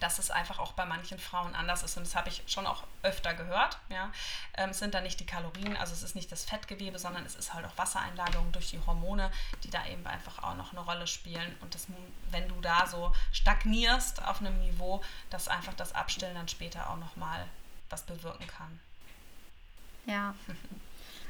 dass 0.00 0.18
es 0.18 0.30
einfach 0.30 0.58
auch 0.58 0.72
bei 0.72 0.84
manchen 0.84 1.18
Frauen 1.18 1.54
anders 1.54 1.82
ist. 1.82 1.96
Und 1.96 2.06
das 2.06 2.14
habe 2.14 2.28
ich 2.28 2.42
schon 2.46 2.66
auch 2.66 2.84
öfter 3.02 3.34
gehört. 3.34 3.78
Ja. 3.88 4.10
Ähm, 4.56 4.70
es 4.70 4.78
sind 4.78 4.94
da 4.94 5.00
nicht 5.00 5.20
die 5.20 5.26
Kalorien, 5.26 5.76
also 5.76 5.92
es 5.92 6.02
ist 6.02 6.14
nicht 6.14 6.30
das 6.32 6.44
Fettgewebe, 6.44 6.98
sondern 6.98 7.24
es 7.24 7.34
ist 7.34 7.54
halt 7.54 7.66
auch 7.66 7.76
Wassereinlagerung 7.76 8.52
durch 8.52 8.70
die 8.70 8.80
Hormone, 8.86 9.30
die 9.64 9.70
da 9.70 9.86
eben 9.86 10.06
einfach 10.06 10.42
auch 10.42 10.54
noch 10.54 10.72
eine 10.72 10.80
Rolle 10.80 11.06
spielen. 11.06 11.54
Und 11.60 11.74
das, 11.74 11.86
wenn 12.30 12.48
du 12.48 12.60
da 12.60 12.86
so 12.86 13.12
stagnierst 13.32 14.24
auf 14.24 14.40
einem 14.40 14.58
Niveau, 14.60 15.02
dass 15.30 15.48
einfach 15.48 15.74
das 15.74 15.94
Abstillen 15.94 16.34
dann 16.34 16.48
später 16.48 16.90
auch 16.90 16.96
nochmal 16.96 17.46
was 17.90 18.02
bewirken 18.02 18.46
kann. 18.46 18.80
Ja. 20.06 20.34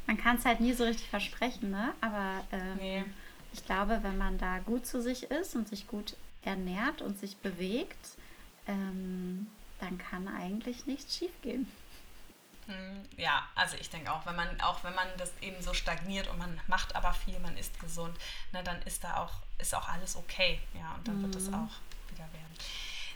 Man 0.07 0.17
kann 0.17 0.37
es 0.37 0.45
halt 0.45 0.61
nie 0.61 0.73
so 0.73 0.85
richtig 0.85 1.09
versprechen, 1.09 1.71
ne? 1.71 1.95
Aber 2.01 2.43
ähm, 2.51 2.77
nee. 2.77 3.05
ich 3.53 3.65
glaube, 3.65 4.01
wenn 4.03 4.19
man 4.19 4.39
da 4.39 4.59
gut 4.59 4.87
zu 4.87 5.01
sich 5.01 5.25
ist 5.25 5.55
und 5.55 5.69
sich 5.69 5.87
gut 5.87 6.17
ernährt 6.43 7.03
und 7.03 7.19
sich 7.19 7.37
bewegt, 7.37 8.17
ähm, 8.67 9.47
dann 9.81 9.99
kann 9.99 10.29
eigentlich 10.29 10.87
nichts 10.87 11.17
schiefgehen. 11.17 11.71
Hm, 12.67 13.03
ja, 13.17 13.43
also 13.57 13.77
ich 13.77 13.91
denke 13.91 14.13
auch, 14.13 14.25
wenn 14.25 14.37
man 14.37 14.61
auch 14.61 14.85
wenn 14.85 14.95
man 14.95 15.09
das 15.19 15.33
eben 15.41 15.61
so 15.61 15.75
stagniert 15.75 16.29
und 16.29 16.39
man 16.39 16.61
macht 16.69 16.95
aber 16.95 17.13
viel, 17.13 17.39
man 17.41 17.57
ist 17.57 17.79
gesund, 17.81 18.17
ne, 18.53 18.63
dann 18.63 18.81
ist 18.83 19.03
da 19.03 19.17
auch 19.17 19.33
ist 19.59 19.75
auch 19.75 19.89
alles 19.89 20.17
okay, 20.17 20.61
ja, 20.75 20.95
und 20.95 21.09
dann 21.09 21.19
mhm. 21.19 21.23
wird 21.25 21.37
es 21.37 21.49
auch 21.49 21.81
wieder 22.09 22.33
werden. 22.33 22.55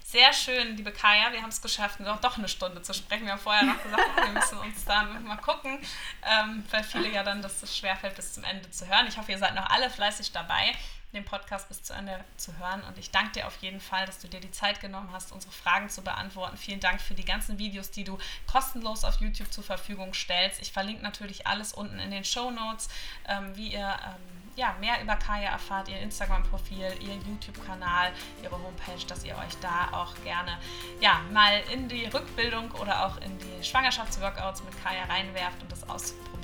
Sehr 0.03 0.33
schön, 0.33 0.77
liebe 0.77 0.93
Kaya, 0.93 1.33
wir 1.33 1.43
haben 1.43 1.51
es 1.51 1.61
geschafft, 1.61 2.01
noch 2.01 2.21
doch 2.21 2.39
eine 2.39 2.49
Stunde 2.49 2.81
zu 2.81 2.95
sprechen. 2.95 3.25
Wir 3.25 3.33
haben 3.33 3.41
vorher 3.41 3.65
noch 3.65 3.83
gesagt, 3.83 4.17
wir 4.17 4.33
müssen 4.33 4.59
uns 4.59 4.85
da 4.85 5.03
mal 5.03 5.37
gucken, 5.37 5.81
ähm, 6.23 6.65
weil 6.71 6.85
viele 6.85 7.11
ja 7.11 7.25
dann 7.25 7.43
das 7.43 7.77
schwerfällt, 7.77 8.15
bis 8.15 8.33
zum 8.33 8.45
Ende 8.45 8.71
zu 8.71 8.87
hören. 8.87 9.07
Ich 9.09 9.17
hoffe, 9.17 9.33
ihr 9.33 9.39
seid 9.39 9.55
noch 9.55 9.69
alle 9.69 9.91
fleißig 9.91 10.31
dabei 10.33 10.73
den 11.13 11.25
Podcast 11.25 11.69
bis 11.69 11.83
zu 11.83 11.93
Ende 11.93 12.25
zu 12.37 12.57
hören. 12.59 12.83
Und 12.83 12.99
ich 12.99 13.11
danke 13.11 13.33
dir 13.33 13.47
auf 13.47 13.57
jeden 13.59 13.81
Fall, 13.81 14.07
dass 14.07 14.19
du 14.19 14.29
dir 14.29 14.41
die 14.41 14.51
Zeit 14.51 14.81
genommen 14.81 15.11
hast, 15.13 15.33
unsere 15.33 15.53
Fragen 15.53 15.89
zu 15.89 16.03
beantworten. 16.03 16.57
Vielen 16.57 16.81
Dank 16.81 17.01
für 17.01 17.15
die 17.15 17.25
ganzen 17.25 17.59
Videos, 17.59 17.91
die 17.91 18.05
du 18.05 18.19
kostenlos 18.51 19.05
auf 19.05 19.21
YouTube 19.21 19.53
zur 19.53 19.65
Verfügung 19.65 20.15
stellst. 20.15 20.61
Ich 20.61 20.73
verlinke 20.73 21.03
natürlich 21.03 21.47
alles 21.47 21.73
unten 21.73 21.99
in 21.99 22.11
den 22.11 22.25
Show 22.25 22.51
Notes, 22.51 22.89
ähm, 23.29 23.57
wie 23.57 23.73
ihr 23.73 23.97
ähm, 24.05 24.37
ja, 24.57 24.75
mehr 24.81 25.01
über 25.03 25.17
Kaya 25.17 25.51
erfahrt, 25.51 25.89
ihr 25.89 26.01
Instagram-Profil, 26.01 26.95
ihr 27.01 27.15
YouTube-Kanal, 27.15 28.13
ihre 28.43 28.57
Homepage, 28.57 29.05
dass 29.07 29.23
ihr 29.25 29.37
euch 29.37 29.55
da 29.61 29.89
auch 29.93 30.15
gerne 30.25 30.59
ja, 31.01 31.21
mal 31.33 31.61
in 31.73 31.89
die 31.89 32.07
Rückbildung 32.07 32.71
oder 32.73 33.07
auch 33.07 33.19
in 33.19 33.39
die 33.39 33.63
Schwangerschaftsworkouts 33.63 34.65
mit 34.65 34.83
Kaya 34.83 35.05
reinwerft 35.05 35.63
und 35.63 35.71
das 35.71 35.89
ausprobiert. 35.89 36.36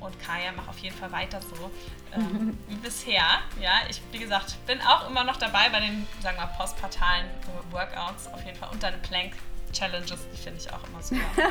Und 0.00 0.18
Kaya, 0.20 0.52
mach 0.54 0.68
auf 0.68 0.78
jeden 0.78 0.96
Fall 0.96 1.10
weiter 1.12 1.40
so 1.40 1.70
ähm, 2.14 2.58
wie 2.68 2.74
bisher. 2.82 3.24
Ja, 3.60 3.72
ich, 3.88 4.00
wie 4.12 4.18
gesagt, 4.18 4.56
bin 4.66 4.80
auch 4.82 5.08
immer 5.08 5.24
noch 5.24 5.36
dabei 5.36 5.68
bei 5.70 5.80
den, 5.80 6.06
sagen 6.20 6.36
wir, 6.38 6.46
postpartalen 6.46 7.26
Workouts 7.70 8.28
auf 8.28 8.44
jeden 8.44 8.56
Fall 8.56 8.70
und 8.70 8.82
deine 8.82 8.98
Plank-Challenges, 8.98 10.20
die 10.32 10.36
finde 10.36 10.60
ich 10.60 10.72
auch 10.72 10.86
immer 10.88 11.02
super. 11.02 11.22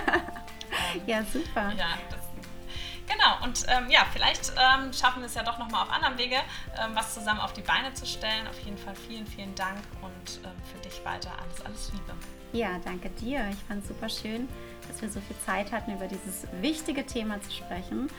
ähm, 0.95 1.01
ja, 1.05 1.23
super. 1.23 1.73
Ja, 1.77 1.97
das 2.09 2.27
Genau, 3.07 3.45
und 3.45 3.65
ähm, 3.69 3.89
ja, 3.89 4.05
vielleicht 4.11 4.51
ähm, 4.57 4.91
schaffen 4.91 5.21
wir 5.21 5.27
es 5.27 5.35
ja 5.35 5.43
doch 5.43 5.57
nochmal 5.57 5.83
auf 5.83 5.91
anderem 5.91 6.17
Wege, 6.17 6.35
ähm, 6.77 6.91
was 6.93 7.13
zusammen 7.13 7.39
auf 7.39 7.53
die 7.53 7.61
Beine 7.61 7.93
zu 7.93 8.05
stellen. 8.05 8.47
Auf 8.47 8.59
jeden 8.59 8.77
Fall 8.77 8.95
vielen, 8.95 9.25
vielen 9.25 9.55
Dank 9.55 9.77
und 10.01 10.43
ähm, 10.43 10.51
für 10.73 10.79
dich 10.79 11.03
weiter 11.05 11.31
alles, 11.41 11.65
alles 11.65 11.91
Liebe. 11.93 12.13
Ja, 12.51 12.79
danke 12.83 13.09
dir. 13.11 13.47
Ich 13.49 13.63
fand 13.67 13.81
es 13.83 13.87
super 13.87 14.09
schön, 14.09 14.49
dass 14.87 15.01
wir 15.01 15.09
so 15.09 15.19
viel 15.19 15.35
Zeit 15.45 15.71
hatten, 15.71 15.93
über 15.93 16.07
dieses 16.07 16.47
wichtige 16.61 17.05
Thema 17.05 17.41
zu 17.41 17.51
sprechen. 17.51 18.09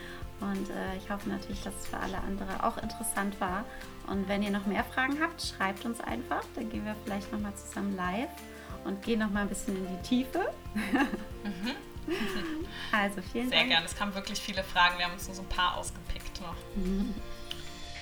Und 0.40 0.70
äh, 0.70 0.96
ich 0.96 1.10
hoffe 1.10 1.28
natürlich, 1.28 1.62
dass 1.62 1.74
es 1.74 1.86
für 1.88 1.98
alle 1.98 2.18
andere 2.18 2.64
auch 2.64 2.76
interessant 2.78 3.40
war. 3.40 3.64
Und 4.06 4.28
wenn 4.28 4.42
ihr 4.42 4.50
noch 4.50 4.66
mehr 4.66 4.84
Fragen 4.84 5.18
habt, 5.20 5.42
schreibt 5.42 5.84
uns 5.84 6.00
einfach. 6.00 6.42
Dann 6.54 6.70
gehen 6.70 6.84
wir 6.84 6.94
vielleicht 7.04 7.32
nochmal 7.32 7.54
zusammen 7.54 7.96
live 7.96 8.30
und 8.84 9.02
gehen 9.02 9.18
nochmal 9.18 9.42
ein 9.42 9.48
bisschen 9.48 9.76
in 9.76 9.86
die 9.86 10.02
Tiefe. 10.08 10.52
mhm. 10.74 11.74
Also 12.90 13.20
vielen 13.20 13.50
Sehr 13.50 13.58
Dank. 13.58 13.66
Sehr 13.66 13.66
gerne. 13.66 13.86
Es 13.86 13.94
kamen 13.94 14.14
wirklich 14.14 14.40
viele 14.40 14.64
Fragen. 14.64 14.96
Wir 14.96 15.04
haben 15.04 15.12
uns 15.12 15.26
nur 15.26 15.36
so 15.36 15.42
ein 15.42 15.48
paar 15.48 15.76
ausgepickt 15.76 16.40
noch. 16.40 16.56
Mhm. 16.74 17.14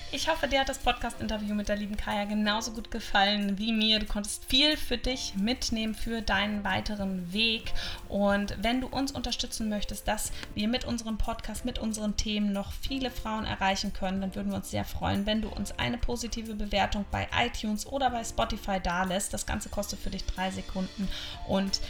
Ich 0.09 0.29
hoffe, 0.29 0.47
dir 0.47 0.61
hat 0.61 0.69
das 0.69 0.77
Podcast-Interview 0.77 1.53
mit 1.53 1.67
der 1.67 1.75
lieben 1.75 1.97
Kaya 1.97 2.23
genauso 2.23 2.71
gut 2.71 2.91
gefallen 2.91 3.57
wie 3.57 3.73
mir. 3.73 3.99
Du 3.99 4.05
konntest 4.05 4.45
viel 4.45 4.77
für 4.77 4.97
dich 4.97 5.33
mitnehmen 5.35 5.95
für 5.95 6.21
deinen 6.21 6.63
weiteren 6.63 7.33
Weg. 7.33 7.73
Und 8.07 8.55
wenn 8.61 8.79
du 8.79 8.87
uns 8.87 9.11
unterstützen 9.11 9.67
möchtest, 9.67 10.07
dass 10.07 10.31
wir 10.55 10.69
mit 10.69 10.85
unserem 10.85 11.17
Podcast, 11.17 11.65
mit 11.65 11.77
unseren 11.77 12.15
Themen 12.15 12.53
noch 12.53 12.71
viele 12.71 13.11
Frauen 13.11 13.43
erreichen 13.43 13.91
können, 13.91 14.21
dann 14.21 14.33
würden 14.33 14.49
wir 14.49 14.55
uns 14.55 14.71
sehr 14.71 14.85
freuen, 14.85 15.25
wenn 15.25 15.41
du 15.41 15.49
uns 15.49 15.77
eine 15.77 15.97
positive 15.97 16.55
Bewertung 16.55 17.03
bei 17.11 17.27
iTunes 17.37 17.85
oder 17.85 18.09
bei 18.09 18.23
Spotify 18.23 18.79
dalässt. 18.79 19.33
Das 19.33 19.45
Ganze 19.45 19.67
kostet 19.67 19.99
für 19.99 20.09
dich 20.09 20.23
drei 20.23 20.51
Sekunden 20.51 21.09
und 21.49 21.81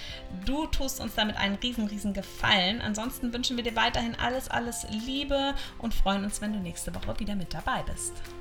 du 0.44 0.66
tust 0.66 1.00
uns 1.02 1.14
damit 1.14 1.38
einen 1.38 1.56
riesen, 1.58 1.86
riesen 1.86 2.16
Gefallen. 2.16 2.82
Ansonsten 2.82 3.32
wünschen 3.32 3.58
wir 3.58 3.64
dir 3.64 3.76
weiterhin 3.76 4.16
alles, 4.16 4.50
alles 4.50 4.88
Liebe 4.90 5.54
und 5.78 5.94
freuen 5.94 6.24
uns, 6.24 6.42
wenn 6.42 6.54
du 6.54 6.60
nächste 6.60 6.96
Woche 6.96 7.20
wieder 7.20 7.36
mit 7.36 7.54
dabei 7.54 7.84
bist. 7.84 8.07
Música 8.08 8.38